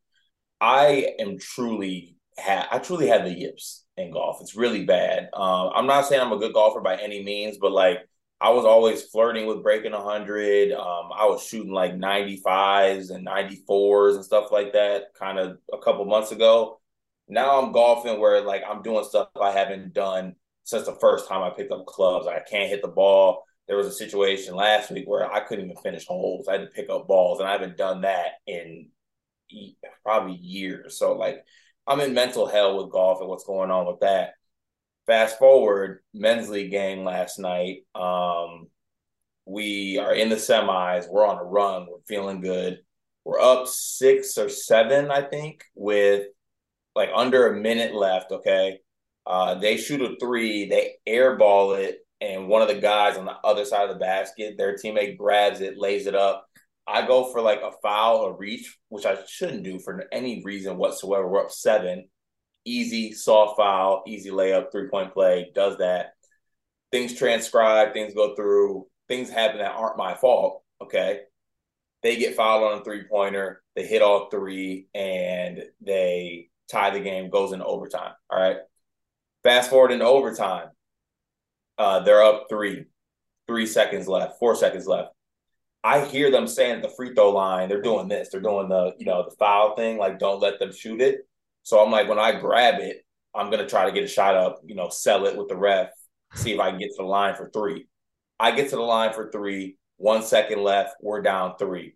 I 0.61 1.15
am 1.19 1.39
truly 1.39 2.17
ha- 2.39 2.69
I 2.71 2.79
truly 2.79 3.07
had 3.09 3.25
the 3.25 3.33
yips 3.33 3.85
in 3.97 4.13
golf. 4.13 4.39
It's 4.41 4.57
really 4.57 4.85
bad. 4.85 5.29
Um, 5.33 5.71
I'm 5.75 5.87
not 5.87 6.07
saying 6.07 6.21
I'm 6.21 6.33
a 6.33 6.39
good 6.39 6.55
golfer 6.55 6.81
by 6.81 6.97
any 6.97 7.23
means, 7.25 7.59
but 7.59 7.73
like 7.73 7.99
I 8.41 8.51
was 8.51 8.65
always 8.65 9.03
flirting 9.05 9.47
with 9.47 9.63
breaking 9.63 9.93
100. 9.93 10.73
Um, 10.73 11.11
I 11.15 11.27
was 11.27 11.45
shooting 11.45 11.73
like 11.73 11.95
95s 11.95 13.11
and 13.11 13.27
94s 13.27 14.15
and 14.17 14.25
stuff 14.25 14.51
like 14.53 14.73
that 14.73 15.15
kind 15.19 15.39
of 15.39 15.59
a 15.73 15.79
couple 15.79 16.05
months 16.05 16.33
ago. 16.33 16.81
Now 17.29 17.61
I'm 17.61 17.73
golfing 17.73 18.19
where 18.21 18.41
like 18.41 18.63
I'm 18.69 18.83
doing 18.83 19.05
stuff 19.05 19.29
I 19.41 19.53
haven't 19.53 19.95
done 19.95 20.35
since 20.65 20.87
the 20.87 20.97
first 21.01 21.29
time 21.29 21.43
I 21.43 21.51
picked 21.51 21.73
up 21.73 21.87
clubs. 21.87 22.27
I 22.27 22.41
can't 22.49 22.69
hit 22.69 22.83
the 22.83 22.89
ball. 22.89 23.45
There 23.69 23.77
was 23.77 23.87
a 23.87 23.93
situation 23.93 24.55
last 24.55 24.91
week 24.91 25.07
where 25.07 25.31
I 25.31 25.41
couldn't 25.41 25.65
even 25.65 25.83
finish 25.83 26.07
holes. 26.07 26.49
I 26.49 26.53
had 26.53 26.63
to 26.63 26.67
pick 26.67 26.91
up 26.91 27.07
balls, 27.07 27.39
and 27.39 27.49
I 27.49 27.53
haven't 27.53 27.77
done 27.77 28.03
that 28.03 28.33
in 28.47 28.89
probably 30.05 30.37
years. 30.37 30.99
So 30.99 31.15
like 31.17 31.45
I'm 31.87 32.01
in 32.01 32.15
mental 32.15 32.47
hell 32.47 32.77
with 32.77 32.93
golf 32.93 33.21
and 33.21 33.29
what's 33.29 33.45
going 33.45 33.71
on 33.71 33.87
with 33.87 34.01
that. 34.01 34.35
Fast 35.07 35.39
forward, 35.39 36.01
men's 36.15 36.49
league 36.49 36.71
game 36.71 37.05
last 37.05 37.39
night. 37.39 37.79
Um, 37.95 38.69
we 39.45 39.99
are 39.99 40.15
in 40.15 40.29
the 40.29 40.37
semis. 40.37 41.09
We're 41.09 41.27
on 41.27 41.39
a 41.39 41.45
run. 41.45 41.87
We're 41.91 41.99
feeling 42.07 42.41
good. 42.41 42.79
We're 43.25 43.41
up 43.41 43.67
six 43.67 44.39
or 44.39 44.49
seven, 44.49 45.11
I 45.11 45.23
think, 45.23 45.65
with 45.75 46.27
like 46.95 47.11
under 47.15 47.49
a 47.49 47.61
minute 47.61 47.95
left. 47.95 48.31
Okay. 48.31 48.79
Uh, 49.31 49.55
they 49.55 49.77
shoot 49.77 50.03
a 50.03 50.17
three, 50.19 50.69
they 50.69 50.95
airball 51.09 51.79
it, 51.79 52.01
and 52.21 52.49
one 52.49 52.63
of 52.63 52.69
the 52.69 52.81
guys 52.81 53.17
on 53.17 53.27
the 53.27 53.37
other 53.45 53.65
side 53.65 53.89
of 53.89 53.95
the 53.95 54.01
basket, 54.01 54.57
their 54.59 54.75
teammate 54.75 55.17
grabs 55.17 55.61
it, 55.61 55.79
lays 55.79 56.09
it 56.09 56.17
up. 56.17 56.49
I 56.85 57.07
go 57.07 57.31
for 57.31 57.41
like 57.41 57.61
a 57.63 57.71
foul, 57.81 58.25
a 58.25 58.37
reach, 58.37 58.77
which 58.89 59.07
I 59.07 59.19
shouldn't 59.29 59.63
do 59.63 59.79
for 59.79 60.05
any 60.11 60.43
reason 60.45 60.79
whatsoever. 60.79 61.29
We're 61.29 61.45
up 61.45 61.53
seven. 61.53 62.09
Easy, 62.65 63.13
soft 63.13 63.57
foul, 63.57 64.03
easy 64.05 64.31
layup, 64.31 64.73
three 64.73 64.89
point 64.89 65.15
play, 65.15 65.53
does 65.55 65.79
that. 65.79 66.15
Things 66.91 67.15
transcribe, 67.15 67.93
things 67.93 68.15
go 68.15 68.35
through, 68.35 68.89
things 69.07 69.31
happen 69.31 69.59
that 69.59 69.77
aren't 69.77 69.97
my 69.97 70.15
fault. 70.15 70.65
Okay. 70.83 71.21
They 72.03 72.17
get 72.17 72.35
fouled 72.35 72.65
on 72.65 72.81
a 72.81 72.85
three 72.85 73.05
pointer, 73.09 73.63
they 73.77 73.87
hit 73.87 74.03
all 74.03 74.29
three, 74.29 74.89
and 74.93 75.63
they 75.81 76.49
tie 76.69 76.91
the 76.91 76.99
game, 76.99 77.31
goes 77.31 77.53
into 77.53 77.65
overtime. 77.65 78.15
All 78.29 78.41
right. 78.41 78.57
Fast 79.43 79.71
forward 79.71 79.93
into 79.93 80.05
overtime. 80.05 80.69
Uh, 81.79 82.01
they're 82.01 82.23
up 82.23 82.47
three, 82.51 82.85
three 83.47 83.67
seconds 83.67 84.07
left, 84.07 84.39
four 84.39 84.55
seconds 84.55 84.87
left. 84.87 85.11
I 85.83 86.05
hear 86.05 86.31
them 86.31 86.47
saying 86.47 86.77
at 86.77 86.83
the 86.83 86.91
free 86.91 87.15
throw 87.15 87.31
line, 87.31 87.69
they're 87.69 87.81
doing 87.81 88.07
this, 88.07 88.29
they're 88.29 88.43
doing 88.43 88.69
the, 88.69 88.95
you 88.99 89.07
know, 89.07 89.25
the 89.25 89.35
foul 89.37 89.75
thing, 89.77 89.97
like 89.97 90.19
don't 90.19 90.41
let 90.41 90.59
them 90.59 90.73
shoot 90.73 91.01
it. 91.01 91.27
So 91.63 91.83
I'm 91.83 91.91
like, 91.91 92.09
when 92.09 92.19
I 92.19 92.39
grab 92.39 92.81
it, 92.81 93.05
I'm 93.35 93.51
gonna 93.51 93.67
try 93.67 93.87
to 93.87 93.93
get 93.93 94.05
a 94.05 94.09
shot 94.09 94.35
up, 94.35 94.61
you 94.65 94.75
know, 94.75 94.91
sell 94.91 95.25
it 95.27 95.37
with 95.37 95.49
the 95.49 95.57
ref, 95.57 95.89
see 96.35 96.53
if 96.53 96.61
I 96.61 96.71
can 96.71 96.79
get 96.79 96.91
to 96.91 96.97
the 96.99 97.05
line 97.05 97.35
for 97.35 97.49
three. 97.51 97.87
I 98.39 98.51
get 98.51 98.69
to 98.71 98.77
the 98.77 98.83
line 98.83 99.15
for 99.15 99.31
three, 99.31 99.79
one 99.97 100.23
second 100.23 100.63
left, 100.63 100.97
we're 101.01 101.23
down 101.23 101.55
three. 101.59 101.95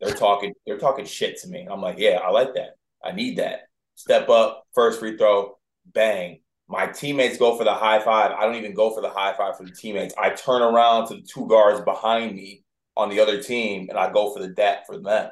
They're 0.00 0.14
talking, 0.14 0.54
they're 0.66 0.78
talking 0.78 1.04
shit 1.04 1.38
to 1.42 1.48
me. 1.48 1.66
I'm 1.70 1.80
like, 1.82 1.98
yeah, 1.98 2.20
I 2.24 2.30
like 2.30 2.54
that. 2.54 2.76
I 3.04 3.12
need 3.12 3.36
that. 3.38 3.60
Step 3.96 4.28
up, 4.28 4.64
first 4.74 4.98
free 5.00 5.16
throw, 5.16 5.58
bang. 5.86 6.40
My 6.68 6.86
teammates 6.86 7.38
go 7.38 7.56
for 7.56 7.64
the 7.64 7.74
high 7.74 8.00
five. 8.00 8.32
I 8.32 8.44
don't 8.44 8.56
even 8.56 8.74
go 8.74 8.92
for 8.92 9.00
the 9.00 9.10
high 9.10 9.34
five 9.36 9.56
for 9.56 9.64
the 9.64 9.70
teammates. 9.70 10.14
I 10.18 10.30
turn 10.30 10.62
around 10.62 11.08
to 11.08 11.14
the 11.14 11.22
two 11.22 11.46
guards 11.46 11.80
behind 11.82 12.34
me 12.34 12.64
on 12.96 13.08
the 13.08 13.20
other 13.20 13.40
team 13.40 13.88
and 13.88 13.98
I 13.98 14.12
go 14.12 14.32
for 14.32 14.40
the 14.40 14.48
dat 14.48 14.84
for 14.86 14.98
them. 14.98 15.30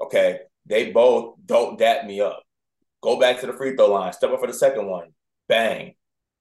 Okay. 0.00 0.40
They 0.64 0.92
both 0.92 1.36
don't 1.44 1.78
dat 1.78 2.06
me 2.06 2.20
up. 2.20 2.42
Go 3.02 3.18
back 3.18 3.40
to 3.40 3.46
the 3.46 3.52
free 3.52 3.76
throw 3.76 3.90
line. 3.90 4.12
Step 4.12 4.30
up 4.30 4.40
for 4.40 4.46
the 4.46 4.54
second 4.54 4.86
one. 4.86 5.08
Bang. 5.48 5.94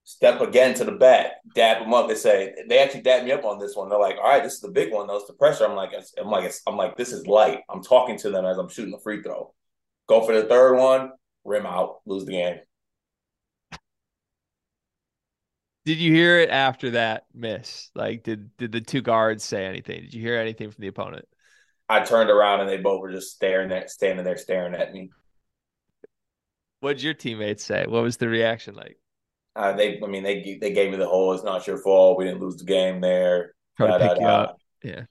Step 0.03 0.41
again 0.41 0.73
to 0.75 0.83
the 0.83 0.91
back. 0.91 1.33
Dab 1.53 1.81
them 1.81 1.93
up. 1.93 2.07
They 2.07 2.15
say 2.15 2.53
they 2.67 2.79
actually 2.79 3.01
dab 3.01 3.23
me 3.23 3.31
up 3.31 3.45
on 3.45 3.59
this 3.59 3.75
one. 3.75 3.89
They're 3.89 3.99
like, 3.99 4.17
all 4.17 4.29
right, 4.29 4.43
this 4.43 4.53
is 4.53 4.59
the 4.59 4.71
big 4.71 4.91
one. 4.91 5.07
That's 5.07 5.27
the 5.27 5.33
pressure. 5.33 5.65
I'm 5.65 5.75
like, 5.75 5.91
I'm 6.19 6.29
like, 6.29 6.51
I'm 6.67 6.77
like, 6.77 6.97
this 6.97 7.11
is 7.11 7.27
light. 7.27 7.59
I'm 7.69 7.83
talking 7.83 8.17
to 8.19 8.29
them 8.29 8.45
as 8.45 8.57
I'm 8.57 8.69
shooting 8.69 8.91
the 8.91 8.99
free 8.99 9.21
throw. 9.21 9.53
Go 10.07 10.25
for 10.25 10.33
the 10.33 10.47
third 10.47 10.75
one. 10.77 11.11
Rim 11.43 11.65
out. 11.65 12.01
Lose 12.05 12.25
the 12.25 12.31
game. 12.31 12.59
Did 15.85 15.97
you 15.97 16.13
hear 16.13 16.39
it 16.39 16.49
after 16.49 16.91
that 16.91 17.25
miss? 17.33 17.89
Like, 17.95 18.23
did 18.23 18.55
did 18.57 18.71
the 18.71 18.81
two 18.81 19.01
guards 19.01 19.43
say 19.43 19.65
anything? 19.65 20.01
Did 20.01 20.13
you 20.13 20.21
hear 20.21 20.37
anything 20.37 20.69
from 20.69 20.81
the 20.81 20.87
opponent? 20.87 21.25
I 21.89 22.05
turned 22.05 22.29
around 22.29 22.61
and 22.61 22.69
they 22.69 22.77
both 22.77 23.01
were 23.01 23.11
just 23.11 23.35
staring 23.35 23.69
there, 23.69 23.87
standing 23.87 24.23
there 24.23 24.37
staring 24.37 24.75
at 24.75 24.93
me. 24.93 25.09
What 26.79 26.97
did 26.97 27.03
your 27.03 27.13
teammates 27.13 27.63
say? 27.63 27.85
What 27.87 28.03
was 28.03 28.17
the 28.17 28.29
reaction 28.29 28.75
like? 28.75 28.97
Uh, 29.55 29.73
they, 29.73 29.99
I 30.01 30.07
mean, 30.07 30.23
they 30.23 30.57
they 30.61 30.71
gave 30.71 30.91
me 30.91 30.97
the 30.97 31.07
whole 31.07 31.33
"it's 31.33 31.43
not 31.43 31.67
your 31.67 31.77
fault, 31.77 32.17
we 32.17 32.25
didn't 32.25 32.39
lose 32.39 32.57
the 32.57 32.65
game 32.65 33.01
there." 33.01 33.53
Try 33.77 33.97
to 33.97 34.09
pick 34.09 34.21
you 34.21 34.27
up. 34.27 34.57
Yeah, 34.83 35.03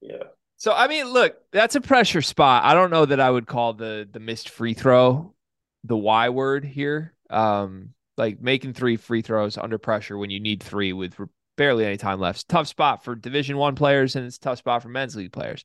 yeah. 0.00 0.22
So 0.56 0.72
I 0.72 0.86
mean, 0.86 1.06
look, 1.06 1.36
that's 1.50 1.74
a 1.74 1.80
pressure 1.80 2.22
spot. 2.22 2.64
I 2.64 2.74
don't 2.74 2.90
know 2.90 3.06
that 3.06 3.20
I 3.20 3.30
would 3.30 3.46
call 3.46 3.72
the 3.72 4.08
the 4.10 4.20
missed 4.20 4.50
free 4.50 4.74
throw 4.74 5.34
the 5.82 5.96
Y 5.96 6.28
word 6.28 6.64
here. 6.64 7.14
Um, 7.30 7.93
like 8.16 8.40
making 8.40 8.72
three 8.72 8.96
free 8.96 9.22
throws 9.22 9.58
under 9.58 9.78
pressure 9.78 10.16
when 10.16 10.30
you 10.30 10.40
need 10.40 10.62
three 10.62 10.92
with 10.92 11.14
barely 11.56 11.84
any 11.84 11.96
time 11.96 12.20
left. 12.20 12.48
tough 12.48 12.68
spot 12.68 13.04
for 13.04 13.14
Division 13.14 13.56
One 13.56 13.74
players, 13.74 14.16
and 14.16 14.26
it's 14.26 14.38
tough 14.38 14.58
spot 14.58 14.82
for 14.82 14.88
men's 14.88 15.16
league 15.16 15.32
players. 15.32 15.64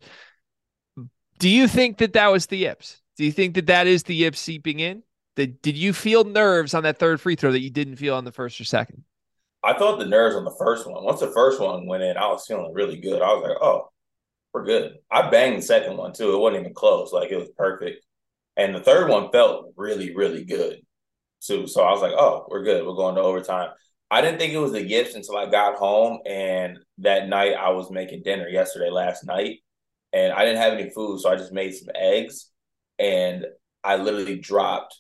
Do 1.40 1.50
you 1.50 1.68
think 1.68 2.00
that 2.00 2.14
that 2.14 2.32
was 2.32 2.48
the 2.48 2.58
yips? 2.58 3.02
Do 3.18 3.26
you 3.26 3.32
think 3.32 3.56
that 3.56 3.68
that 3.68 3.88
is 3.88 4.04
the 4.04 4.16
yips 4.16 4.40
seeping 4.40 4.80
in? 4.80 5.04
Did, 5.36 5.62
did 5.62 5.78
you 5.78 5.94
feel 5.94 6.26
nerves 6.26 6.74
on 6.74 6.84
that 6.84 7.00
third 7.00 7.22
free 7.22 7.36
throw 7.36 7.52
that 7.52 7.62
you 7.62 7.70
didn't 7.70 7.96
feel 7.96 8.16
on 8.16 8.26
the 8.26 8.32
first 8.32 8.60
or 8.60 8.66
second? 8.66 9.04
I 9.64 9.78
felt 9.78 10.00
the 10.00 10.06
nerves 10.06 10.36
on 10.36 10.44
the 10.44 10.56
first 10.58 10.88
one. 10.88 11.04
Once 11.04 11.20
the 11.20 11.32
first 11.32 11.62
one 11.62 11.86
went 11.86 12.04
in, 12.04 12.18
I 12.18 12.28
was 12.28 12.46
feeling 12.46 12.74
really 12.74 13.00
good. 13.00 13.22
I 13.22 13.34
was 13.34 13.44
like, 13.44 13.58
oh, 13.62 13.90
we're 14.54 14.66
good. 14.66 14.98
I 15.12 15.30
banged 15.30 15.60
the 15.60 15.66
second 15.66 15.98
one 15.98 16.14
too. 16.14 16.34
It 16.34 16.40
wasn't 16.40 16.62
even 16.62 16.74
close. 16.74 17.14
Like 17.14 17.32
it 17.32 17.38
was 17.38 17.50
perfect. 17.58 18.06
And 18.58 18.76
the 18.76 18.82
third 18.82 19.10
one 19.10 19.32
felt 19.32 19.74
really, 19.78 20.16
really 20.16 20.44
good 20.44 20.82
too. 21.42 21.68
So 21.68 21.84
I 21.84 21.92
was 21.92 22.02
like, 22.02 22.14
oh, 22.14 22.46
we're 22.50 22.64
good. 22.64 22.86
We're 22.86 22.94
going 22.94 23.16
to 23.16 23.22
overtime. 23.22 23.70
I 24.12 24.22
didn't 24.22 24.40
think 24.40 24.54
it 24.54 24.58
was 24.58 24.72
the 24.72 24.86
yips 24.86 25.16
until 25.16 25.38
I 25.38 25.50
got 25.50 25.76
home. 25.76 26.20
And 26.26 26.80
that 27.00 27.28
night 27.28 27.54
I 27.54 27.70
was 27.70 27.92
making 27.92 28.24
dinner 28.24 28.48
yesterday, 28.48 28.90
last 28.90 29.26
night, 29.26 29.60
and 30.14 30.34
I 30.34 30.46
didn't 30.46 30.62
have 30.62 30.74
any 30.74 30.90
food. 30.90 31.20
So 31.20 31.30
I 31.30 31.36
just 31.36 31.54
made 31.54 31.76
some 31.76 31.90
eggs 31.96 32.50
and 32.98 33.46
I 33.84 33.96
literally 33.98 34.38
dropped 34.38 34.98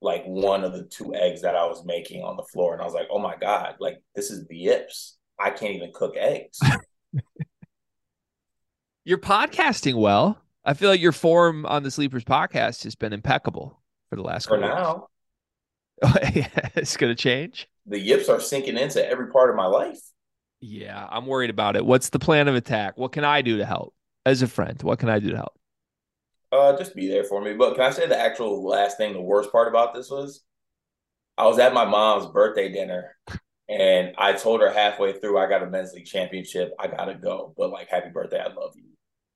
like 0.00 0.24
one 0.24 0.64
of 0.64 0.72
the 0.72 0.84
two 0.84 1.14
eggs 1.14 1.42
that 1.42 1.54
I 1.54 1.64
was 1.66 1.84
making 1.84 2.22
on 2.22 2.36
the 2.36 2.42
floor. 2.42 2.72
And 2.72 2.82
I 2.82 2.84
was 2.84 2.94
like, 2.94 3.06
oh 3.10 3.20
my 3.20 3.36
God, 3.36 3.76
like 3.78 4.02
this 4.14 4.30
is 4.30 4.46
the 4.48 4.56
yips. 4.56 5.16
I 5.38 5.50
can't 5.50 5.74
even 5.74 5.92
cook 5.94 6.16
eggs. 6.16 6.58
You're 9.04 9.18
podcasting 9.18 9.94
well. 9.94 10.38
I 10.64 10.74
feel 10.74 10.90
like 10.90 11.00
your 11.00 11.12
form 11.12 11.66
on 11.66 11.82
the 11.82 11.90
Sleepers 11.90 12.24
podcast 12.24 12.84
has 12.84 12.94
been 12.94 13.12
impeccable 13.12 13.82
for 14.10 14.16
the 14.16 14.22
last 14.22 14.46
for 14.46 14.58
now. 14.58 15.08
yeah, 16.34 16.48
it's 16.74 16.96
gonna 16.96 17.14
change. 17.14 17.68
The 17.86 17.98
yips 17.98 18.28
are 18.28 18.40
sinking 18.40 18.76
into 18.76 19.04
every 19.06 19.28
part 19.28 19.50
of 19.50 19.56
my 19.56 19.66
life. 19.66 20.00
Yeah, 20.60 21.06
I'm 21.10 21.26
worried 21.26 21.50
about 21.50 21.76
it. 21.76 21.84
What's 21.84 22.10
the 22.10 22.18
plan 22.18 22.48
of 22.48 22.54
attack? 22.54 22.96
What 22.96 23.12
can 23.12 23.24
I 23.24 23.42
do 23.42 23.58
to 23.58 23.64
help 23.64 23.94
as 24.24 24.42
a 24.42 24.46
friend? 24.46 24.80
What 24.82 24.98
can 24.98 25.08
I 25.08 25.18
do 25.18 25.30
to 25.30 25.36
help? 25.36 25.58
Uh, 26.52 26.76
just 26.76 26.94
be 26.94 27.08
there 27.08 27.24
for 27.24 27.40
me. 27.40 27.54
But 27.54 27.74
can 27.74 27.84
I 27.84 27.90
say 27.90 28.06
the 28.06 28.18
actual 28.18 28.64
last 28.64 28.96
thing? 28.96 29.12
The 29.12 29.20
worst 29.20 29.50
part 29.50 29.68
about 29.68 29.94
this 29.94 30.10
was, 30.10 30.42
I 31.38 31.46
was 31.46 31.58
at 31.58 31.74
my 31.74 31.84
mom's 31.84 32.26
birthday 32.26 32.70
dinner, 32.70 33.16
and 33.68 34.14
I 34.18 34.34
told 34.34 34.60
her 34.60 34.70
halfway 34.70 35.14
through 35.14 35.38
I 35.38 35.48
got 35.48 35.62
a 35.62 35.70
men's 35.70 35.92
league 35.94 36.04
championship. 36.04 36.72
I 36.78 36.88
gotta 36.88 37.14
go, 37.14 37.54
but 37.56 37.70
like, 37.70 37.88
happy 37.88 38.10
birthday, 38.10 38.38
I 38.38 38.52
love 38.52 38.74
you. 38.76 38.90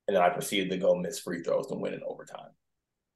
And 0.06 0.16
then 0.16 0.22
I 0.22 0.28
proceeded 0.28 0.70
to 0.70 0.76
go 0.76 0.94
miss 0.94 1.18
free 1.18 1.42
throws 1.42 1.70
and 1.70 1.80
win 1.80 1.94
in 1.94 2.02
overtime. 2.06 2.50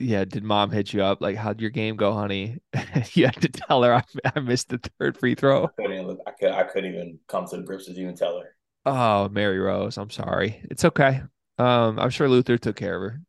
Yeah, 0.00 0.24
did 0.24 0.42
mom 0.42 0.70
hit 0.70 0.92
you 0.92 1.02
up 1.02 1.20
like, 1.20 1.36
"How'd 1.36 1.60
your 1.60 1.70
game 1.70 1.96
go, 1.96 2.12
honey?" 2.12 2.58
you 3.12 3.26
had 3.26 3.40
to 3.42 3.48
tell 3.52 3.82
her 3.82 3.94
I, 3.94 4.02
I 4.34 4.40
missed 4.40 4.70
the 4.70 4.80
third 4.98 5.18
free 5.18 5.34
throw. 5.34 5.64
I 5.64 5.68
couldn't, 5.76 5.92
even, 5.92 6.18
I, 6.26 6.30
could, 6.30 6.50
I 6.50 6.62
couldn't 6.64 6.94
even 6.94 7.18
come 7.28 7.46
to 7.48 7.58
the 7.58 7.62
grips 7.62 7.86
with 7.86 7.98
you 7.98 8.08
and 8.08 8.16
tell 8.16 8.40
her. 8.40 8.56
Oh, 8.86 9.28
Mary 9.28 9.58
Rose, 9.58 9.98
I'm 9.98 10.10
sorry. 10.10 10.62
It's 10.70 10.84
okay. 10.86 11.22
Um, 11.58 11.98
I'm 11.98 12.08
sure 12.08 12.28
Luther 12.28 12.56
took 12.56 12.76
care 12.76 12.96
of 12.96 13.12
her. 13.12 13.20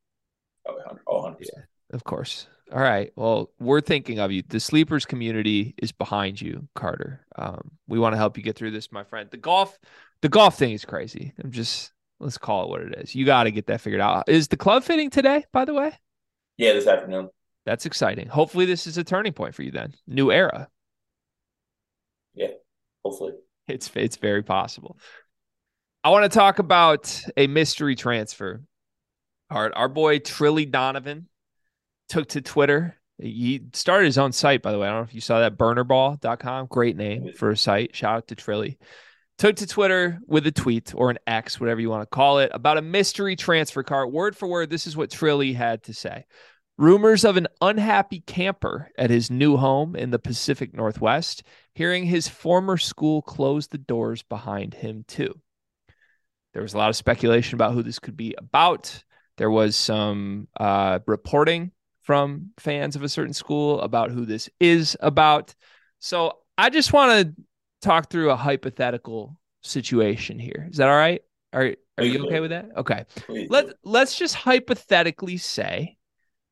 Oh, 0.65 1.21
100 1.21 1.45
Yeah, 1.53 1.63
of 1.91 2.05
course. 2.05 2.47
All 2.71 2.79
right. 2.79 3.11
Well, 3.17 3.51
we're 3.59 3.81
thinking 3.81 4.19
of 4.19 4.31
you. 4.31 4.43
The 4.47 4.61
sleepers 4.61 5.05
community 5.05 5.75
is 5.77 5.91
behind 5.91 6.39
you, 6.39 6.69
Carter. 6.73 7.25
Um, 7.35 7.71
we 7.87 7.99
want 7.99 8.13
to 8.13 8.17
help 8.17 8.37
you 8.37 8.43
get 8.43 8.55
through 8.55 8.71
this, 8.71 8.93
my 8.93 9.03
friend. 9.03 9.29
The 9.29 9.35
golf, 9.35 9.77
the 10.21 10.29
golf 10.29 10.57
thing 10.57 10.71
is 10.71 10.85
crazy. 10.85 11.33
I'm 11.43 11.51
just 11.51 11.91
let's 12.21 12.37
call 12.37 12.63
it 12.63 12.69
what 12.69 12.81
it 12.81 12.95
is. 12.99 13.13
You 13.13 13.25
got 13.25 13.43
to 13.43 13.51
get 13.51 13.65
that 13.67 13.81
figured 13.81 13.99
out. 13.99 14.29
Is 14.29 14.47
the 14.47 14.57
club 14.57 14.83
fitting 14.83 15.09
today, 15.09 15.43
by 15.51 15.65
the 15.65 15.73
way? 15.73 15.97
Yeah, 16.61 16.73
this 16.73 16.85
afternoon. 16.85 17.29
That's 17.65 17.87
exciting. 17.87 18.27
Hopefully, 18.27 18.67
this 18.67 18.85
is 18.85 18.99
a 18.99 19.03
turning 19.03 19.33
point 19.33 19.55
for 19.55 19.63
you 19.63 19.71
then. 19.71 19.95
New 20.05 20.31
era. 20.31 20.67
Yeah, 22.35 22.51
hopefully. 23.03 23.33
It's 23.67 23.89
it's 23.95 24.17
very 24.17 24.43
possible. 24.43 24.99
I 26.03 26.11
want 26.11 26.31
to 26.31 26.37
talk 26.37 26.59
about 26.59 27.19
a 27.35 27.47
mystery 27.47 27.95
transfer. 27.95 28.61
Our, 29.49 29.75
our 29.75 29.89
boy 29.89 30.19
Trilly 30.19 30.69
Donovan 30.69 31.27
took 32.09 32.29
to 32.29 32.41
Twitter. 32.41 32.95
He 33.17 33.63
started 33.73 34.05
his 34.05 34.19
own 34.19 34.31
site, 34.31 34.61
by 34.61 34.71
the 34.71 34.77
way. 34.77 34.87
I 34.87 34.91
don't 34.91 34.99
know 34.99 35.05
if 35.05 35.15
you 35.15 35.21
saw 35.21 35.39
that, 35.39 35.57
burnerball.com. 35.57 36.67
Great 36.67 36.95
name 36.95 37.33
for 37.35 37.49
a 37.49 37.57
site. 37.57 37.95
Shout 37.95 38.17
out 38.17 38.27
to 38.27 38.35
Trilly. 38.35 38.77
Took 39.41 39.55
to 39.55 39.65
Twitter 39.65 40.19
with 40.27 40.45
a 40.45 40.51
tweet 40.51 40.93
or 40.93 41.09
an 41.09 41.17
X, 41.25 41.59
whatever 41.59 41.81
you 41.81 41.89
want 41.89 42.03
to 42.03 42.15
call 42.15 42.37
it, 42.37 42.51
about 42.53 42.77
a 42.77 42.81
mystery 42.83 43.35
transfer 43.35 43.81
card. 43.81 44.11
Word 44.11 44.37
for 44.37 44.47
word, 44.47 44.69
this 44.69 44.85
is 44.85 44.95
what 44.95 45.09
Trilly 45.09 45.55
had 45.55 45.81
to 45.85 45.95
say. 45.95 46.25
Rumors 46.77 47.25
of 47.25 47.37
an 47.37 47.47
unhappy 47.59 48.19
camper 48.19 48.91
at 48.99 49.09
his 49.09 49.31
new 49.31 49.57
home 49.57 49.95
in 49.95 50.11
the 50.11 50.19
Pacific 50.19 50.75
Northwest, 50.75 51.41
hearing 51.73 52.05
his 52.05 52.27
former 52.27 52.77
school 52.77 53.23
close 53.23 53.65
the 53.65 53.79
doors 53.79 54.21
behind 54.21 54.75
him, 54.75 55.05
too. 55.07 55.33
There 56.53 56.61
was 56.61 56.75
a 56.75 56.77
lot 56.77 56.89
of 56.89 56.95
speculation 56.95 57.55
about 57.55 57.73
who 57.73 57.81
this 57.81 57.97
could 57.97 58.15
be 58.15 58.35
about. 58.37 59.03
There 59.37 59.49
was 59.49 59.75
some 59.75 60.49
uh, 60.59 60.99
reporting 61.07 61.71
from 62.03 62.51
fans 62.59 62.95
of 62.95 63.01
a 63.01 63.09
certain 63.09 63.33
school 63.33 63.81
about 63.81 64.11
who 64.11 64.27
this 64.27 64.51
is 64.59 64.95
about. 64.99 65.55
So 65.97 66.37
I 66.59 66.69
just 66.69 66.93
want 66.93 67.35
to 67.35 67.43
talk 67.81 68.09
through 68.09 68.31
a 68.31 68.35
hypothetical 68.35 69.37
situation 69.61 70.39
here. 70.39 70.67
Is 70.69 70.77
that 70.77 70.89
all 70.89 70.95
right? 70.95 71.21
Are 71.53 71.75
are 71.97 72.03
you 72.03 72.25
okay 72.25 72.39
with 72.39 72.51
that? 72.51 72.69
Okay. 72.77 73.05
Let 73.49 73.73
let's 73.83 74.17
just 74.17 74.35
hypothetically 74.35 75.37
say 75.37 75.97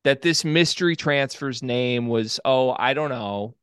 that 0.04 0.22
this 0.22 0.44
mystery 0.44 0.96
transfer's 0.96 1.62
name 1.62 2.08
was 2.08 2.40
oh, 2.44 2.74
I 2.78 2.94
don't 2.94 3.10
know, 3.10 3.54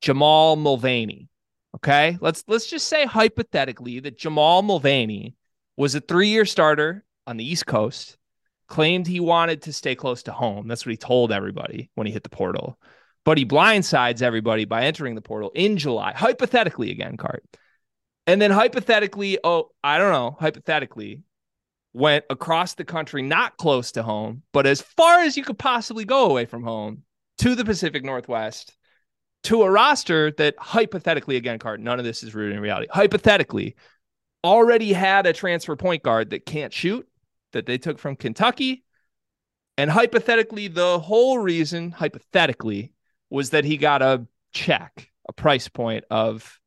Jamal 0.00 0.56
Mulvaney. 0.56 1.28
Okay? 1.76 2.18
Let's 2.20 2.44
let's 2.46 2.66
just 2.66 2.88
say 2.88 3.06
hypothetically 3.06 4.00
that 4.00 4.18
Jamal 4.18 4.62
Mulvaney 4.62 5.34
was 5.76 5.94
a 5.94 6.00
3-year 6.00 6.44
starter 6.44 7.04
on 7.26 7.36
the 7.36 7.48
East 7.48 7.66
Coast 7.66 8.16
claimed 8.66 9.06
he 9.06 9.20
wanted 9.20 9.62
to 9.62 9.72
stay 9.72 9.94
close 9.94 10.22
to 10.24 10.32
home. 10.32 10.68
That's 10.68 10.84
what 10.84 10.90
he 10.90 10.96
told 10.96 11.32
everybody 11.32 11.90
when 11.94 12.06
he 12.06 12.12
hit 12.12 12.22
the 12.22 12.28
portal. 12.28 12.78
But 13.28 13.36
he 13.36 13.44
blindsides 13.44 14.22
everybody 14.22 14.64
by 14.64 14.84
entering 14.84 15.14
the 15.14 15.20
portal 15.20 15.52
in 15.54 15.76
July, 15.76 16.14
hypothetically 16.14 16.90
again, 16.90 17.18
Cart. 17.18 17.44
And 18.26 18.40
then 18.40 18.50
hypothetically, 18.50 19.38
oh, 19.44 19.68
I 19.84 19.98
don't 19.98 20.12
know, 20.12 20.38
hypothetically, 20.40 21.20
went 21.92 22.24
across 22.30 22.72
the 22.72 22.86
country, 22.86 23.20
not 23.20 23.58
close 23.58 23.92
to 23.92 24.02
home, 24.02 24.44
but 24.54 24.66
as 24.66 24.80
far 24.80 25.20
as 25.20 25.36
you 25.36 25.44
could 25.44 25.58
possibly 25.58 26.06
go 26.06 26.30
away 26.30 26.46
from 26.46 26.62
home 26.62 27.02
to 27.40 27.54
the 27.54 27.66
Pacific 27.66 28.02
Northwest, 28.02 28.74
to 29.42 29.62
a 29.62 29.70
roster 29.70 30.30
that 30.38 30.54
hypothetically, 30.58 31.36
again, 31.36 31.58
Cart, 31.58 31.80
none 31.80 31.98
of 31.98 32.06
this 32.06 32.22
is 32.22 32.34
rooted 32.34 32.56
in 32.56 32.62
reality, 32.62 32.88
hypothetically, 32.90 33.76
already 34.42 34.94
had 34.94 35.26
a 35.26 35.34
transfer 35.34 35.76
point 35.76 36.02
guard 36.02 36.30
that 36.30 36.46
can't 36.46 36.72
shoot 36.72 37.06
that 37.52 37.66
they 37.66 37.76
took 37.76 37.98
from 37.98 38.16
Kentucky. 38.16 38.84
And 39.76 39.90
hypothetically, 39.90 40.68
the 40.68 40.98
whole 40.98 41.38
reason, 41.38 41.90
hypothetically, 41.90 42.94
was 43.30 43.50
that 43.50 43.64
he 43.64 43.76
got 43.76 44.02
a 44.02 44.26
check, 44.52 45.10
a 45.28 45.32
price 45.32 45.68
point 45.68 46.04
of, 46.10 46.58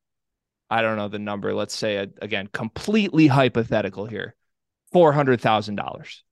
I 0.70 0.82
don't 0.82 0.96
know 0.96 1.08
the 1.08 1.18
number, 1.18 1.54
let's 1.54 1.76
say, 1.76 1.96
a, 1.96 2.08
again, 2.20 2.48
completely 2.52 3.26
hypothetical 3.26 4.06
here 4.06 4.34
$400,000. 4.94 6.22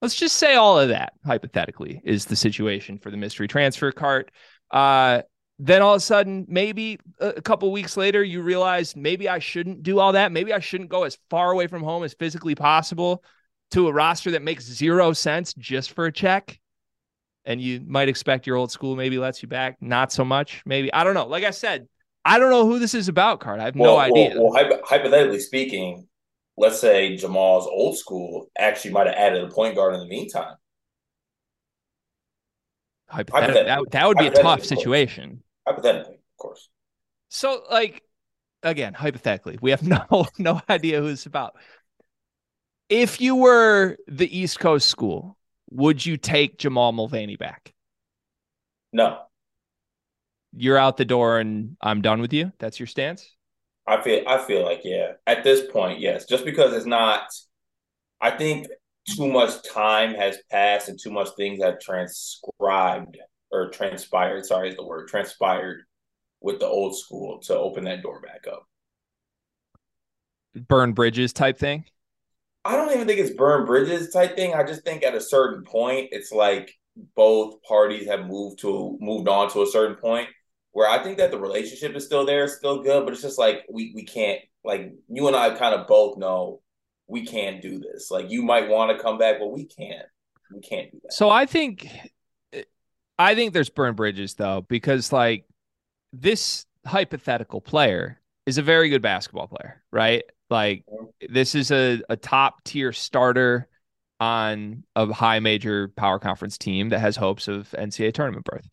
Let's 0.00 0.14
just 0.14 0.36
say 0.36 0.54
all 0.54 0.78
of 0.78 0.90
that, 0.90 1.14
hypothetically, 1.24 2.00
is 2.04 2.26
the 2.26 2.36
situation 2.36 2.98
for 2.98 3.10
the 3.10 3.16
mystery 3.16 3.48
transfer 3.48 3.90
cart. 3.90 4.30
Uh, 4.70 5.22
then 5.58 5.82
all 5.82 5.94
of 5.94 5.98
a 5.98 6.00
sudden, 6.00 6.46
maybe 6.48 7.00
a 7.18 7.42
couple 7.42 7.72
weeks 7.72 7.96
later, 7.96 8.22
you 8.22 8.42
realize 8.42 8.94
maybe 8.94 9.28
I 9.28 9.40
shouldn't 9.40 9.82
do 9.82 9.98
all 9.98 10.12
that. 10.12 10.30
Maybe 10.30 10.52
I 10.52 10.60
shouldn't 10.60 10.90
go 10.90 11.02
as 11.02 11.18
far 11.30 11.50
away 11.50 11.66
from 11.66 11.82
home 11.82 12.04
as 12.04 12.14
physically 12.14 12.54
possible 12.54 13.24
to 13.72 13.88
a 13.88 13.92
roster 13.92 14.30
that 14.30 14.42
makes 14.42 14.64
zero 14.64 15.12
sense 15.12 15.52
just 15.54 15.92
for 15.92 16.06
a 16.06 16.12
check. 16.12 16.60
And 17.48 17.62
you 17.62 17.80
might 17.86 18.10
expect 18.10 18.46
your 18.46 18.56
old 18.56 18.70
school 18.70 18.94
maybe 18.94 19.16
lets 19.18 19.40
you 19.42 19.48
back. 19.48 19.78
Not 19.80 20.12
so 20.12 20.22
much. 20.22 20.62
Maybe. 20.66 20.92
I 20.92 21.02
don't 21.02 21.14
know. 21.14 21.26
Like 21.26 21.44
I 21.44 21.50
said, 21.50 21.88
I 22.22 22.38
don't 22.38 22.50
know 22.50 22.66
who 22.66 22.78
this 22.78 22.92
is 22.92 23.08
about, 23.08 23.40
Card. 23.40 23.58
I 23.58 23.64
have 23.64 23.74
well, 23.74 23.94
no 23.94 23.98
idea. 23.98 24.34
Well, 24.34 24.52
well, 24.52 24.80
hypothetically 24.84 25.40
speaking, 25.40 26.06
let's 26.58 26.78
say 26.78 27.16
Jamal's 27.16 27.66
old 27.66 27.96
school 27.96 28.50
actually 28.58 28.90
might 28.90 29.06
have 29.06 29.16
added 29.16 29.44
a 29.44 29.48
point 29.48 29.76
guard 29.76 29.94
in 29.94 30.00
the 30.00 30.06
meantime. 30.06 30.56
Hypothetically, 33.06 33.64
that, 33.64 33.80
that 33.92 34.06
would 34.06 34.18
be 34.18 34.26
a 34.26 34.30
tough 34.30 34.62
situation 34.62 35.42
hypothetically, 35.66 36.16
of 36.16 36.36
course. 36.36 36.68
So, 37.30 37.62
like, 37.70 38.02
again, 38.62 38.92
hypothetically, 38.92 39.58
we 39.62 39.70
have 39.70 39.82
no 40.10 40.26
no 40.36 40.60
idea 40.68 41.00
who 41.00 41.06
it's 41.06 41.24
about. 41.24 41.56
If 42.90 43.22
you 43.22 43.36
were 43.36 43.96
the 44.06 44.38
East 44.38 44.60
Coast 44.60 44.88
school, 44.88 45.37
would 45.70 46.04
you 46.04 46.16
take 46.16 46.58
Jamal 46.58 46.92
Mulvaney 46.92 47.36
back? 47.36 47.74
No. 48.92 49.20
You're 50.56 50.78
out 50.78 50.96
the 50.96 51.04
door 51.04 51.38
and 51.38 51.76
I'm 51.80 52.02
done 52.02 52.20
with 52.20 52.32
you. 52.32 52.52
That's 52.58 52.80
your 52.80 52.86
stance? 52.86 53.34
I 53.86 54.02
feel 54.02 54.22
I 54.26 54.38
feel 54.38 54.64
like 54.64 54.80
yeah. 54.84 55.12
At 55.26 55.44
this 55.44 55.70
point, 55.70 56.00
yes. 56.00 56.26
Just 56.26 56.44
because 56.44 56.72
it's 56.74 56.86
not 56.86 57.28
I 58.20 58.30
think 58.30 58.66
too 59.08 59.28
much 59.28 59.62
time 59.62 60.14
has 60.14 60.38
passed 60.50 60.88
and 60.88 60.98
too 60.98 61.10
much 61.10 61.28
things 61.36 61.62
have 61.62 61.80
transcribed 61.80 63.18
or 63.50 63.70
transpired, 63.70 64.44
sorry 64.44 64.70
is 64.70 64.76
the 64.76 64.84
word, 64.84 65.08
transpired 65.08 65.84
with 66.40 66.60
the 66.60 66.66
old 66.66 66.96
school 66.96 67.40
to 67.40 67.56
open 67.56 67.84
that 67.84 68.02
door 68.02 68.20
back 68.20 68.46
up. 68.46 68.66
Burn 70.54 70.92
bridges 70.92 71.32
type 71.32 71.58
thing? 71.58 71.84
I 72.68 72.76
don't 72.76 72.92
even 72.92 73.06
think 73.06 73.18
it's 73.18 73.34
burn 73.34 73.64
bridges 73.64 74.12
type 74.12 74.36
thing. 74.36 74.52
I 74.52 74.62
just 74.62 74.84
think 74.84 75.02
at 75.02 75.14
a 75.14 75.20
certain 75.22 75.64
point, 75.64 76.08
it's 76.12 76.30
like 76.30 76.70
both 77.16 77.62
parties 77.62 78.06
have 78.06 78.26
moved 78.26 78.58
to 78.60 78.98
moved 79.00 79.26
on 79.26 79.50
to 79.52 79.62
a 79.62 79.66
certain 79.66 79.96
point 79.96 80.28
where 80.72 80.86
I 80.86 81.02
think 81.02 81.16
that 81.16 81.30
the 81.30 81.38
relationship 81.40 81.96
is 81.96 82.04
still 82.04 82.26
there, 82.26 82.46
still 82.46 82.82
good, 82.82 83.04
but 83.04 83.14
it's 83.14 83.22
just 83.22 83.38
like 83.38 83.64
we 83.70 83.92
we 83.94 84.04
can't 84.04 84.40
like 84.64 84.92
you 85.08 85.26
and 85.26 85.34
I 85.34 85.56
kind 85.56 85.74
of 85.74 85.86
both 85.86 86.18
know 86.18 86.60
we 87.06 87.24
can't 87.24 87.62
do 87.62 87.78
this. 87.78 88.10
Like 88.10 88.30
you 88.30 88.42
might 88.42 88.68
want 88.68 88.94
to 88.94 89.02
come 89.02 89.16
back, 89.16 89.38
but 89.38 89.48
we 89.48 89.64
can't. 89.64 90.06
We 90.52 90.60
can't 90.60 90.92
do 90.92 91.00
that. 91.02 91.14
So 91.14 91.30
I 91.30 91.46
think 91.46 91.88
I 93.18 93.34
think 93.34 93.54
there's 93.54 93.70
burn 93.70 93.94
bridges 93.94 94.34
though, 94.34 94.66
because 94.68 95.10
like 95.10 95.46
this 96.12 96.66
hypothetical 96.84 97.62
player 97.62 98.20
is 98.44 98.58
a 98.58 98.62
very 98.62 98.90
good 98.90 99.02
basketball 99.02 99.46
player, 99.46 99.82
right? 99.90 100.22
Like 100.50 100.84
this 101.28 101.54
is 101.54 101.70
a, 101.70 102.00
a 102.08 102.16
top 102.16 102.64
tier 102.64 102.92
starter 102.92 103.68
on 104.20 104.84
a 104.96 105.12
high 105.12 105.40
major 105.40 105.88
power 105.88 106.18
conference 106.18 106.58
team 106.58 106.88
that 106.88 106.98
has 106.98 107.16
hopes 107.16 107.48
of 107.48 107.68
NCAA 107.78 108.12
tournament 108.12 108.44
berth. 108.44 108.68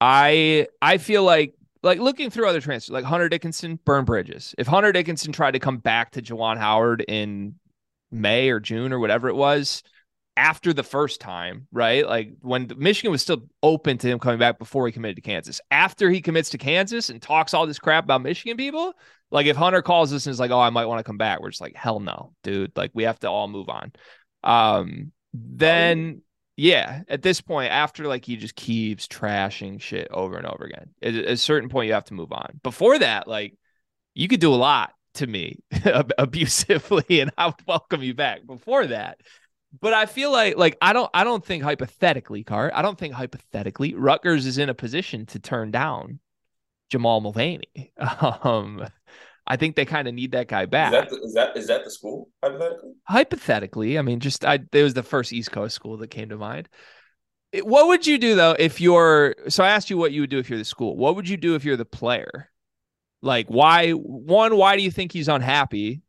I 0.00 0.68
I 0.80 0.98
feel 0.98 1.22
like 1.22 1.54
like 1.82 1.98
looking 1.98 2.30
through 2.30 2.48
other 2.48 2.60
transfers, 2.60 2.92
like 2.92 3.04
Hunter 3.04 3.28
Dickinson, 3.28 3.78
burn 3.84 4.04
bridges. 4.04 4.54
If 4.56 4.66
Hunter 4.66 4.92
Dickinson 4.92 5.32
tried 5.32 5.52
to 5.52 5.58
come 5.58 5.78
back 5.78 6.12
to 6.12 6.22
Juwan 6.22 6.56
Howard 6.56 7.04
in 7.06 7.56
May 8.10 8.48
or 8.50 8.60
June 8.60 8.92
or 8.92 8.98
whatever 8.98 9.28
it 9.28 9.34
was, 9.34 9.82
after 10.36 10.72
the 10.72 10.82
first 10.82 11.20
time, 11.20 11.66
right? 11.70 12.06
Like 12.06 12.32
when 12.40 12.70
Michigan 12.76 13.12
was 13.12 13.22
still 13.22 13.44
open 13.62 13.98
to 13.98 14.08
him 14.08 14.18
coming 14.18 14.38
back 14.38 14.58
before 14.58 14.86
he 14.86 14.92
committed 14.92 15.16
to 15.16 15.22
Kansas. 15.22 15.60
After 15.70 16.10
he 16.10 16.20
commits 16.20 16.50
to 16.50 16.58
Kansas 16.58 17.08
and 17.08 17.22
talks 17.22 17.54
all 17.54 17.66
this 17.66 17.78
crap 17.78 18.04
about 18.04 18.22
Michigan 18.22 18.56
people, 18.56 18.94
like 19.34 19.46
if 19.46 19.56
Hunter 19.56 19.82
calls 19.82 20.12
us 20.12 20.26
and 20.26 20.32
is 20.32 20.38
like, 20.38 20.52
"Oh, 20.52 20.60
I 20.60 20.70
might 20.70 20.86
want 20.86 21.00
to 21.00 21.04
come 21.04 21.18
back," 21.18 21.40
we're 21.40 21.50
just 21.50 21.60
like, 21.60 21.74
"Hell 21.74 21.98
no, 21.98 22.32
dude! 22.44 22.70
Like 22.76 22.92
we 22.94 23.02
have 23.02 23.18
to 23.18 23.28
all 23.28 23.48
move 23.48 23.68
on." 23.68 23.92
Um, 24.44 25.10
then 25.32 26.22
yeah, 26.56 27.02
at 27.08 27.22
this 27.22 27.40
point, 27.40 27.72
after 27.72 28.06
like 28.06 28.24
he 28.24 28.36
just 28.36 28.54
keeps 28.54 29.08
trashing 29.08 29.80
shit 29.80 30.06
over 30.12 30.36
and 30.36 30.46
over 30.46 30.64
again, 30.64 30.90
at 31.02 31.14
a 31.14 31.36
certain 31.36 31.68
point 31.68 31.88
you 31.88 31.94
have 31.94 32.04
to 32.04 32.14
move 32.14 32.32
on. 32.32 32.60
Before 32.62 32.96
that, 32.96 33.26
like 33.26 33.56
you 34.14 34.28
could 34.28 34.38
do 34.38 34.54
a 34.54 34.56
lot 34.56 34.92
to 35.14 35.26
me 35.26 35.58
abusively, 36.16 37.18
and 37.18 37.32
I 37.36 37.46
would 37.46 37.66
welcome 37.66 38.04
you 38.04 38.14
back. 38.14 38.46
Before 38.46 38.86
that, 38.86 39.18
but 39.80 39.94
I 39.94 40.06
feel 40.06 40.30
like 40.30 40.56
like 40.56 40.78
I 40.80 40.92
don't 40.92 41.10
I 41.12 41.24
don't 41.24 41.44
think 41.44 41.64
hypothetically, 41.64 42.44
Cart. 42.44 42.72
I 42.72 42.82
don't 42.82 42.96
think 42.96 43.14
hypothetically 43.14 43.94
Rutgers 43.94 44.46
is 44.46 44.58
in 44.58 44.68
a 44.68 44.74
position 44.74 45.26
to 45.26 45.40
turn 45.40 45.72
down 45.72 46.20
Jamal 46.90 47.20
Mulvaney. 47.20 47.92
Um, 48.44 48.86
I 49.46 49.56
think 49.56 49.76
they 49.76 49.84
kind 49.84 50.08
of 50.08 50.14
need 50.14 50.32
that 50.32 50.48
guy 50.48 50.66
back. 50.66 50.92
Is 50.92 51.00
that, 51.00 51.10
the, 51.10 51.16
is 51.26 51.34
that 51.34 51.56
is 51.56 51.66
that 51.66 51.84
the 51.84 51.90
school 51.90 52.30
hypothetically? 52.42 52.92
Hypothetically, 53.06 53.98
I 53.98 54.02
mean, 54.02 54.20
just 54.20 54.44
I 54.44 54.60
it 54.72 54.82
was 54.82 54.94
the 54.94 55.02
first 55.02 55.32
East 55.32 55.52
Coast 55.52 55.74
school 55.74 55.98
that 55.98 56.08
came 56.08 56.30
to 56.30 56.36
mind. 56.36 56.68
It, 57.52 57.66
what 57.66 57.88
would 57.88 58.06
you 58.06 58.16
do 58.18 58.34
though 58.36 58.56
if 58.58 58.80
you're? 58.80 59.34
So 59.48 59.62
I 59.62 59.68
asked 59.68 59.90
you 59.90 59.98
what 59.98 60.12
you 60.12 60.22
would 60.22 60.30
do 60.30 60.38
if 60.38 60.48
you're 60.48 60.58
the 60.58 60.64
school. 60.64 60.96
What 60.96 61.16
would 61.16 61.28
you 61.28 61.36
do 61.36 61.54
if 61.56 61.64
you're 61.64 61.76
the 61.76 61.84
player? 61.84 62.50
Like, 63.20 63.48
why? 63.48 63.90
One, 63.90 64.56
why 64.56 64.76
do 64.76 64.82
you 64.82 64.90
think 64.90 65.12
he's 65.12 65.28
unhappy? 65.28 66.02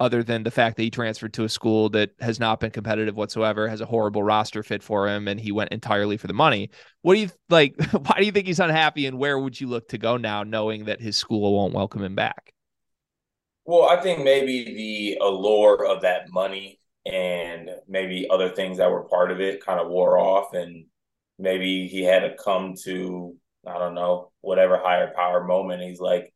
Other 0.00 0.22
than 0.22 0.42
the 0.42 0.50
fact 0.50 0.76
that 0.76 0.82
he 0.82 0.90
transferred 0.90 1.34
to 1.34 1.44
a 1.44 1.48
school 1.48 1.90
that 1.90 2.10
has 2.20 2.40
not 2.40 2.58
been 2.58 2.70
competitive 2.70 3.16
whatsoever, 3.16 3.68
has 3.68 3.82
a 3.82 3.86
horrible 3.86 4.22
roster 4.22 4.62
fit 4.62 4.82
for 4.82 5.06
him, 5.06 5.28
and 5.28 5.38
he 5.38 5.52
went 5.52 5.70
entirely 5.70 6.16
for 6.16 6.26
the 6.26 6.32
money. 6.32 6.70
What 7.02 7.14
do 7.14 7.20
you 7.20 7.28
like? 7.50 7.76
Why 7.92 8.16
do 8.18 8.24
you 8.24 8.32
think 8.32 8.46
he's 8.46 8.60
unhappy, 8.60 9.06
and 9.06 9.18
where 9.18 9.38
would 9.38 9.60
you 9.60 9.68
look 9.68 9.88
to 9.88 9.98
go 9.98 10.16
now, 10.16 10.42
knowing 10.42 10.86
that 10.86 11.00
his 11.00 11.16
school 11.16 11.54
won't 11.54 11.74
welcome 11.74 12.02
him 12.02 12.14
back? 12.14 12.52
Well, 13.66 13.88
I 13.88 14.00
think 14.00 14.24
maybe 14.24 14.64
the 14.64 15.24
allure 15.24 15.86
of 15.86 16.02
that 16.02 16.30
money 16.30 16.80
and 17.06 17.70
maybe 17.86 18.26
other 18.30 18.48
things 18.48 18.78
that 18.78 18.90
were 18.90 19.04
part 19.04 19.30
of 19.30 19.40
it 19.40 19.64
kind 19.64 19.78
of 19.78 19.88
wore 19.88 20.18
off, 20.18 20.54
and 20.54 20.86
maybe 21.38 21.86
he 21.86 22.02
had 22.02 22.20
to 22.20 22.34
come 22.42 22.74
to 22.84 23.36
I 23.66 23.78
don't 23.78 23.94
know 23.94 24.32
whatever 24.40 24.78
higher 24.78 25.12
power 25.14 25.44
moment. 25.44 25.82
He's 25.82 26.00
like, 26.00 26.32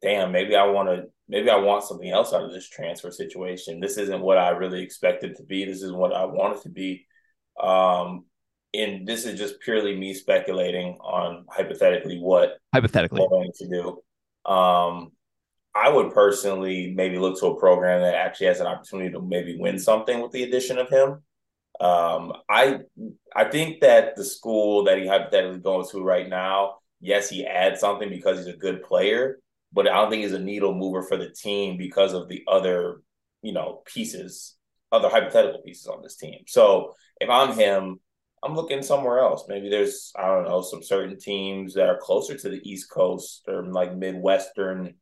damn, 0.00 0.32
maybe 0.32 0.54
I 0.54 0.66
want 0.66 0.88
to 0.88 1.11
maybe 1.28 1.50
I 1.50 1.56
want 1.56 1.84
something 1.84 2.10
else 2.10 2.32
out 2.32 2.44
of 2.44 2.52
this 2.52 2.68
transfer 2.68 3.10
situation. 3.10 3.80
This 3.80 3.96
isn't 3.98 4.20
what 4.20 4.38
I 4.38 4.50
really 4.50 4.82
expected 4.82 5.36
to 5.36 5.44
be. 5.44 5.64
This 5.64 5.82
is 5.82 5.92
what 5.92 6.12
I 6.12 6.24
wanted 6.24 6.62
to 6.62 6.68
be. 6.68 7.06
Um, 7.60 8.24
and 8.74 9.06
this 9.06 9.26
is 9.26 9.38
just 9.38 9.60
purely 9.60 9.96
me 9.96 10.14
speculating 10.14 10.96
on 11.00 11.44
hypothetically 11.48 12.18
what 12.18 12.54
hypothetically 12.72 13.26
going 13.28 13.52
to 13.56 13.68
do. 13.68 14.50
Um, 14.50 15.12
I 15.74 15.88
would 15.88 16.12
personally 16.12 16.92
maybe 16.94 17.18
look 17.18 17.38
to 17.40 17.46
a 17.46 17.58
program 17.58 18.00
that 18.00 18.14
actually 18.14 18.48
has 18.48 18.60
an 18.60 18.66
opportunity 18.66 19.10
to 19.12 19.20
maybe 19.20 19.56
win 19.58 19.78
something 19.78 20.20
with 20.20 20.32
the 20.32 20.42
addition 20.42 20.78
of 20.78 20.88
him. 20.88 21.22
Um, 21.80 22.32
I 22.48 22.80
I 23.34 23.44
think 23.44 23.80
that 23.80 24.16
the 24.16 24.24
school 24.24 24.84
that 24.84 24.98
he 24.98 25.06
hypothetically 25.06 25.60
going 25.60 25.86
to 25.90 26.02
right 26.02 26.28
now, 26.28 26.76
yes, 27.00 27.28
he 27.28 27.46
adds 27.46 27.80
something 27.80 28.08
because 28.08 28.38
he's 28.38 28.54
a 28.54 28.58
good 28.58 28.82
player, 28.82 29.38
but 29.72 29.88
I 29.88 29.94
don't 29.94 30.10
think 30.10 30.22
he's 30.22 30.32
a 30.32 30.38
needle 30.38 30.74
mover 30.74 31.02
for 31.02 31.16
the 31.16 31.30
team 31.30 31.76
because 31.76 32.12
of 32.12 32.28
the 32.28 32.44
other, 32.46 33.02
you 33.42 33.52
know, 33.52 33.82
pieces, 33.86 34.56
other 34.90 35.08
hypothetical 35.08 35.62
pieces 35.62 35.86
on 35.86 36.02
this 36.02 36.16
team. 36.16 36.44
So 36.46 36.94
if 37.20 37.30
I'm 37.30 37.56
him, 37.56 38.00
I'm 38.42 38.54
looking 38.56 38.82
somewhere 38.82 39.20
else. 39.20 39.44
Maybe 39.48 39.68
there's, 39.70 40.12
I 40.16 40.26
don't 40.26 40.44
know, 40.44 40.62
some 40.62 40.82
certain 40.82 41.18
teams 41.18 41.74
that 41.74 41.88
are 41.88 41.98
closer 41.98 42.36
to 42.36 42.48
the 42.48 42.60
East 42.68 42.90
Coast 42.90 43.42
or 43.46 43.64
like 43.64 43.96
Midwestern 43.96 44.94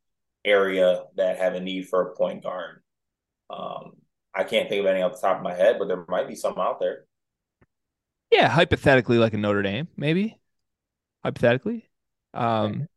area 0.45 1.03
that 1.17 1.39
have 1.39 1.55
a 1.55 1.61
need 1.61 1.89
for 1.89 2.03
a 2.03 2.17
point 2.17 2.43
guard. 2.43 2.83
Um, 3.49 3.93
I 4.35 4.45
can't 4.45 4.69
think 4.69 4.81
of 4.81 4.87
any 4.87 5.03
off 5.03 5.13
the 5.13 5.27
top 5.27 5.39
of 5.39 5.43
my 5.43 5.55
head, 5.55 5.77
but 5.79 5.89
there 5.89 6.05
might 6.09 6.29
be 6.29 6.37
some 6.37 6.59
out 6.59 6.81
there. 6.81 7.05
Yeah, 8.31 8.49
hypothetically, 8.49 9.19
like 9.19 9.35
a 9.35 9.39
Notre 9.39 9.63
Dame, 9.63 9.89
maybe. 9.97 10.39
Hypothetically, 11.25 11.91
um, 12.33 12.89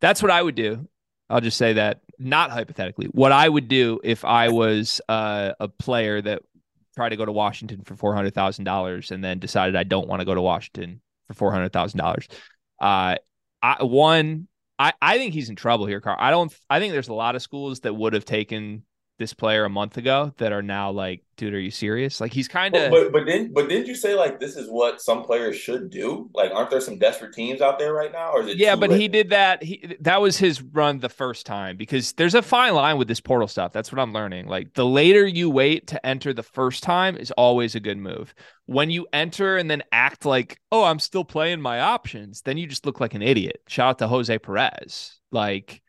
that's 0.00 0.22
what 0.22 0.30
I 0.30 0.40
would 0.42 0.54
do. 0.54 0.88
I'll 1.28 1.40
just 1.40 1.56
say 1.56 1.74
that 1.74 2.00
not 2.18 2.50
hypothetically. 2.50 3.06
What 3.06 3.32
I 3.32 3.48
would 3.48 3.68
do 3.68 4.00
if 4.04 4.24
I 4.24 4.48
was 4.50 5.00
uh, 5.08 5.52
a 5.60 5.68
player 5.68 6.20
that 6.22 6.42
tried 6.94 7.10
to 7.10 7.16
go 7.16 7.24
to 7.24 7.32
Washington 7.32 7.82
for 7.84 7.96
four 7.96 8.14
hundred 8.14 8.34
thousand 8.34 8.64
dollars 8.64 9.10
and 9.10 9.22
then 9.22 9.38
decided 9.38 9.76
I 9.76 9.84
don't 9.84 10.08
want 10.08 10.20
to 10.20 10.26
go 10.26 10.34
to 10.34 10.42
Washington 10.42 11.00
for 11.28 11.34
four 11.34 11.52
hundred 11.52 11.72
thousand 11.72 12.00
uh, 12.00 12.04
dollars. 12.04 12.28
I 12.80 13.18
one, 13.82 14.48
I 14.78 14.92
I 15.00 15.18
think 15.18 15.34
he's 15.34 15.48
in 15.50 15.56
trouble 15.56 15.86
here, 15.86 16.00
Carl. 16.00 16.16
I 16.18 16.30
don't. 16.30 16.54
I 16.70 16.80
think 16.80 16.92
there's 16.92 17.08
a 17.08 17.14
lot 17.14 17.36
of 17.36 17.42
schools 17.42 17.80
that 17.80 17.94
would 17.94 18.12
have 18.12 18.24
taken 18.24 18.84
this 19.18 19.32
player 19.32 19.64
a 19.64 19.70
month 19.70 19.96
ago 19.96 20.32
that 20.36 20.52
are 20.52 20.62
now 20.62 20.90
like, 20.90 21.22
dude, 21.36 21.54
are 21.54 21.60
you 21.60 21.70
serious? 21.70 22.20
Like 22.20 22.32
he's 22.32 22.48
kind 22.48 22.74
of. 22.74 22.90
But, 22.90 23.04
but 23.04 23.12
but 23.12 23.26
then 23.26 23.52
but 23.52 23.68
didn't 23.68 23.86
you 23.86 23.94
say 23.94 24.14
like 24.14 24.38
this 24.38 24.56
is 24.56 24.68
what 24.68 25.00
some 25.00 25.22
players 25.22 25.56
should 25.56 25.90
do? 25.90 26.28
Like, 26.34 26.52
aren't 26.52 26.70
there 26.70 26.80
some 26.80 26.98
desperate 26.98 27.32
teams 27.32 27.60
out 27.60 27.78
there 27.78 27.94
right 27.94 28.12
now? 28.12 28.32
Or 28.32 28.42
is 28.42 28.48
it? 28.48 28.56
Yeah, 28.58 28.76
but 28.76 28.90
late? 28.90 29.00
he 29.00 29.08
did 29.08 29.30
that. 29.30 29.62
He 29.62 29.96
that 30.00 30.20
was 30.20 30.36
his 30.36 30.62
run 30.62 30.98
the 30.98 31.08
first 31.08 31.46
time 31.46 31.76
because 31.76 32.12
there's 32.14 32.34
a 32.34 32.42
fine 32.42 32.74
line 32.74 32.98
with 32.98 33.08
this 33.08 33.20
portal 33.20 33.48
stuff. 33.48 33.72
That's 33.72 33.90
what 33.90 34.00
I'm 34.00 34.12
learning. 34.12 34.46
Like 34.46 34.74
the 34.74 34.86
later 34.86 35.26
you 35.26 35.48
wait 35.48 35.86
to 35.88 36.06
enter 36.06 36.32
the 36.32 36.42
first 36.42 36.82
time 36.82 37.16
is 37.16 37.30
always 37.32 37.74
a 37.74 37.80
good 37.80 37.98
move. 37.98 38.34
When 38.66 38.90
you 38.90 39.06
enter 39.12 39.56
and 39.56 39.70
then 39.70 39.82
act 39.92 40.26
like, 40.26 40.60
oh, 40.72 40.84
I'm 40.84 40.98
still 40.98 41.24
playing 41.24 41.60
my 41.60 41.80
options, 41.80 42.42
then 42.42 42.58
you 42.58 42.66
just 42.66 42.84
look 42.84 43.00
like 43.00 43.14
an 43.14 43.22
idiot. 43.22 43.62
Shout 43.68 43.90
out 43.90 43.98
to 43.98 44.08
Jose 44.08 44.38
Perez. 44.38 45.20
Like 45.30 45.82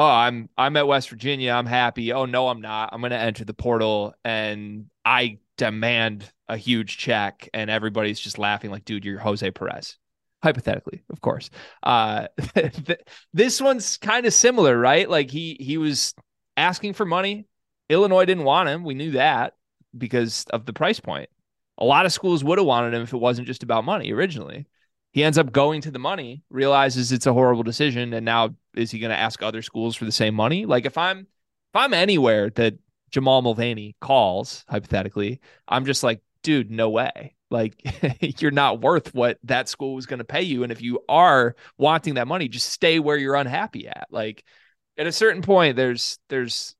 oh, 0.00 0.08
I'm 0.08 0.48
I'm 0.56 0.76
at 0.78 0.86
West 0.86 1.10
Virginia. 1.10 1.52
I'm 1.52 1.66
happy. 1.66 2.12
Oh 2.12 2.24
no, 2.24 2.48
I'm 2.48 2.62
not. 2.62 2.88
I'm 2.92 3.00
going 3.00 3.10
to 3.10 3.18
enter 3.18 3.44
the 3.44 3.52
portal 3.52 4.14
and 4.24 4.86
I 5.04 5.38
demand 5.58 6.24
a 6.48 6.56
huge 6.56 6.96
check 6.96 7.50
and 7.52 7.68
everybody's 7.68 8.18
just 8.18 8.38
laughing 8.38 8.70
like, 8.70 8.86
dude, 8.86 9.04
you're 9.04 9.18
Jose 9.18 9.48
Perez. 9.50 9.98
Hypothetically, 10.42 11.02
of 11.10 11.20
course. 11.20 11.50
Uh, 11.82 12.28
this 13.34 13.60
one's 13.60 13.98
kind 13.98 14.24
of 14.24 14.32
similar, 14.32 14.78
right? 14.78 15.08
Like 15.08 15.30
he 15.30 15.58
he 15.60 15.76
was 15.76 16.14
asking 16.56 16.94
for 16.94 17.04
money. 17.04 17.46
Illinois 17.90 18.24
didn't 18.24 18.44
want 18.44 18.70
him. 18.70 18.84
We 18.84 18.94
knew 18.94 19.10
that 19.12 19.52
because 19.96 20.46
of 20.50 20.64
the 20.64 20.72
price 20.72 20.98
point. 20.98 21.28
A 21.76 21.84
lot 21.84 22.06
of 22.06 22.12
schools 22.12 22.42
would 22.42 22.56
have 22.56 22.66
wanted 22.66 22.94
him 22.94 23.02
if 23.02 23.12
it 23.12 23.18
wasn't 23.18 23.48
just 23.48 23.62
about 23.62 23.84
money 23.84 24.12
originally. 24.12 24.66
He 25.12 25.24
ends 25.24 25.38
up 25.38 25.52
going 25.52 25.80
to 25.82 25.90
the 25.90 25.98
money, 25.98 26.42
realizes 26.50 27.10
it's 27.10 27.26
a 27.26 27.32
horrible 27.32 27.62
decision, 27.62 28.12
and 28.12 28.24
now 28.24 28.54
is 28.74 28.90
he 28.90 28.98
going 28.98 29.10
to 29.10 29.16
ask 29.16 29.42
other 29.42 29.62
schools 29.62 29.96
for 29.96 30.04
the 30.04 30.12
same 30.12 30.34
money? 30.34 30.66
Like 30.66 30.86
if 30.86 30.96
I'm 30.96 31.20
if 31.20 31.76
I'm 31.76 31.94
anywhere 31.94 32.50
that 32.50 32.74
Jamal 33.10 33.42
Mulvaney 33.42 33.96
calls 34.00 34.64
hypothetically, 34.68 35.40
I'm 35.66 35.84
just 35.84 36.02
like, 36.02 36.20
dude, 36.42 36.70
no 36.70 36.90
way. 36.90 37.34
Like 37.50 37.82
you're 38.40 38.52
not 38.52 38.80
worth 38.80 39.12
what 39.12 39.38
that 39.44 39.68
school 39.68 39.94
was 39.94 40.06
going 40.06 40.18
to 40.18 40.24
pay 40.24 40.42
you, 40.42 40.62
and 40.62 40.70
if 40.70 40.80
you 40.80 41.00
are 41.08 41.56
wanting 41.76 42.14
that 42.14 42.28
money, 42.28 42.48
just 42.48 42.70
stay 42.70 42.98
where 43.00 43.16
you're 43.16 43.34
unhappy 43.34 43.88
at. 43.88 44.06
Like 44.10 44.44
at 44.96 45.06
a 45.06 45.12
certain 45.12 45.42
point, 45.42 45.76
there's 45.76 46.18
there's 46.28 46.76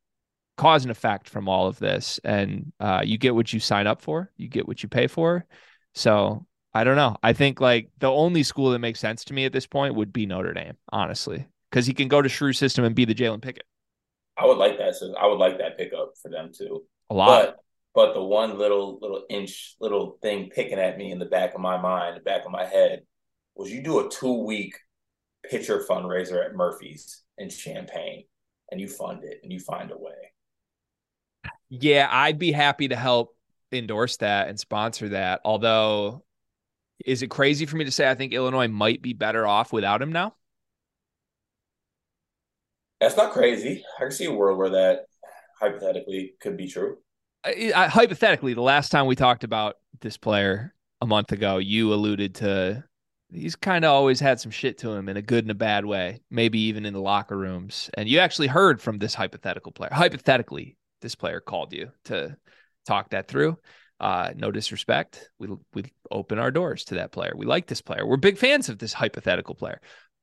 cause 0.57 0.84
and 0.84 0.90
effect 0.90 1.28
from 1.28 1.48
all 1.48 1.66
of 1.66 1.78
this, 1.78 2.20
and 2.22 2.72
uh, 2.78 3.00
you 3.05 3.18
get 3.18 3.34
what 3.34 3.52
you 3.52 3.59
sign 3.59 3.86
up 3.88 4.02
for, 4.02 4.30
you 4.36 4.46
get 4.46 4.68
what 4.68 4.82
you 4.82 4.88
pay 4.88 5.09
for. 5.09 5.46
So 5.94 6.46
I 6.72 6.84
don't 6.84 6.96
know. 6.96 7.16
I 7.22 7.32
think 7.32 7.60
like 7.60 7.90
the 7.98 8.10
only 8.10 8.42
school 8.42 8.70
that 8.70 8.78
makes 8.78 9.00
sense 9.00 9.24
to 9.24 9.34
me 9.34 9.44
at 9.44 9.52
this 9.52 9.66
point 9.66 9.94
would 9.96 10.12
be 10.12 10.26
Notre 10.26 10.52
Dame, 10.52 10.76
honestly, 10.92 11.46
because 11.70 11.86
he 11.86 11.94
can 11.94 12.08
go 12.08 12.22
to 12.22 12.28
Shrew 12.28 12.52
system 12.52 12.84
and 12.84 12.94
be 12.94 13.04
the 13.04 13.14
Jalen 13.14 13.42
Pickett. 13.42 13.64
I 14.38 14.46
would 14.46 14.58
like 14.58 14.78
that. 14.78 14.94
So 14.94 15.14
I 15.14 15.26
would 15.26 15.38
like 15.38 15.58
that 15.58 15.76
pickup 15.76 16.12
for 16.22 16.30
them 16.30 16.52
too. 16.56 16.84
A 17.10 17.14
lot. 17.14 17.26
But, 17.28 17.56
but 17.92 18.14
the 18.14 18.22
one 18.22 18.56
little 18.56 18.98
little 19.00 19.24
inch 19.28 19.74
little 19.80 20.18
thing 20.22 20.50
picking 20.54 20.78
at 20.78 20.96
me 20.96 21.10
in 21.10 21.18
the 21.18 21.26
back 21.26 21.54
of 21.54 21.60
my 21.60 21.76
mind, 21.76 22.16
the 22.16 22.20
back 22.20 22.44
of 22.44 22.52
my 22.52 22.64
head, 22.64 23.02
was 23.56 23.72
you 23.72 23.82
do 23.82 24.06
a 24.06 24.08
two 24.08 24.44
week 24.44 24.74
pitcher 25.48 25.84
fundraiser 25.88 26.44
at 26.44 26.54
Murphy's 26.54 27.22
in 27.36 27.50
Champaign, 27.50 28.24
and 28.70 28.80
you 28.80 28.86
fund 28.86 29.24
it 29.24 29.40
and 29.42 29.52
you 29.52 29.58
find 29.58 29.90
a 29.90 29.98
way. 29.98 30.12
Yeah, 31.68 32.08
I'd 32.10 32.38
be 32.38 32.52
happy 32.52 32.88
to 32.88 32.96
help 32.96 33.36
endorse 33.72 34.18
that 34.18 34.48
and 34.48 34.58
sponsor 34.58 35.10
that. 35.10 35.40
Although, 35.44 36.24
is 37.05 37.22
it 37.22 37.28
crazy 37.28 37.66
for 37.66 37.76
me 37.76 37.84
to 37.84 37.90
say 37.90 38.09
I 38.09 38.14
think 38.14 38.32
Illinois 38.32 38.68
might 38.68 39.03
be 39.03 39.12
better 39.12 39.46
off 39.46 39.72
without 39.72 40.03
him 40.03 40.12
now? 40.12 40.34
That's 43.01 43.16
not 43.16 43.32
crazy. 43.32 43.82
I 43.98 44.03
can 44.03 44.11
see 44.11 44.26
a 44.26 44.32
world 44.32 44.59
where 44.59 44.70
that 44.70 45.07
hypothetically 45.59 46.34
could 46.40 46.57
be 46.57 46.68
true. 46.68 46.98
I, 47.44 47.72
I, 47.74 47.86
hypothetically, 47.88 48.55
the 48.55 48.61
last 48.61 48.90
time 48.90 49.07
we 49.07 49.16
talked 49.16 49.44
about 49.44 49.76
this 50.01 50.16
player 50.16 50.74
a 51.01 51.07
month 51.07 51.32
ago, 51.32 51.57
you 51.59 51.94
alluded 51.94 52.34
to 52.36 52.84
he's 53.32 53.57
kind 53.57 53.84
of 53.84 53.92
always 53.92 54.20
had 54.20 54.40
some 54.40 54.51
shit 54.51 54.78
to 54.78 54.90
him 54.90 55.09
in 55.09 55.16
a 55.16 55.22
good 55.22 55.44
and 55.44 55.51
a 55.51 55.55
bad 55.55 55.84
way, 55.84 56.20
maybe 56.30 56.59
even 56.61 56.84
in 56.84 56.92
the 56.92 57.01
locker 57.01 57.36
rooms. 57.36 57.90
And 57.94 58.09
you 58.09 58.18
actually 58.18 58.48
heard 58.48 58.80
from 58.80 58.98
this 58.98 59.14
hypothetical 59.14 59.72
player. 59.72 59.90
Hypothetically, 59.92 60.76
this 61.01 61.14
player 61.14 61.40
called 61.40 61.72
you 61.72 61.90
to 62.07 62.36
talk 62.86 63.11
that 63.11 63.28
through. 63.28 63.57
Uh, 64.01 64.32
no 64.34 64.51
disrespect. 64.51 65.30
We 65.38 65.48
we 65.74 65.84
open 66.11 66.38
our 66.38 66.51
doors 66.51 66.84
to 66.86 66.96
that 66.96 67.12
player. 67.12 67.32
We 67.36 67.46
like 67.46 67.66
this 67.66 67.82
player. 67.82 68.07
We're 68.07 68.16
big 68.16 68.38
fans 68.38 68.68
of 68.68 68.78
this 68.78 68.92
hypothetical 68.92 69.55
player. 69.55 69.80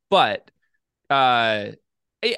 But 0.10 0.50
uh 1.10 1.72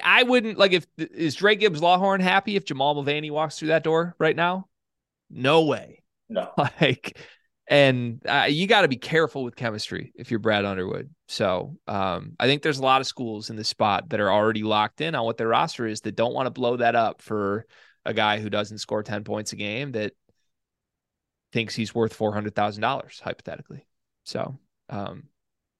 I 0.02 0.22
wouldn't 0.24 0.58
like 0.58 0.72
if 0.72 0.86
is 0.98 1.36
Dra 1.36 1.54
Gibbs-Lawhorn 1.54 2.20
happy 2.20 2.56
if 2.56 2.64
Jamal 2.64 2.94
Mulvaney 2.94 3.30
walks 3.30 3.58
through 3.58 3.68
that 3.68 3.82
door 3.82 4.14
right 4.18 4.36
now? 4.36 4.68
No 5.30 5.64
way. 5.64 6.02
No. 6.28 6.50
Like, 6.80 7.18
and 7.66 8.20
uh, 8.26 8.46
you 8.48 8.66
got 8.66 8.82
to 8.82 8.88
be 8.88 8.96
careful 8.96 9.44
with 9.44 9.54
chemistry 9.54 10.12
if 10.16 10.30
you're 10.30 10.40
Brad 10.40 10.64
Underwood. 10.64 11.08
So 11.28 11.76
um, 11.86 12.32
I 12.38 12.46
think 12.46 12.62
there's 12.62 12.80
a 12.80 12.82
lot 12.82 13.00
of 13.00 13.06
schools 13.06 13.48
in 13.48 13.54
this 13.54 13.68
spot 13.68 14.08
that 14.10 14.18
are 14.18 14.30
already 14.30 14.64
locked 14.64 15.00
in 15.00 15.14
on 15.14 15.24
what 15.24 15.36
their 15.36 15.48
roster 15.48 15.86
is 15.86 16.00
that 16.00 16.16
don't 16.16 16.34
want 16.34 16.46
to 16.46 16.50
blow 16.50 16.78
that 16.78 16.96
up 16.96 17.22
for 17.22 17.66
a 18.04 18.12
guy 18.12 18.40
who 18.40 18.50
doesn't 18.50 18.78
score 18.78 19.04
10 19.04 19.22
points 19.22 19.52
a 19.52 19.56
game 19.56 19.92
that 19.92 20.14
thinks 21.52 21.74
he's 21.74 21.94
worth 21.94 22.16
$400,000 22.16 23.20
hypothetically. 23.20 23.86
So 24.24 24.58
um, 24.88 25.24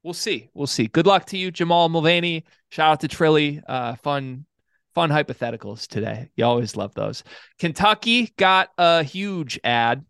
we'll 0.02 0.14
see. 0.14 0.48
We'll 0.54 0.66
see. 0.66 0.86
Good 0.86 1.06
luck 1.06 1.26
to 1.26 1.38
you, 1.38 1.50
Jamal 1.50 1.88
Mulvaney. 1.88 2.44
Shout 2.70 2.92
out 2.92 3.00
to 3.00 3.08
Trilly. 3.08 3.62
Uh, 3.66 3.94
fun, 3.96 4.46
fun 4.94 5.10
hypotheticals 5.10 5.86
today. 5.86 6.30
You 6.36 6.44
always 6.44 6.76
love 6.76 6.94
those. 6.94 7.22
Kentucky 7.58 8.32
got 8.36 8.70
a 8.78 9.02
huge 9.02 9.58
ad. 9.64 10.04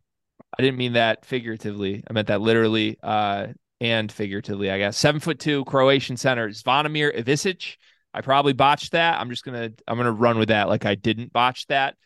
I 0.59 0.63
didn't 0.63 0.79
mean 0.79 0.95
that 0.95 1.25
figuratively. 1.25 2.03
I 2.09 2.13
meant 2.13 2.29
that 2.29 2.41
literally 2.41 2.99
uh, 3.03 3.49
and 3.81 4.11
figuratively, 4.11 4.71
I 4.71 4.79
guess. 4.79 4.97
Seven 4.97 5.21
foot 5.21 5.39
two 5.39 5.65
Croatian 5.65 6.17
center, 6.17 6.49
Zvonimir 6.49 7.17
Ivisic. 7.17 7.77
I 8.13 8.21
probably 8.21 8.53
botched 8.53 8.93
that. 8.93 9.21
I'm 9.21 9.31
just 9.31 9.45
gonna 9.45 9.71
I'm 9.87 9.97
gonna 9.97 10.13
run 10.13 10.39
with 10.39 10.49
that 10.49 10.69
like 10.69 10.85
I 10.85 10.97
didn't 10.97 11.33
botch 11.33 11.67
that. 11.69 11.97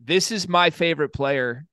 This 0.00 0.32
is 0.32 0.48
my 0.48 0.70
favorite 0.70 1.12
player 1.12 1.66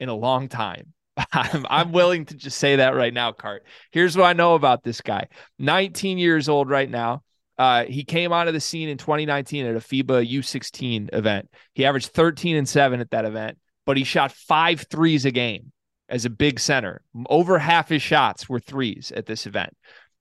in 0.00 0.08
a 0.08 0.14
long 0.14 0.48
time. 0.48 0.92
I'm, 1.32 1.66
I'm 1.68 1.92
willing 1.92 2.26
to 2.26 2.34
just 2.34 2.58
say 2.58 2.76
that 2.76 2.94
right 2.94 3.14
now, 3.14 3.32
Cart. 3.32 3.64
Here's 3.92 4.16
what 4.16 4.26
I 4.26 4.32
know 4.32 4.54
about 4.54 4.82
this 4.82 5.00
guy 5.00 5.28
19 5.58 6.18
years 6.18 6.48
old 6.48 6.68
right 6.68 6.90
now. 6.90 7.22
Uh, 7.56 7.84
he 7.84 8.02
came 8.02 8.32
onto 8.32 8.50
the 8.50 8.60
scene 8.60 8.88
in 8.88 8.98
2019 8.98 9.66
at 9.66 9.76
a 9.76 9.78
FIBA 9.78 10.28
U16 10.28 11.10
event. 11.12 11.48
He 11.74 11.84
averaged 11.84 12.08
13 12.08 12.56
and 12.56 12.68
7 12.68 13.00
at 13.00 13.10
that 13.10 13.24
event, 13.24 13.58
but 13.86 13.96
he 13.96 14.02
shot 14.02 14.32
five 14.32 14.86
threes 14.90 15.24
a 15.24 15.30
game 15.30 15.70
as 16.08 16.24
a 16.24 16.30
big 16.30 16.58
center. 16.58 17.00
Over 17.28 17.58
half 17.58 17.88
his 17.88 18.02
shots 18.02 18.48
were 18.48 18.58
threes 18.58 19.12
at 19.14 19.26
this 19.26 19.46
event. 19.46 19.76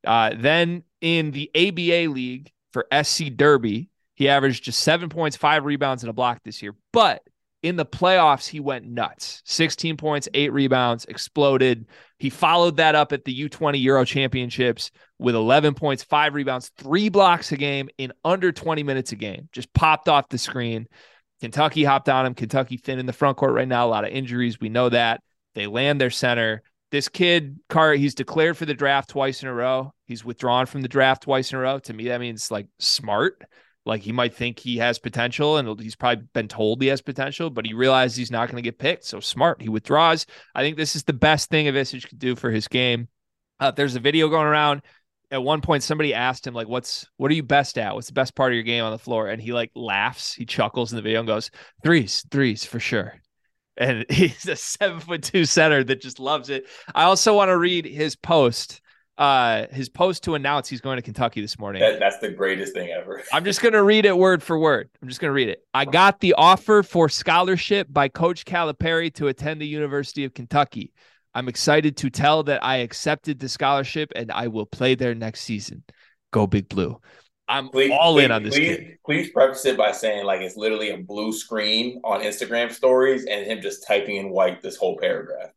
Uh, 0.06 0.32
then 0.38 0.84
in 1.02 1.32
the 1.32 1.50
ABA 1.56 2.12
league 2.14 2.52
for 2.72 2.86
SC 3.04 3.26
Derby, 3.36 3.90
he 4.16 4.30
averaged 4.30 4.64
just 4.64 4.80
seven 4.80 5.10
points, 5.10 5.36
five 5.36 5.66
rebounds, 5.66 6.04
and 6.04 6.10
a 6.12 6.14
block 6.14 6.42
this 6.44 6.62
year. 6.62 6.76
But 6.92 7.24
in 7.64 7.78
the 7.78 7.86
playoffs, 7.86 8.48
he 8.48 8.60
went 8.60 8.86
nuts 8.86 9.42
16 9.46 9.98
points, 9.98 10.28
eight 10.34 10.52
rebounds, 10.52 11.06
exploded. 11.06 11.88
He 12.20 12.30
followed 12.30 12.78
that 12.78 12.94
up 12.94 13.14
at 13.14 13.24
the 13.24 13.50
U20 13.50 13.82
Euro 13.82 14.06
Championships 14.06 14.92
with 15.18 15.34
11 15.34 15.74
points, 15.74 16.04
five 16.04 16.34
rebounds, 16.36 16.70
three 16.78 17.10
blocks 17.10 17.52
a 17.54 17.58
game 17.58 17.90
in 17.98 18.12
under 18.24 18.52
20 18.52 18.84
minutes 18.84 19.14
a 19.14 19.16
game. 19.16 19.48
Just 19.54 19.74
popped 19.74 20.10
off 20.10 20.30
the 20.30 20.38
screen. 20.38 20.88
Kentucky 21.40 21.84
hopped 21.84 22.10
on 22.10 22.26
him. 22.26 22.36
Kentucky 22.36 22.78
thin 22.78 23.00
in 23.00 23.06
the 23.06 23.14
front 23.14 23.38
court 23.38 23.54
right 23.54 23.68
now. 23.68 23.86
A 23.86 23.90
lot 23.90 24.06
of 24.06 24.12
injuries. 24.12 24.60
We 24.60 24.70
know 24.70 24.90
that. 24.90 25.22
They 25.56 25.68
land 25.68 26.00
their 26.00 26.10
center. 26.10 26.64
This 26.92 27.10
kid, 27.10 27.60
Car, 27.70 27.94
he's 27.94 28.14
declared 28.14 28.56
for 28.56 28.66
the 28.66 28.74
draft 28.74 29.10
twice 29.10 29.42
in 29.42 29.50
a 29.50 29.54
row. 29.54 29.94
He's 30.06 30.24
withdrawn 30.24 30.66
from 30.66 30.82
the 30.82 30.88
draft 30.88 31.24
twice 31.24 31.52
in 31.52 31.58
a 31.58 31.62
row. 31.62 31.80
To 31.80 31.94
me, 31.94 32.10
that 32.10 32.20
means 32.20 32.52
like 32.52 32.68
smart. 32.80 33.44
Like 33.86 34.02
he 34.02 34.12
might 34.12 34.34
think 34.34 34.60
he 34.60 34.78
has 34.78 34.98
potential 34.98 35.58
and 35.58 35.80
he's 35.80 35.96
probably 35.96 36.26
been 36.34 36.48
told 36.48 36.82
he 36.82 36.88
has 36.88 37.02
potential, 37.02 37.50
but 37.50 37.66
he 37.66 37.74
realizes 37.74 38.16
he's 38.16 38.32
not 38.32 38.48
going 38.48 38.62
to 38.62 38.68
get 38.68 38.80
picked. 38.80 39.04
So 39.04 39.20
smart. 39.20 39.62
He 39.62 39.70
withdraws. 39.70 40.26
I 40.56 40.62
think 40.62 40.78
this 40.78 40.96
is 40.96 41.04
the 41.04 41.14
best 41.14 41.50
thing 41.50 41.66
Ivisic 41.66 42.08
could 42.08 42.20
do 42.20 42.36
for 42.36 42.50
his 42.50 42.68
game. 42.68 43.10
Uh, 43.60 43.72
there's 43.72 43.96
a 43.96 44.00
video 44.00 44.30
going 44.30 44.48
around. 44.48 44.82
At 45.32 45.44
one 45.44 45.62
point, 45.62 45.84
somebody 45.84 46.14
asked 46.14 46.46
him, 46.46 46.54
like, 46.54 46.68
what's 46.68 47.08
what 47.18 47.32
are 47.32 47.34
you 47.34 47.44
best 47.44 47.78
at? 47.78 47.96
What's 47.96 48.08
the 48.08 48.14
best 48.14 48.36
part 48.36 48.52
of 48.52 48.56
your 48.56 48.64
game 48.64 48.84
on 48.84 48.92
the 48.92 49.00
floor? 49.00 49.30
And 49.30 49.42
he 49.42 49.52
like 49.52 49.72
laughs, 49.74 50.34
he 50.34 50.46
chuckles 50.46 50.92
in 50.92 50.96
the 50.96 51.02
video 51.02 51.20
and 51.20 51.28
goes, 51.28 51.50
Threes, 51.84 52.24
threes 52.30 52.64
for 52.64 52.80
sure. 52.80 53.20
And 53.76 54.06
he's 54.10 54.48
a 54.48 54.56
seven 54.56 55.00
foot 55.00 55.24
two 55.24 55.46
center 55.46 55.84
that 55.84 56.02
just 56.02 56.20
loves 56.20 56.50
it. 56.50 56.68
I 56.94 57.04
also 57.04 57.36
want 57.36 57.50
to 57.50 57.58
read 57.58 57.86
his 57.86 58.16
post 58.16 58.82
uh 59.18 59.68
his 59.72 59.90
post 59.90 60.24
to 60.24 60.36
announce 60.36 60.68
he's 60.68 60.82
going 60.82 60.98
to 60.98 61.02
Kentucky 61.02 61.42
this 61.42 61.60
morning. 61.60 61.82
That, 61.82 62.00
that's 62.00 62.18
the 62.18 62.30
greatest 62.30 62.74
thing 62.74 62.90
ever. 62.90 63.22
I'm 63.34 63.46
just 63.46 63.62
going 63.62 63.74
to 63.74 63.84
read 63.84 64.06
it 64.06 64.18
word 64.18 64.42
for 64.42 64.58
word. 64.58 64.90
I'm 65.02 65.08
just 65.08 65.20
going 65.20 65.30
to 65.30 65.36
read 65.36 65.50
it. 65.50 65.64
I 65.74 65.86
got 65.86 66.20
the 66.20 66.34
offer 66.34 66.84
for 66.84 67.10
scholarship 67.10 67.88
by 67.90 68.08
Coach 68.10 68.46
Calipari 68.46 69.14
to 69.16 69.28
attend 69.28 69.62
the 69.62 69.68
University 69.68 70.26
of 70.26 70.34
Kentucky. 70.34 70.94
I'm 71.36 71.48
excited 71.48 71.98
to 71.98 72.10
tell 72.10 72.44
that 72.44 72.64
I 72.64 72.78
accepted 72.78 73.40
the 73.40 73.50
scholarship 73.50 74.12
and 74.16 74.32
I 74.32 74.48
will 74.48 74.66
play 74.66 74.96
there 74.96 75.16
next 75.16 75.42
season. 75.42 75.84
Go 76.32 76.48
Big 76.48 76.70
Blue. 76.70 77.00
I'm 77.48 77.70
please, 77.70 77.92
all 77.92 78.14
please, 78.14 78.26
in 78.26 78.32
on 78.32 78.44
this 78.44 78.56
please, 78.56 78.78
kid. 78.78 78.98
Please 79.06 79.30
preface 79.32 79.66
it 79.66 79.78
by 79.78 79.92
saying 79.92 80.26
like 80.26 80.42
it's 80.42 80.56
literally 80.56 80.92
a 80.92 80.98
blue 80.98 81.34
screen 81.34 82.02
on 82.04 82.22
Instagram 82.22 82.72
stories 82.72 83.26
and 83.26 83.46
him 83.46 83.62
just 83.62 83.86
typing 83.86 84.16
in 84.16 84.30
white 84.30 84.62
this 84.62 84.78
whole 84.78 84.98
paragraph. 84.98 85.50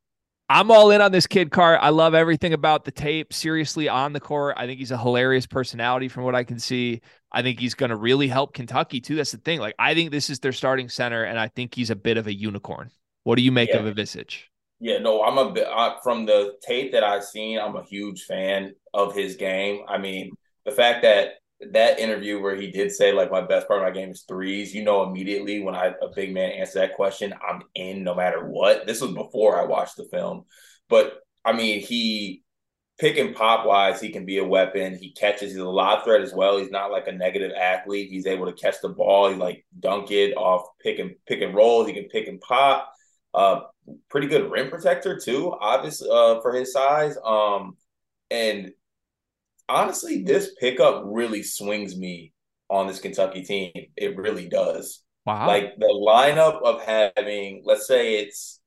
I'm 0.49 0.71
all 0.71 0.93
in 0.93 1.01
on 1.01 1.11
this 1.11 1.27
kid 1.27 1.51
Cart. 1.51 1.81
I 1.83 1.89
love 1.89 2.15
everything 2.15 2.53
about 2.53 2.85
the 2.85 2.93
tape. 2.93 3.33
Seriously, 3.33 3.89
on 3.89 4.13
the 4.13 4.21
court, 4.21 4.55
I 4.57 4.67
think 4.67 4.79
he's 4.79 4.93
a 4.93 4.99
hilarious 4.99 5.47
personality 5.47 6.09
from 6.09 6.23
what 6.23 6.37
I 6.37 6.45
can 6.45 6.61
see. 6.61 7.01
I 7.33 7.43
think 7.43 7.59
he's 7.59 7.75
going 7.75 7.91
to 7.91 7.97
really 7.97 8.29
help 8.29 8.55
Kentucky 8.55 9.01
too. 9.01 9.17
That's 9.17 9.33
the 9.33 9.39
thing. 9.39 9.59
Like, 9.59 9.75
I 9.79 9.95
think 9.95 10.13
this 10.13 10.31
is 10.31 10.39
their 10.39 10.53
starting 10.53 10.89
center, 10.89 11.25
and 11.25 11.39
I 11.39 11.49
think 11.49 11.75
he's 11.75 11.91
a 11.91 11.97
bit 11.97 12.17
of 12.17 12.29
a 12.29 12.33
unicorn. 12.33 12.91
What 13.25 13.37
do 13.37 13.43
you 13.43 13.51
make 13.51 13.71
yeah. 13.71 13.79
of 13.79 13.93
Ivisic? 13.93 14.43
Yeah, 14.79 14.99
no, 14.99 15.23
I'm 15.23 15.39
a 15.39 15.51
bit 15.51 15.67
uh, 15.67 15.97
from 16.03 16.27
the 16.27 16.55
tape 16.63 16.93
that 16.93 17.03
I've 17.03 17.25
seen. 17.25 17.59
I'm 17.59 17.75
a 17.75 17.83
huge 17.83 18.25
fan 18.25 18.75
of 18.95 19.15
his 19.15 19.35
game. 19.35 19.81
I 19.89 19.99
mean, 19.99 20.31
the 20.65 20.71
fact 20.71 21.03
that 21.03 21.41
that 21.73 21.99
interview 21.99 22.41
where 22.41 22.57
he 22.57 22.71
did 22.71 22.93
say 22.93 23.13
like 23.13 23.31
my 23.31 23.41
best 23.41 23.67
part 23.67 23.81
of 23.81 23.87
my 23.87 23.99
game 23.99 24.11
is 24.11 24.25
threes, 24.29 24.75
you 24.75 24.85
know 24.85 25.03
immediately 25.03 25.61
when 25.61 25.75
I 25.75 25.87
a 26.03 26.09
big 26.15 26.33
man 26.35 26.51
answer 26.53 26.81
that 26.81 26.97
question, 26.97 27.35
I'm 27.47 27.63
in 27.75 28.05
no 28.05 28.15
matter 28.15 28.47
what. 28.47 28.87
This 28.87 29.01
was 29.01 29.13
before 29.13 29.59
I 29.59 29.65
watched 29.65 29.97
the 29.97 30.05
film. 30.11 30.45
But 30.89 31.15
I 31.45 31.53
mean, 31.53 31.81
he 31.81 32.43
pick 32.99 33.19
and 33.19 33.35
pop 33.35 33.67
wise, 33.67 34.01
he 34.01 34.11
can 34.11 34.27
be 34.27 34.39
a 34.39 34.45
weapon. 34.45 34.97
He 34.99 35.13
catches, 35.13 35.53
he's 35.53 35.61
a 35.61 35.69
lob 35.69 36.05
threat 36.05 36.23
as 36.23 36.35
well. 36.35 36.59
He's 36.59 36.71
not 36.71 36.91
like 36.91 37.09
a 37.09 37.13
negative 37.13 37.53
athlete. 37.53 38.11
He's 38.11 38.27
able 38.27 38.47
to 38.47 38.53
catch 38.53 38.77
the 38.83 38.89
ball, 38.91 39.31
he 39.31 39.37
like 39.37 39.65
dunk 39.81 40.11
it 40.11 40.35
off 40.37 40.67
pick 40.83 40.99
and 40.99 41.15
pick 41.27 41.41
and 41.41 41.55
rolls, 41.55 41.87
he 41.87 41.95
can 41.95 42.09
pick 42.09 42.29
and 42.29 42.41
pop. 42.41 42.93
Uh 43.33 43.61
pretty 44.11 44.27
good 44.27 44.51
rim 44.51 44.71
protector 44.71 45.19
too, 45.19 45.55
obviously 45.59 46.09
uh 46.11 46.41
for 46.43 46.53
his 46.53 46.73
size. 46.73 47.17
Um 47.25 47.77
and 48.31 48.73
honestly, 49.69 50.23
this 50.23 50.55
pickup 50.59 51.03
really 51.07 51.43
swings 51.43 51.97
me 51.97 52.33
on 52.69 52.87
this 52.87 53.01
Kentucky 53.01 53.43
team. 53.43 53.73
It 53.97 54.17
really 54.17 54.49
does. 54.49 55.03
Wow. 55.25 55.47
Like 55.47 55.77
the 55.77 55.87
lineup 55.87 56.63
of 56.63 56.83
having, 56.83 57.63
let's 57.65 57.87
say 57.87 58.19
it's, 58.19 58.61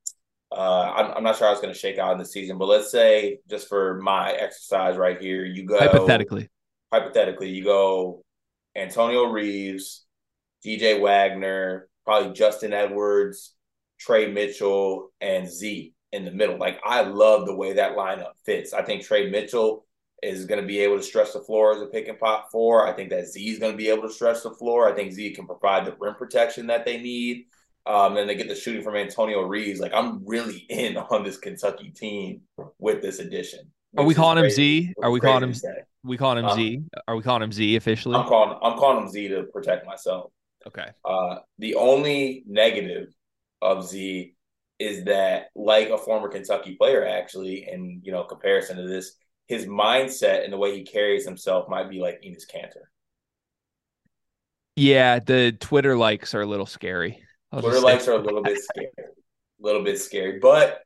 uh, 0.52 0.92
I'm, 0.96 1.18
I'm 1.18 1.24
not 1.24 1.38
sure 1.38 1.48
how 1.48 1.54
it's 1.54 1.62
going 1.62 1.74
to 1.74 1.80
shake 1.80 2.00
out 2.00 2.12
in 2.12 2.18
the 2.18 2.26
season, 2.26 2.58
but 2.58 2.66
let's 2.66 2.92
say 2.92 3.40
just 3.50 3.68
for 3.68 4.02
my 4.02 4.32
exercise 4.32 4.98
right 4.98 5.20
here, 5.20 5.46
you 5.46 5.66
go 5.66 5.80
hypothetically, 5.80 6.50
hypothetically, 6.92 7.50
you 7.50 7.64
go 7.64 8.24
Antonio 8.76 9.26
Reeves, 9.26 10.06
DJ 10.66 11.00
Wagner, 11.00 11.88
probably 12.04 12.34
Justin 12.34 12.74
Edwards, 12.74 13.56
Tre 14.00 14.32
Mitchell, 14.32 15.12
and 15.22 15.48
Z 15.48 15.94
in 16.12 16.26
the 16.26 16.32
middle. 16.32 16.58
Like 16.58 16.80
I 16.84 17.02
love 17.02 17.46
the 17.46 17.56
way 17.56 17.74
that 17.74 17.96
lineup 17.96 18.32
fits. 18.46 18.74
I 18.74 18.82
think 18.82 19.04
Tre 19.04 19.30
Mitchell 19.30 19.86
is 20.22 20.46
going 20.46 20.62
to 20.62 20.68
be 20.68 20.80
able 20.80 20.98
to 20.98 21.04
stretch 21.04 21.34
the 21.34 21.40
floor 21.40 21.74
as 21.74 21.82
a 21.82 21.88
pick 21.88 22.08
and 22.08 22.20
pop 22.20 22.50
four. 22.52 22.88
I 22.88 22.94
think 22.94 23.10
that 23.10 23.28
Z 23.28 23.48
is 23.48 23.60
going 23.60 23.72
to 23.72 23.78
be 23.78 23.90
able 23.90 24.04
to 24.04 24.14
stretch 24.14 24.44
the 24.44 24.52
floor. 24.52 24.88
I 24.88 24.96
think 24.96 25.12
Z 25.12 25.32
can 25.34 25.46
provide 25.46 25.86
the 25.86 25.96
rim 26.00 26.16
protection 26.16 26.68
that 26.68 26.86
they 26.86 27.02
need. 27.02 27.46
Um, 27.86 28.18
and 28.18 28.30
they 28.30 28.36
get 28.36 28.48
the 28.48 28.56
shooting 28.56 28.84
from 28.84 28.96
Antonio 28.96 29.42
Reeves. 29.42 29.80
Like 29.80 29.94
I'm 29.94 30.22
really 30.28 30.58
in 30.70 30.98
on 30.98 31.24
this 31.24 31.38
Kentucky 31.38 31.90
team 31.90 32.42
with 32.78 33.02
this 33.02 33.20
addition. 33.20 33.72
Are 33.98 34.06
we 34.06 34.14
calling 34.14 34.44
him 34.44 34.50
Z? 34.52 34.94
Are 35.02 35.10
we 35.10 35.20
calling 35.20 35.50
him? 35.50 35.56
We 36.04 36.18
calling 36.18 36.38
him 36.38 36.46
um, 36.46 36.56
Z? 36.56 36.84
Are 37.08 37.16
we 37.16 37.24
calling 37.24 37.42
him 37.42 37.52
Z 37.52 37.76
officially? 37.76 38.16
I'm 38.16 38.28
calling. 38.28 38.58
I'm 38.62 38.78
calling 38.78 39.04
him 39.04 39.10
Z 39.10 39.30
to 39.30 39.44
protect 39.44 39.86
myself. 39.86 40.32
Okay. 40.68 40.88
Uh, 41.04 41.38
the 41.58 41.76
only 41.76 42.44
negative 42.46 43.08
of 43.62 43.88
Z 43.88 44.36
is 44.78 45.04
that 45.06 45.48
like 45.56 45.90
a 45.90 45.98
former 45.98 46.30
Kentucky 46.30 46.76
player, 46.76 47.06
actually, 47.06 47.68
in 47.70 48.02
you 48.04 48.12
know 48.12 48.24
comparison 48.24 48.78
to 48.78 48.88
this, 48.88 49.16
his 49.50 49.66
mindset 49.66 50.44
and 50.44 50.54
the 50.54 50.58
way 50.58 50.78
he 50.78 50.84
carries 50.84 51.26
himself 51.26 51.68
might 51.68 51.90
be 51.90 52.00
like 52.00 52.22
Enes 52.22 52.44
Kanter. 52.48 52.86
Yeah, 54.76 55.20
the 55.20 55.52
Twitter 55.52 55.98
likes 55.98 56.36
are 56.36 56.42
a 56.42 56.46
little 56.46 56.68
scary. 56.68 57.22
I'll 57.52 57.62
Twitter 57.62 57.82
likes 57.82 58.08
are 58.08 58.14
a 58.14 58.22
little 58.22 58.44
bit 58.44 58.60
scary, 58.64 58.92
a 58.98 59.04
little 59.60 59.84
bit 59.84 60.00
scary. 60.00 60.40
But 60.40 60.82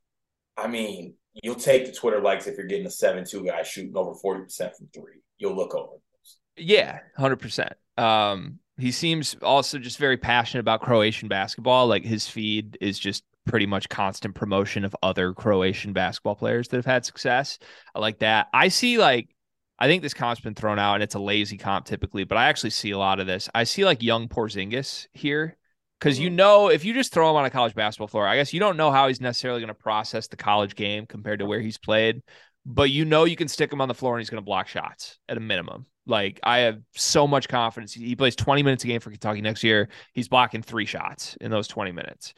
I 0.58 0.68
mean, 0.68 1.16
you'll 1.34 1.56
take 1.56 1.86
the 1.86 1.92
Twitter 1.92 2.22
likes 2.22 2.48
if 2.48 2.58
you're 2.58 2.66
getting 2.66 2.88
a 2.88 2.92
seven-two 2.92 3.46
guy 3.46 3.64
shooting 3.64 3.96
over 3.96 4.16
forty 4.16 4.44
percent 4.44 4.74
from 4.78 4.88
three. 4.94 5.22
You'll 5.38 5.56
look 5.56 5.76
over. 5.76 5.92
Those. 5.92 6.38
Yeah, 6.56 7.00
hundred 7.18 7.42
percent. 7.42 7.74
Um, 7.98 8.60
He 8.78 8.92
seems 8.92 9.36
also 9.42 9.78
just 9.78 9.98
very 9.98 10.18
passionate 10.18 10.62
about 10.62 10.82
Croatian 10.82 11.28
basketball. 11.28 11.88
Like 11.88 12.04
his 12.04 12.28
feed 12.28 12.78
is 12.82 12.98
just 12.98 13.24
pretty 13.46 13.66
much 13.66 13.90
constant 13.90 14.36
promotion 14.36 14.86
of 14.86 14.96
other 15.04 15.34
Croatian 15.34 15.94
basketball 15.94 16.36
players 16.36 16.68
that 16.70 16.78
have 16.78 16.86
had 16.86 17.06
success. 17.06 17.60
I 17.94 18.00
like 18.00 18.20
that. 18.20 18.48
I 18.54 18.70
see 18.70 18.98
like 18.98 19.30
I 19.80 19.88
think 19.88 20.02
this 20.02 20.14
comp's 20.14 20.42
been 20.42 20.56
thrown 20.56 20.80
out 20.80 20.96
and 20.96 21.04
it's 21.04 21.16
a 21.16 21.20
lazy 21.20 21.58
comp 21.58 21.86
typically, 21.86 22.24
but 22.24 22.38
I 22.38 22.46
actually 22.46 22.70
see 22.70 22.92
a 22.92 22.98
lot 22.98 23.20
of 23.20 23.28
this. 23.28 23.50
I 23.54 23.64
see 23.64 23.86
like 23.86 24.02
young 24.02 24.28
Porzingis 24.28 25.08
here 25.14 25.58
because 26.00 26.20
you 26.20 26.30
mm-hmm. 26.30 26.36
know 26.38 26.70
if 26.70 26.86
you 26.86 26.94
just 26.94 27.14
throw 27.14 27.30
him 27.30 27.36
on 27.36 27.46
a 27.46 27.50
college 27.50 27.76
basketball 27.76 28.08
floor, 28.08 28.28
I 28.28 28.36
guess 28.38 28.54
you 28.54 28.60
don't 28.60 28.78
know 28.78 28.92
how 28.92 29.08
he's 29.08 29.22
necessarily 29.22 29.60
going 29.60 29.70
to 29.70 29.74
process 29.74 30.28
the 30.28 30.38
college 30.38 30.76
game 30.76 31.06
compared 31.06 31.40
to 31.40 31.46
where 31.46 31.60
he's 31.60 31.78
played, 31.78 32.22
but 32.66 32.92
you 32.92 33.06
know 33.06 33.26
you 33.26 33.36
can 33.36 33.48
stick 33.48 33.74
him 33.74 33.82
on 33.82 33.88
the 33.88 33.94
floor 33.94 34.16
and 34.16 34.22
he's 34.22 34.30
going 34.30 34.42
to 34.42 34.46
block 34.46 34.68
shots 34.68 35.18
at 35.28 35.38
a 35.38 35.42
minimum. 35.42 35.86
Like 36.06 36.40
I 36.44 36.60
have 36.60 36.80
so 36.96 37.28
much 37.28 37.48
confidence. 37.48 37.94
He 37.94 38.16
plays 38.16 38.36
20 38.36 38.64
minutes 38.64 38.84
a 38.84 38.88
game 38.88 39.00
for 39.00 39.10
Kentucky 39.10 39.42
next 39.42 39.64
year. 39.64 39.90
He's 40.14 40.28
blocking 40.28 40.62
three 40.62 40.86
shots 40.86 41.38
in 41.40 41.52
those 41.52 41.68
20 41.68 41.92
minutes. 41.92 42.34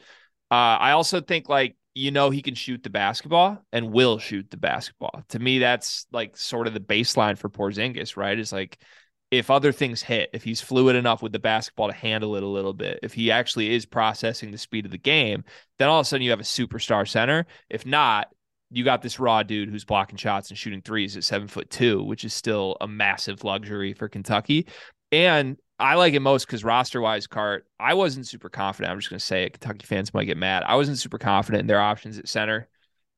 Uh, 0.50 0.78
I 0.78 0.92
also 0.92 1.20
think 1.20 1.48
like 1.48 1.76
you 1.94 2.10
know 2.10 2.30
he 2.30 2.42
can 2.42 2.54
shoot 2.54 2.82
the 2.82 2.90
basketball 2.90 3.58
and 3.72 3.92
will 3.92 4.18
shoot 4.18 4.50
the 4.50 4.56
basketball. 4.56 5.22
To 5.30 5.38
me, 5.38 5.58
that's 5.58 6.06
like 6.12 6.36
sort 6.36 6.66
of 6.66 6.74
the 6.74 6.80
baseline 6.80 7.36
for 7.36 7.48
Porzingis, 7.48 8.16
right? 8.16 8.38
Is 8.38 8.52
like 8.52 8.78
if 9.30 9.50
other 9.50 9.72
things 9.72 10.02
hit, 10.02 10.30
if 10.32 10.44
he's 10.44 10.60
fluid 10.60 10.94
enough 10.94 11.20
with 11.20 11.32
the 11.32 11.38
basketball 11.38 11.88
to 11.88 11.94
handle 11.94 12.36
it 12.36 12.42
a 12.44 12.48
little 12.48 12.72
bit, 12.72 13.00
if 13.02 13.12
he 13.12 13.30
actually 13.30 13.74
is 13.74 13.84
processing 13.84 14.52
the 14.52 14.58
speed 14.58 14.84
of 14.84 14.92
the 14.92 14.98
game, 14.98 15.42
then 15.78 15.88
all 15.88 15.98
of 15.98 16.06
a 16.06 16.08
sudden 16.08 16.22
you 16.22 16.30
have 16.30 16.40
a 16.40 16.44
superstar 16.44 17.08
center. 17.08 17.46
If 17.68 17.84
not, 17.84 18.28
you 18.70 18.84
got 18.84 19.02
this 19.02 19.20
raw 19.20 19.42
dude 19.42 19.68
who's 19.68 19.84
blocking 19.84 20.16
shots 20.16 20.50
and 20.50 20.58
shooting 20.58 20.82
threes 20.82 21.16
at 21.16 21.24
seven 21.24 21.48
foot 21.48 21.70
two, 21.70 22.02
which 22.02 22.24
is 22.24 22.34
still 22.34 22.76
a 22.80 22.88
massive 22.88 23.44
luxury 23.44 23.92
for 23.92 24.08
Kentucky. 24.08 24.66
And 25.12 25.56
I 25.78 25.94
like 25.94 26.14
it 26.14 26.20
most 26.20 26.46
because 26.46 26.64
roster 26.64 27.00
wise, 27.00 27.26
Cart, 27.26 27.66
I 27.78 27.94
wasn't 27.94 28.26
super 28.26 28.48
confident. 28.48 28.90
I'm 28.90 28.98
just 28.98 29.10
going 29.10 29.20
to 29.20 29.24
say 29.24 29.44
it. 29.44 29.52
Kentucky 29.52 29.86
fans 29.86 30.14
might 30.14 30.24
get 30.24 30.36
mad. 30.36 30.64
I 30.66 30.76
wasn't 30.76 30.98
super 30.98 31.18
confident 31.18 31.60
in 31.60 31.66
their 31.66 31.80
options 31.80 32.18
at 32.18 32.28
center, 32.28 32.68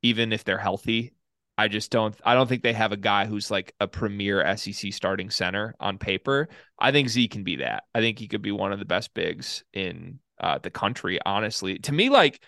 even 0.03 0.33
if 0.33 0.45
they're 0.45 0.59
healthy. 0.59 1.15
I 1.57 1.67
just 1.67 1.91
don't. 1.91 2.15
I 2.25 2.35
don't 2.35 2.49
think 2.49 2.63
they 2.63 2.73
have 2.73 2.93
a 2.93 2.97
guy 2.97 3.27
who's 3.27 3.51
like 3.51 3.75
a 3.81 3.89
premier 3.89 4.57
SEC 4.57 4.93
starting 4.93 5.29
center 5.29 5.75
on 5.81 5.99
paper. 5.99 6.49
I 6.79 6.93
think 6.93 7.09
Z 7.09 7.29
can 7.29 7.43
be 7.43 7.57
that. 7.57 7.85
I 7.95 8.01
think 8.01 8.19
he 8.19 8.29
could 8.29 8.43
be 8.43 8.53
one 8.53 8.73
of 8.73 8.79
the 8.79 8.85
best 8.85 9.13
bigs 9.13 9.65
in 9.73 10.21
uh, 10.41 10.59
the 10.59 10.71
country. 10.71 11.19
Honestly, 11.27 11.79
to 11.81 11.93
me, 11.93 12.11
like 12.11 12.41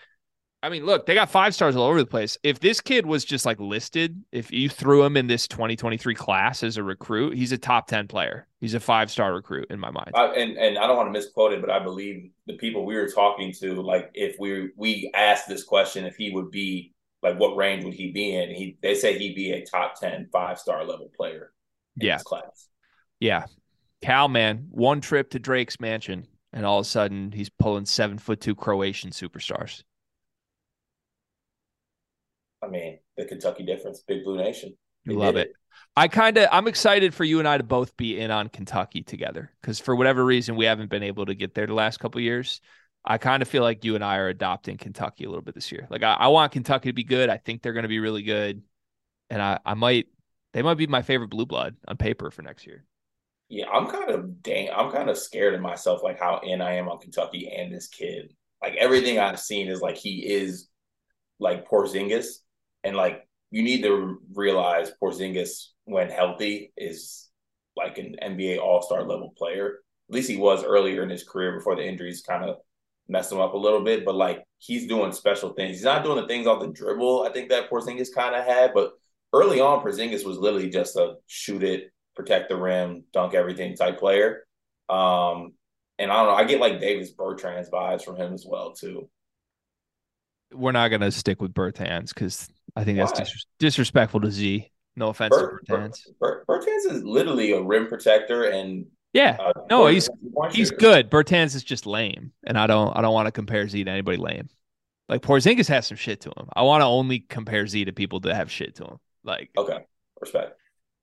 I 0.63 0.69
mean, 0.69 0.85
look, 0.85 1.07
they 1.07 1.15
got 1.15 1.31
five 1.31 1.55
stars 1.55 1.75
all 1.75 1.87
over 1.87 1.99
the 1.99 2.05
place. 2.05 2.37
If 2.43 2.59
this 2.59 2.81
kid 2.81 3.05
was 3.07 3.25
just 3.25 3.47
like 3.47 3.59
listed, 3.59 4.23
if 4.31 4.51
you 4.51 4.69
threw 4.69 5.03
him 5.03 5.17
in 5.17 5.25
this 5.25 5.47
2023 5.47 6.13
class 6.13 6.61
as 6.61 6.77
a 6.77 6.83
recruit, 6.83 7.35
he's 7.35 7.51
a 7.51 7.57
top 7.57 7.87
10 7.87 8.07
player. 8.07 8.47
He's 8.59 8.75
a 8.75 8.79
five 8.79 9.09
star 9.09 9.33
recruit 9.33 9.67
in 9.71 9.79
my 9.79 9.89
mind. 9.89 10.11
I, 10.13 10.25
and 10.27 10.57
and 10.57 10.77
I 10.77 10.85
don't 10.85 10.97
want 10.97 11.07
to 11.07 11.11
misquote 11.11 11.53
it, 11.53 11.61
but 11.61 11.71
I 11.71 11.79
believe 11.79 12.29
the 12.45 12.57
people 12.57 12.85
we 12.85 12.95
were 12.95 13.09
talking 13.09 13.51
to, 13.53 13.81
like 13.81 14.11
if 14.13 14.35
we 14.39 14.69
we 14.75 15.09
asked 15.15 15.47
this 15.47 15.63
question, 15.63 16.05
if 16.05 16.15
he 16.15 16.29
would 16.29 16.51
be 16.51 16.93
like 17.23 17.39
what 17.39 17.55
range 17.55 17.83
would 17.83 17.95
he 17.95 18.11
be 18.11 18.35
in? 18.35 18.49
He 18.49 18.77
they 18.83 18.93
say 18.93 19.17
he'd 19.17 19.35
be 19.35 19.51
a 19.53 19.65
top 19.65 19.99
10 19.99 20.29
five 20.31 20.59
star 20.59 20.85
level 20.85 21.09
player 21.15 21.53
yeah. 21.95 22.19
class. 22.19 22.67
Yeah. 23.19 23.45
Cal 24.03 24.27
man, 24.27 24.67
one 24.69 25.01
trip 25.01 25.31
to 25.31 25.39
Drake's 25.39 25.79
mansion, 25.79 26.27
and 26.53 26.65
all 26.67 26.79
of 26.79 26.85
a 26.85 26.89
sudden 26.89 27.31
he's 27.31 27.49
pulling 27.49 27.85
seven 27.85 28.19
foot 28.19 28.41
two 28.41 28.55
Croatian 28.55 29.09
superstars. 29.09 29.83
I 32.63 32.67
mean, 32.67 32.99
the 33.17 33.25
Kentucky 33.25 33.63
difference, 33.63 34.03
Big 34.07 34.23
Blue 34.23 34.37
Nation. 34.37 34.75
You 35.05 35.17
love 35.17 35.35
it. 35.35 35.49
it. 35.49 35.53
I 35.95 36.07
kind 36.07 36.37
of 36.37 36.47
I'm 36.51 36.67
excited 36.67 37.13
for 37.13 37.23
you 37.23 37.39
and 37.39 37.47
I 37.47 37.57
to 37.57 37.63
both 37.63 37.97
be 37.97 38.19
in 38.19 38.31
on 38.31 38.49
Kentucky 38.49 39.01
together 39.01 39.51
because 39.61 39.79
for 39.79 39.95
whatever 39.95 40.23
reason 40.23 40.55
we 40.55 40.65
haven't 40.65 40.89
been 40.89 41.03
able 41.03 41.25
to 41.25 41.35
get 41.35 41.53
there 41.53 41.67
the 41.67 41.73
last 41.73 41.99
couple 41.99 42.21
years. 42.21 42.61
I 43.03 43.17
kind 43.17 43.41
of 43.41 43.47
feel 43.47 43.63
like 43.63 43.83
you 43.83 43.95
and 43.95 44.03
I 44.03 44.17
are 44.17 44.27
adopting 44.27 44.77
Kentucky 44.77 45.23
a 45.23 45.27
little 45.27 45.41
bit 45.41 45.55
this 45.55 45.71
year. 45.71 45.87
Like 45.89 46.03
I, 46.03 46.13
I 46.13 46.27
want 46.27 46.51
Kentucky 46.51 46.89
to 46.89 46.93
be 46.93 47.03
good. 47.03 47.29
I 47.29 47.37
think 47.37 47.61
they're 47.61 47.73
going 47.73 47.83
to 47.83 47.89
be 47.89 47.99
really 47.99 48.21
good, 48.21 48.61
and 49.29 49.41
I 49.41 49.59
I 49.65 49.73
might 49.73 50.07
they 50.53 50.61
might 50.61 50.77
be 50.77 50.87
my 50.87 51.01
favorite 51.01 51.29
blue 51.29 51.45
blood 51.45 51.75
on 51.87 51.97
paper 51.97 52.29
for 52.29 52.43
next 52.43 52.67
year. 52.67 52.85
Yeah, 53.49 53.69
I'm 53.69 53.87
kind 53.87 54.11
of 54.11 54.41
dang. 54.43 54.69
I'm 54.73 54.91
kind 54.91 55.09
of 55.09 55.17
scared 55.17 55.55
of 55.55 55.61
myself, 55.61 56.03
like 56.03 56.19
how 56.19 56.39
in 56.39 56.61
I 56.61 56.75
am 56.75 56.87
on 56.89 56.99
Kentucky 56.99 57.51
and 57.53 57.73
this 57.73 57.87
kid. 57.87 58.33
Like 58.61 58.75
everything 58.75 59.19
I've 59.19 59.39
seen 59.39 59.67
is 59.67 59.81
like 59.81 59.97
he 59.97 60.19
is 60.19 60.69
like 61.39 61.67
Porzingis, 61.67 62.37
and 62.83 62.95
like 62.95 63.27
you 63.51 63.63
need 63.63 63.83
to 63.83 64.19
realize 64.33 64.91
Porzingis, 65.01 65.67
when 65.85 66.09
healthy, 66.09 66.71
is 66.77 67.29
like 67.75 67.97
an 67.97 68.15
NBA 68.21 68.59
All 68.59 68.81
Star 68.81 69.03
level 69.03 69.33
player. 69.37 69.79
At 70.09 70.15
least 70.15 70.29
he 70.29 70.37
was 70.37 70.63
earlier 70.63 71.03
in 71.03 71.09
his 71.09 71.23
career 71.23 71.53
before 71.53 71.75
the 71.75 71.85
injuries 71.85 72.21
kind 72.21 72.43
of 72.43 72.57
messed 73.07 73.31
him 73.31 73.39
up 73.39 73.53
a 73.53 73.57
little 73.57 73.83
bit. 73.83 74.05
But 74.05 74.15
like 74.15 74.43
he's 74.57 74.87
doing 74.87 75.11
special 75.11 75.53
things. 75.53 75.77
He's 75.77 75.85
not 75.85 76.03
doing 76.03 76.21
the 76.21 76.27
things 76.27 76.47
off 76.47 76.61
the 76.61 76.67
dribble. 76.67 77.23
I 77.23 77.31
think 77.31 77.49
that 77.49 77.69
Porzingis 77.69 78.13
kind 78.13 78.35
of 78.35 78.45
had, 78.45 78.73
but 78.73 78.93
early 79.33 79.59
on, 79.59 79.83
Porzingis 79.83 80.25
was 80.25 80.37
literally 80.37 80.69
just 80.69 80.95
a 80.95 81.15
shoot 81.27 81.63
it, 81.63 81.91
protect 82.15 82.49
the 82.49 82.55
rim, 82.55 83.03
dunk 83.13 83.33
everything 83.33 83.75
type 83.75 83.99
player. 83.99 84.45
Um, 84.89 85.53
and 85.99 86.11
I 86.11 86.17
don't 86.17 86.27
know. 86.27 86.35
I 86.35 86.43
get 86.45 86.59
like 86.59 86.79
Davis 86.79 87.13
Bertans 87.13 87.69
vibes 87.69 88.03
from 88.03 88.17
him 88.17 88.33
as 88.33 88.45
well 88.47 88.73
too. 88.73 89.09
We're 90.53 90.73
not 90.73 90.89
gonna 90.89 91.11
stick 91.11 91.41
with 91.41 91.53
Bertans 91.53 92.13
because 92.13 92.49
I 92.75 92.83
think 92.83 92.97
that's 92.97 93.11
dis- 93.11 93.45
disrespectful 93.59 94.21
to 94.21 94.31
Z. 94.31 94.71
No 94.95 95.09
offense 95.09 95.35
Bert, 95.35 95.65
to 95.65 95.73
Bertans. 95.73 95.99
Bert, 96.19 96.45
Bertans 96.47 96.91
is 96.91 97.03
literally 97.03 97.53
a 97.53 97.61
rim 97.61 97.87
protector 97.87 98.45
and 98.45 98.85
yeah, 99.13 99.37
uh, 99.39 99.51
no, 99.69 99.87
he's 99.87 100.09
he's 100.51 100.71
good. 100.71 101.09
Bertans 101.09 101.53
is 101.53 101.63
just 101.63 101.85
lame, 101.85 102.31
and 102.45 102.57
I 102.57 102.65
don't 102.65 102.95
I 102.95 103.01
don't 103.01 103.13
want 103.13 103.25
to 103.27 103.31
compare 103.31 103.67
Z 103.67 103.83
to 103.83 103.91
anybody 103.91 104.17
lame. 104.17 104.47
Like 105.09 105.21
Porzingis 105.21 105.67
has 105.67 105.87
some 105.87 105.97
shit 105.97 106.21
to 106.21 106.29
him. 106.29 106.47
I 106.53 106.61
want 106.61 106.81
to 106.81 106.85
only 106.85 107.19
compare 107.19 107.67
Z 107.67 107.85
to 107.85 107.91
people 107.91 108.21
that 108.21 108.35
have 108.35 108.49
shit 108.49 108.75
to 108.75 108.85
him. 108.85 108.97
Like 109.25 109.49
okay, 109.57 109.79
respect. 110.21 110.53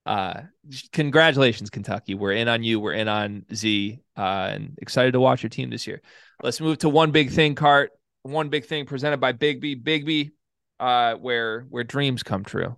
Uh, 0.07 0.45
congratulations, 0.93 1.69
Kentucky. 1.69 2.15
We're 2.15 2.33
in 2.33 2.49
on 2.49 2.63
you. 2.63 2.81
We're 2.81 2.95
in 2.95 3.09
on 3.09 3.45
Z, 3.55 3.99
uh, 4.17 4.49
and 4.53 4.79
excited 4.81 5.13
to 5.13 5.21
watch 5.21 5.43
your 5.43 5.51
team 5.51 5.69
this 5.69 5.87
year. 5.87 6.01
Let's 6.43 6.63
move 6.63 6.79
to 6.79 6.89
one 6.89 7.11
big 7.11 7.31
thing, 7.31 7.55
Cart. 7.55 7.91
One 8.23 8.49
big 8.49 8.65
thing 8.65 8.87
presented 8.87 9.21
by 9.21 9.35
Bigby. 9.35 9.83
Bigby, 9.83 10.33
uh, 10.81 11.15
where 11.15 11.63
where 11.71 11.85
dreams 11.85 12.23
come 12.23 12.45
true. 12.45 12.77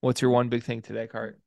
What's 0.00 0.20
your 0.20 0.30
one 0.30 0.48
big 0.48 0.62
thing 0.62 0.82
today, 0.82 1.06
Cart? 1.06 1.40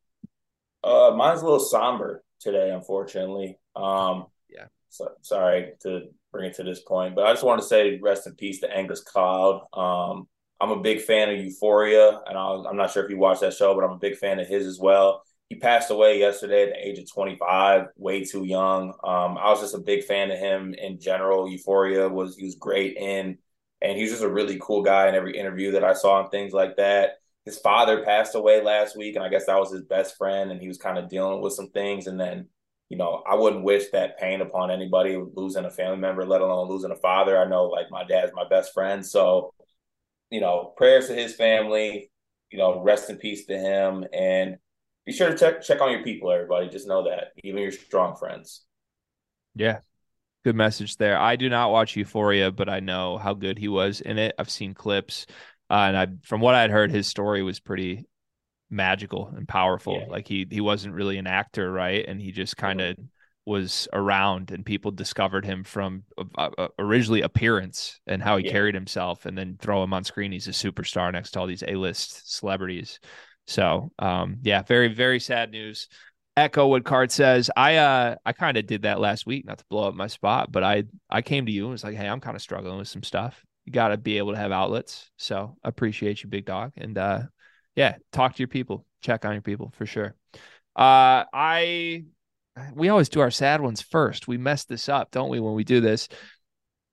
Uh, 0.84 1.12
mine's 1.16 1.42
a 1.42 1.46
little 1.46 1.60
somber 1.60 2.24
today, 2.40 2.72
unfortunately. 2.72 3.58
Um, 3.76 4.26
yeah. 4.50 4.66
So, 4.90 5.10
sorry 5.22 5.74
to 5.84 6.08
bring 6.32 6.50
it 6.50 6.56
to 6.56 6.64
this 6.64 6.82
point, 6.82 7.16
but 7.16 7.26
I 7.26 7.34
just 7.34 7.44
want 7.44 7.62
to 7.62 7.68
say 7.68 8.00
rest 8.02 8.28
in 8.28 8.36
peace 8.36 8.62
to 8.62 8.76
Angus 8.76 9.04
Cloud. 9.04 9.68
Um, 9.74 10.28
I'm 10.60 10.72
a 10.72 10.82
big 10.82 11.02
fan 11.02 11.30
of 11.30 11.38
Euphoria, 11.38 12.20
and 12.26 12.38
I 12.38 12.70
am 12.70 12.78
not 12.78 12.92
sure 12.92 13.04
if 13.04 13.12
you 13.12 13.18
watched 13.18 13.42
that 13.42 13.54
show, 13.54 13.76
but 13.76 13.84
I'm 13.84 13.92
a 13.92 14.00
big 14.00 14.18
fan 14.18 14.40
of 14.40 14.48
his 14.48 14.66
as 14.66 14.80
well. 14.80 15.24
He 15.50 15.56
passed 15.56 15.92
away 15.92 16.20
yesterday 16.20 16.64
at 16.64 16.70
the 16.70 16.88
age 16.88 17.00
of 17.00 17.12
25, 17.12 17.86
way 17.96 18.24
too 18.24 18.44
young. 18.44 18.90
Um, 19.04 19.38
I 19.38 19.50
was 19.50 19.62
just 19.62 19.76
a 19.76 19.80
big 19.80 20.04
fan 20.04 20.32
of 20.32 20.40
him 20.40 20.74
in 20.74 21.00
general. 21.00 21.50
Euphoria 21.50 22.10
was 22.10 22.36
he 22.36 22.46
was 22.46 22.56
great 22.56 22.98
in 22.98 23.38
and 23.82 23.98
he's 23.98 24.12
just 24.12 24.24
a 24.24 24.30
really 24.30 24.58
cool 24.62 24.84
guy 24.84 25.08
in 25.08 25.16
every 25.16 25.38
interview 25.38 25.72
that 25.72 25.84
I 25.84 25.94
saw 25.94 26.22
and 26.22 26.32
things 26.32 26.54
like 26.54 26.78
that. 26.78 27.20
His 27.46 27.58
father 27.60 28.04
passed 28.04 28.36
away 28.36 28.62
last 28.62 28.98
week, 28.98 29.16
and 29.16 29.24
I 29.24 29.30
guess 29.30 29.46
that 29.46 29.60
was 29.60 29.72
his 29.72 29.84
best 29.84 30.18
friend, 30.18 30.52
and 30.52 30.62
he 30.62 30.68
was 30.68 30.78
kind 30.78 30.98
of 30.98 31.10
dealing 31.10 31.42
with 31.42 31.54
some 31.54 31.70
things. 31.70 32.08
And 32.08 32.20
then, 32.20 32.48
you 32.90 32.98
know, 32.98 33.24
I 33.30 33.36
wouldn't 33.36 33.64
wish 33.64 33.90
that 33.92 34.20
pain 34.20 34.42
upon 34.42 34.72
anybody 34.72 35.18
losing 35.34 35.66
a 35.66 35.70
family 35.72 35.98
member, 35.98 36.26
let 36.26 36.42
alone 36.42 36.70
losing 36.70 36.92
a 36.92 36.96
father. 36.96 37.38
I 37.38 37.48
know, 37.48 37.66
like, 37.66 37.90
my 37.90 38.04
dad's 38.04 38.34
my 38.34 38.48
best 38.50 38.74
friend, 38.74 39.06
so 39.06 39.54
you 40.30 40.42
know, 40.42 40.74
prayers 40.76 41.08
to 41.08 41.16
his 41.16 41.36
family. 41.36 42.12
You 42.50 42.58
know, 42.58 42.82
rest 42.82 43.10
in 43.10 43.18
peace 43.18 43.46
to 43.48 43.58
him, 43.58 44.06
and 44.14 44.58
be 45.06 45.12
sure 45.12 45.30
to 45.30 45.38
check 45.38 45.62
check 45.62 45.82
on 45.82 45.92
your 45.92 46.04
people, 46.04 46.32
everybody. 46.32 46.70
Just 46.70 46.88
know 46.88 47.04
that, 47.04 47.34
even 47.44 47.62
your 47.62 47.72
strong 47.72 48.16
friends. 48.16 48.66
Yeah, 49.54 49.80
good 50.48 50.56
message 50.56 50.96
there. 50.96 51.20
I 51.20 51.36
do 51.36 51.50
not 51.50 51.72
watch 51.72 51.98
Euphoria, 51.98 52.52
but 52.52 52.70
I 52.70 52.80
know 52.80 53.18
how 53.18 53.34
good 53.34 53.60
he 53.60 53.68
was 53.68 54.00
in 54.00 54.18
it. 54.18 54.34
I've 54.40 54.50
seen 54.50 54.74
clips, 54.74 55.26
uh, 55.70 55.74
and 55.74 55.98
I, 55.98 56.08
from 56.24 56.40
what 56.40 56.56
I 56.56 56.62
had 56.62 56.72
heard, 56.72 56.90
his 56.90 57.06
story 57.06 57.44
was 57.44 57.60
pretty 57.60 58.06
magical 58.70 59.28
and 59.36 59.46
powerful. 59.46 60.00
Yeah. 60.00 60.08
Like 60.08 60.26
he 60.26 60.48
he 60.50 60.62
wasn't 60.62 60.94
really 60.94 61.18
an 61.18 61.28
actor, 61.28 61.70
right? 61.70 62.06
And 62.08 62.22
he 62.22 62.32
just 62.32 62.56
kind 62.56 62.80
of 62.80 62.96
was 63.46 63.90
around 63.92 64.52
and 64.52 64.66
people 64.66 64.92
discovered 64.92 65.44
him 65.44 65.66
from 65.66 66.04
uh, 66.18 66.50
uh, 66.58 66.68
originally 66.80 67.22
appearance 67.24 68.00
and 68.08 68.24
how 68.24 68.38
he 68.38 68.46
yeah. 68.46 68.52
carried 68.52 68.76
himself 68.76 69.26
and 69.26 69.38
then 69.38 69.58
throw 69.60 69.82
him 69.84 69.94
on 69.94 70.04
screen 70.04 70.34
he's 70.34 70.50
a 70.50 70.52
superstar 70.52 71.14
next 71.14 71.32
to 71.32 71.40
all 71.40 71.48
these 71.48 71.64
a-list 71.66 72.36
celebrities 72.36 73.00
so 73.46 73.90
um, 74.00 74.36
yeah 74.44 74.64
very 74.64 74.90
very 74.90 75.18
sad 75.18 75.50
news 75.50 75.88
echo 76.38 76.68
what 76.68 76.86
card 76.86 77.12
says. 77.12 77.50
I 77.58 77.78
uh 77.78 78.16
i 78.26 78.32
kind 78.32 78.56
of 78.56 78.66
did 78.68 78.84
that 78.84 79.00
last 79.00 79.26
week 79.26 79.46
not 79.46 79.58
to 79.58 79.66
blow 79.70 79.88
up 79.88 79.96
my 79.96 80.08
spot 80.08 80.52
but 80.52 80.64
i 80.64 80.84
i 81.10 81.22
came 81.22 81.48
to 81.48 81.52
you 81.52 81.64
and 81.64 81.72
was 81.72 81.84
like 81.84 81.96
hey 81.96 82.08
i'm 82.08 82.22
kind 82.22 82.36
of 82.36 82.42
struggling 82.42 82.78
with 82.78 82.88
some 82.88 83.04
stuff. 83.04 83.44
You 83.66 83.74
got 83.74 83.90
to 83.90 83.98
be 83.98 84.18
able 84.18 84.32
to 84.32 84.38
have 84.38 84.52
outlets 84.54 85.10
so 85.18 85.58
appreciate 85.64 86.24
you 86.24 86.30
big 86.30 86.46
dog. 86.46 86.72
And 86.78 86.98
uh 86.98 87.24
yeah 87.76 87.98
talk 88.14 88.36
to 88.36 88.40
your 88.40 88.48
people. 88.48 88.86
Check 89.02 89.26
on 89.26 89.34
your 89.34 89.42
people 89.42 89.74
for 89.76 89.86
sure. 89.86 90.16
Uh 90.76 91.26
i 91.34 92.06
we 92.74 92.90
always 92.90 93.10
do 93.10 93.20
our 93.22 93.32
sad 93.32 93.62
ones 93.62 93.82
first. 93.82 94.28
We 94.28 94.38
mess 94.38 94.66
this 94.66 94.90
up, 94.90 95.12
don't 95.12 95.30
we, 95.30 95.40
when 95.40 95.54
we 95.54 95.64
do 95.64 95.80
this? 95.80 96.08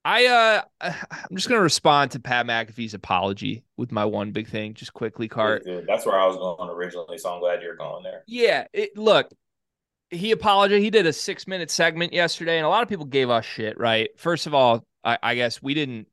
I 0.04 0.26
uh 0.26 0.62
I'm 0.80 1.36
just 1.36 1.48
gonna 1.48 1.60
respond 1.60 2.12
to 2.12 2.20
Pat 2.20 2.46
McAfee's 2.46 2.94
apology 2.94 3.64
with 3.76 3.92
my 3.92 4.04
one 4.04 4.32
big 4.32 4.48
thing, 4.48 4.74
just 4.74 4.92
quickly, 4.92 5.28
Cart. 5.28 5.62
That's 5.86 6.06
where 6.06 6.18
I 6.18 6.26
was 6.26 6.36
going 6.36 6.70
originally, 6.70 7.18
so 7.18 7.32
I'm 7.32 7.40
glad 7.40 7.62
you're 7.62 7.76
going 7.76 8.02
there. 8.02 8.22
Yeah, 8.26 8.66
it, 8.72 8.96
look, 8.96 9.30
he 10.10 10.32
apologized. 10.32 10.82
He 10.82 10.90
did 10.90 11.06
a 11.06 11.12
six 11.12 11.46
minute 11.46 11.70
segment 11.70 12.12
yesterday, 12.12 12.58
and 12.58 12.66
a 12.66 12.68
lot 12.68 12.82
of 12.82 12.88
people 12.88 13.06
gave 13.06 13.30
us 13.30 13.44
shit. 13.44 13.78
Right? 13.78 14.10
First 14.18 14.46
of 14.46 14.54
all, 14.54 14.84
I, 15.02 15.18
I 15.22 15.34
guess 15.34 15.62
we 15.62 15.74
didn't 15.74 16.08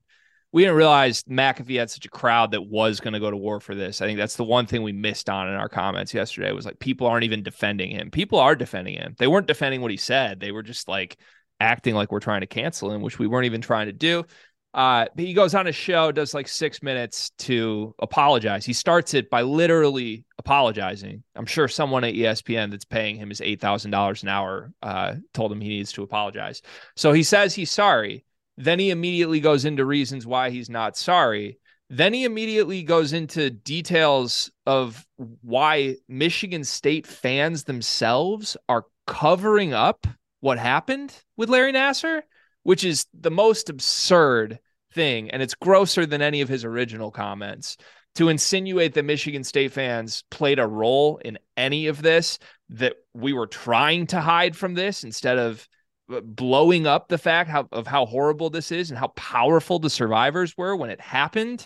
we 0.52 0.64
didn't 0.64 0.76
realize 0.76 1.24
McAfee 1.24 1.80
had 1.80 1.90
such 1.90 2.06
a 2.06 2.10
crowd 2.10 2.52
that 2.52 2.64
was 2.64 3.00
going 3.00 3.14
to 3.14 3.20
go 3.20 3.32
to 3.32 3.38
war 3.38 3.60
for 3.60 3.74
this. 3.74 4.02
I 4.02 4.06
think 4.06 4.20
that's 4.20 4.36
the 4.36 4.44
one 4.44 4.66
thing 4.66 4.84
we 4.84 4.92
missed 4.92 5.30
on 5.30 5.48
in 5.48 5.56
our 5.56 5.70
comments 5.70 6.14
yesterday 6.14 6.52
was 6.52 6.66
like 6.66 6.80
people 6.80 7.08
aren't 7.08 7.24
even 7.24 7.44
defending 7.44 7.92
him. 7.92 8.12
People 8.12 8.40
are 8.40 8.56
defending 8.56 8.96
him. 8.96 9.16
They 9.18 9.28
weren't 9.28 9.48
defending 9.48 9.82
what 9.82 9.92
he 9.92 9.98
said. 9.98 10.40
They 10.40 10.52
were 10.52 10.64
just 10.64 10.88
like 10.88 11.18
acting 11.62 11.96
like 11.96 12.12
we're 12.12 12.20
trying 12.20 12.42
to 12.42 12.48
cancel 12.48 12.92
him, 12.92 13.02
which 13.02 13.20
we 13.20 13.28
weren't 13.28 13.46
even 13.46 13.62
trying 13.62 13.88
to 13.88 13.94
do. 13.94 14.26
Uh, 14.74 15.06
he 15.18 15.34
goes 15.34 15.54
on 15.54 15.68
a 15.68 15.72
show, 15.72 16.12
does 16.12 16.34
like 16.34 16.48
six 16.48 16.82
minutes 16.82 17.32
to 17.38 17.94
apologize. 18.00 18.66
He 18.66 18.72
starts 18.72 19.14
it 19.14 19.30
by 19.30 19.42
literally 19.42 20.26
apologizing. 20.38 21.24
I'm 21.36 21.46
sure 21.46 21.68
someone 21.68 22.06
at 22.06 22.14
ESPN 22.14 22.72
that's 22.72 22.86
paying 22.86 23.18
him 23.18 23.30
his 23.30 23.42
eight 23.42 23.60
thousand 23.60 23.92
dollars 23.92 24.24
an 24.24 24.30
hour 24.30 24.72
uh, 24.82 25.16
told 25.34 25.52
him 25.52 25.60
he 25.60 25.70
needs 25.70 25.92
to 25.94 26.04
apologize. 26.04 26.62
So 26.96 27.12
he 27.12 27.24
says 27.24 27.54
he's 27.54 27.72
sorry 27.72 28.26
then 28.58 28.80
he 28.80 28.92
immediately 28.92 29.40
goes 29.40 29.66
into 29.66 29.86
reasons 29.86 30.28
why 30.28 30.50
he's 30.50 30.70
not 30.70 30.98
sorry. 30.98 31.58
Then 31.90 32.14
he 32.14 32.24
immediately 32.24 32.84
goes 32.84 33.12
into 33.12 33.50
details 33.50 34.52
of 34.66 35.06
why 35.42 35.98
Michigan 36.08 36.64
State 36.64 37.06
fans 37.08 37.64
themselves 37.64 38.56
are 38.70 38.86
covering 39.08 39.74
up 39.74 40.08
what 40.42 40.60
happened 40.60 41.16
with 41.38 41.50
Larry 41.50 41.72
Nassar, 41.72 42.22
which 42.64 42.84
is 42.84 43.06
the 43.14 43.32
most 43.32 43.70
absurd 43.70 44.60
thing. 44.94 45.32
And 45.32 45.42
it's 45.42 45.56
grosser 45.56 46.06
than 46.06 46.22
any 46.22 46.42
of 46.42 46.50
his 46.50 46.66
original 46.66 47.12
comments. 47.12 47.78
To 48.16 48.28
insinuate 48.28 48.94
that 48.96 49.06
Michigan 49.06 49.46
State 49.46 49.72
fans 49.72 50.26
played 50.30 50.60
a 50.60 50.68
role 50.68 51.18
in 51.24 51.40
any 51.56 51.88
of 51.88 52.02
this, 52.02 52.40
that 52.70 52.96
we 53.14 53.32
were 53.32 53.48
trying 53.48 54.08
to 54.08 54.20
hide 54.20 54.56
from 54.56 54.74
this 54.74 55.06
instead 55.06 55.38
of 55.38 55.66
blowing 56.10 56.88
up 56.88 57.08
the 57.08 57.18
fact 57.18 57.50
how, 57.50 57.70
of 57.72 57.88
how 57.88 58.06
horrible 58.06 58.50
this 58.50 58.72
is 58.72 58.90
and 58.90 59.00
how 59.00 59.08
powerful 59.10 59.80
the 59.80 59.90
survivors 59.90 60.58
were 60.58 60.76
when 60.76 60.90
it 60.90 61.00
happened 61.00 61.66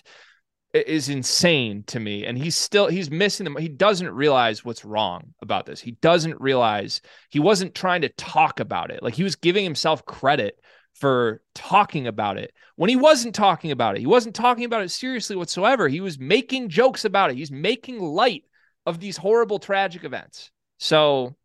is 0.75 1.09
insane 1.09 1.83
to 1.87 1.99
me. 1.99 2.25
And 2.25 2.37
he's 2.37 2.57
still 2.57 2.87
he's 2.87 3.09
missing 3.09 3.45
them 3.45 3.55
he 3.57 3.69
doesn't 3.69 4.11
realize 4.11 4.65
what's 4.65 4.85
wrong 4.85 5.33
about 5.41 5.65
this. 5.65 5.79
He 5.79 5.91
doesn't 5.91 6.39
realize 6.41 7.01
he 7.29 7.39
wasn't 7.39 7.75
trying 7.75 8.01
to 8.01 8.09
talk 8.09 8.59
about 8.59 8.91
it. 8.91 9.01
Like 9.01 9.13
he 9.13 9.23
was 9.23 9.35
giving 9.35 9.63
himself 9.63 10.05
credit 10.05 10.59
for 10.93 11.41
talking 11.53 12.07
about 12.07 12.37
it 12.37 12.53
when 12.75 12.89
he 12.89 12.95
wasn't 12.95 13.35
talking 13.35 13.71
about 13.71 13.95
it. 13.95 13.99
He 13.99 14.05
wasn't 14.05 14.35
talking 14.35 14.65
about 14.65 14.81
it 14.81 14.91
seriously 14.91 15.35
whatsoever. 15.35 15.87
He 15.87 16.01
was 16.01 16.19
making 16.19 16.69
jokes 16.69 17.05
about 17.05 17.31
it. 17.31 17.37
He's 17.37 17.51
making 17.51 17.99
light 17.99 18.43
of 18.85 18.99
these 18.99 19.17
horrible 19.17 19.59
tragic 19.59 20.03
events. 20.03 20.51
So 20.77 21.35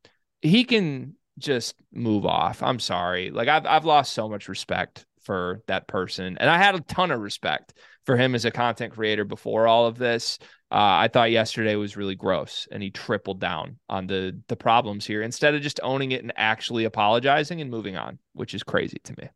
he 0.40 0.64
can 0.64 1.14
just 1.38 1.74
move 1.92 2.26
off. 2.26 2.62
I'm 2.62 2.80
sorry. 2.80 3.30
Like 3.30 3.48
I've 3.48 3.66
I've 3.66 3.84
lost 3.84 4.12
so 4.12 4.28
much 4.28 4.48
respect 4.48 5.06
for 5.22 5.62
that 5.66 5.86
person, 5.86 6.38
and 6.38 6.48
I 6.48 6.58
had 6.58 6.74
a 6.74 6.80
ton 6.80 7.10
of 7.10 7.20
respect 7.20 7.74
for 8.10 8.16
him 8.16 8.34
as 8.34 8.44
a 8.44 8.50
content 8.50 8.92
creator 8.92 9.24
before 9.24 9.68
all 9.68 9.86
of 9.86 9.96
this. 9.96 10.40
Uh, 10.72 10.98
I 10.98 11.08
thought 11.12 11.30
yesterday 11.30 11.76
was 11.76 11.96
really 11.96 12.16
gross, 12.16 12.66
and 12.72 12.82
he 12.82 12.90
tripled 12.90 13.38
down 13.38 13.78
on 13.88 14.08
the 14.08 14.36
the 14.48 14.56
problems 14.56 15.06
here 15.06 15.22
instead 15.22 15.54
of 15.54 15.62
just 15.62 15.78
owning 15.84 16.10
it 16.10 16.22
and 16.22 16.32
actually 16.34 16.86
apologizing 16.86 17.60
and 17.60 17.70
moving 17.70 17.96
on, 17.96 18.18
which 18.32 18.52
is 18.52 18.64
crazy 18.64 18.98
to 19.04 19.14
me. 19.16 19.28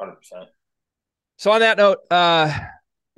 Hundred 0.00 0.16
percent. 0.16 0.48
So 1.36 1.50
on 1.50 1.60
that 1.60 1.76
note, 1.76 1.98
uh, 2.10 2.58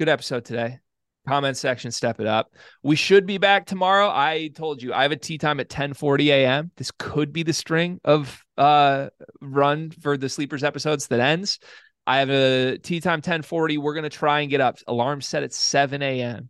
good 0.00 0.08
episode 0.08 0.44
today 0.44 0.80
comment 1.28 1.56
section 1.56 1.92
step 1.92 2.18
it 2.18 2.26
up 2.26 2.52
we 2.82 2.96
should 2.96 3.26
be 3.26 3.38
back 3.38 3.64
tomorrow 3.64 4.08
i 4.08 4.50
told 4.56 4.82
you 4.82 4.92
i 4.92 5.02
have 5.02 5.12
a 5.12 5.16
tee 5.16 5.38
time 5.38 5.60
at 5.60 5.68
10 5.68 5.94
40 5.94 6.32
a.m 6.32 6.72
this 6.76 6.90
could 6.98 7.32
be 7.32 7.44
the 7.44 7.52
string 7.52 8.00
of 8.04 8.42
uh 8.58 9.08
run 9.40 9.92
for 9.92 10.16
the 10.16 10.28
sleepers 10.28 10.64
episodes 10.64 11.06
that 11.06 11.20
ends 11.20 11.60
i 12.06 12.18
have 12.18 12.30
a 12.30 12.78
tee 12.78 13.00
time 13.00 13.18
1040. 13.18 13.78
we're 13.78 13.94
going 13.94 14.02
to 14.04 14.10
try 14.10 14.40
and 14.40 14.50
get 14.50 14.60
up. 14.60 14.78
Alarm 14.86 15.20
set 15.20 15.42
at 15.42 15.52
7 15.52 16.02
a.m 16.02 16.48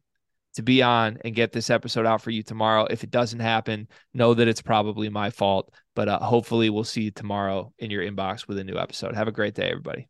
to 0.55 0.63
be 0.63 0.83
on 0.83 1.19
and 1.25 1.35
get 1.35 1.51
this 1.51 1.71
episode 1.71 2.05
out 2.05 2.21
for 2.21 2.31
you 2.31 2.43
tomorrow. 2.43 2.87
If 2.91 3.05
it 3.05 3.11
doesn't 3.11 3.41
happen 3.41 3.89
know 4.13 4.35
that 4.35 4.49
it's 4.49 4.61
probably 4.61 5.09
my 5.09 5.31
fault 5.31 5.73
but 5.95 6.09
uh, 6.09 6.19
hopefully 6.19 6.71
we'll 6.71 6.85
see 6.85 7.03
you 7.03 7.11
tomorrow 7.11 7.73
in 7.79 7.91
your 7.91 8.03
inbox 8.03 8.49
with 8.49 8.59
a 8.59 8.65
new 8.65 8.79
episode. 8.79 9.15
Have 9.15 9.29
a 9.29 9.33
great 9.33 9.55
day 9.55 9.71
everybody 9.71 10.09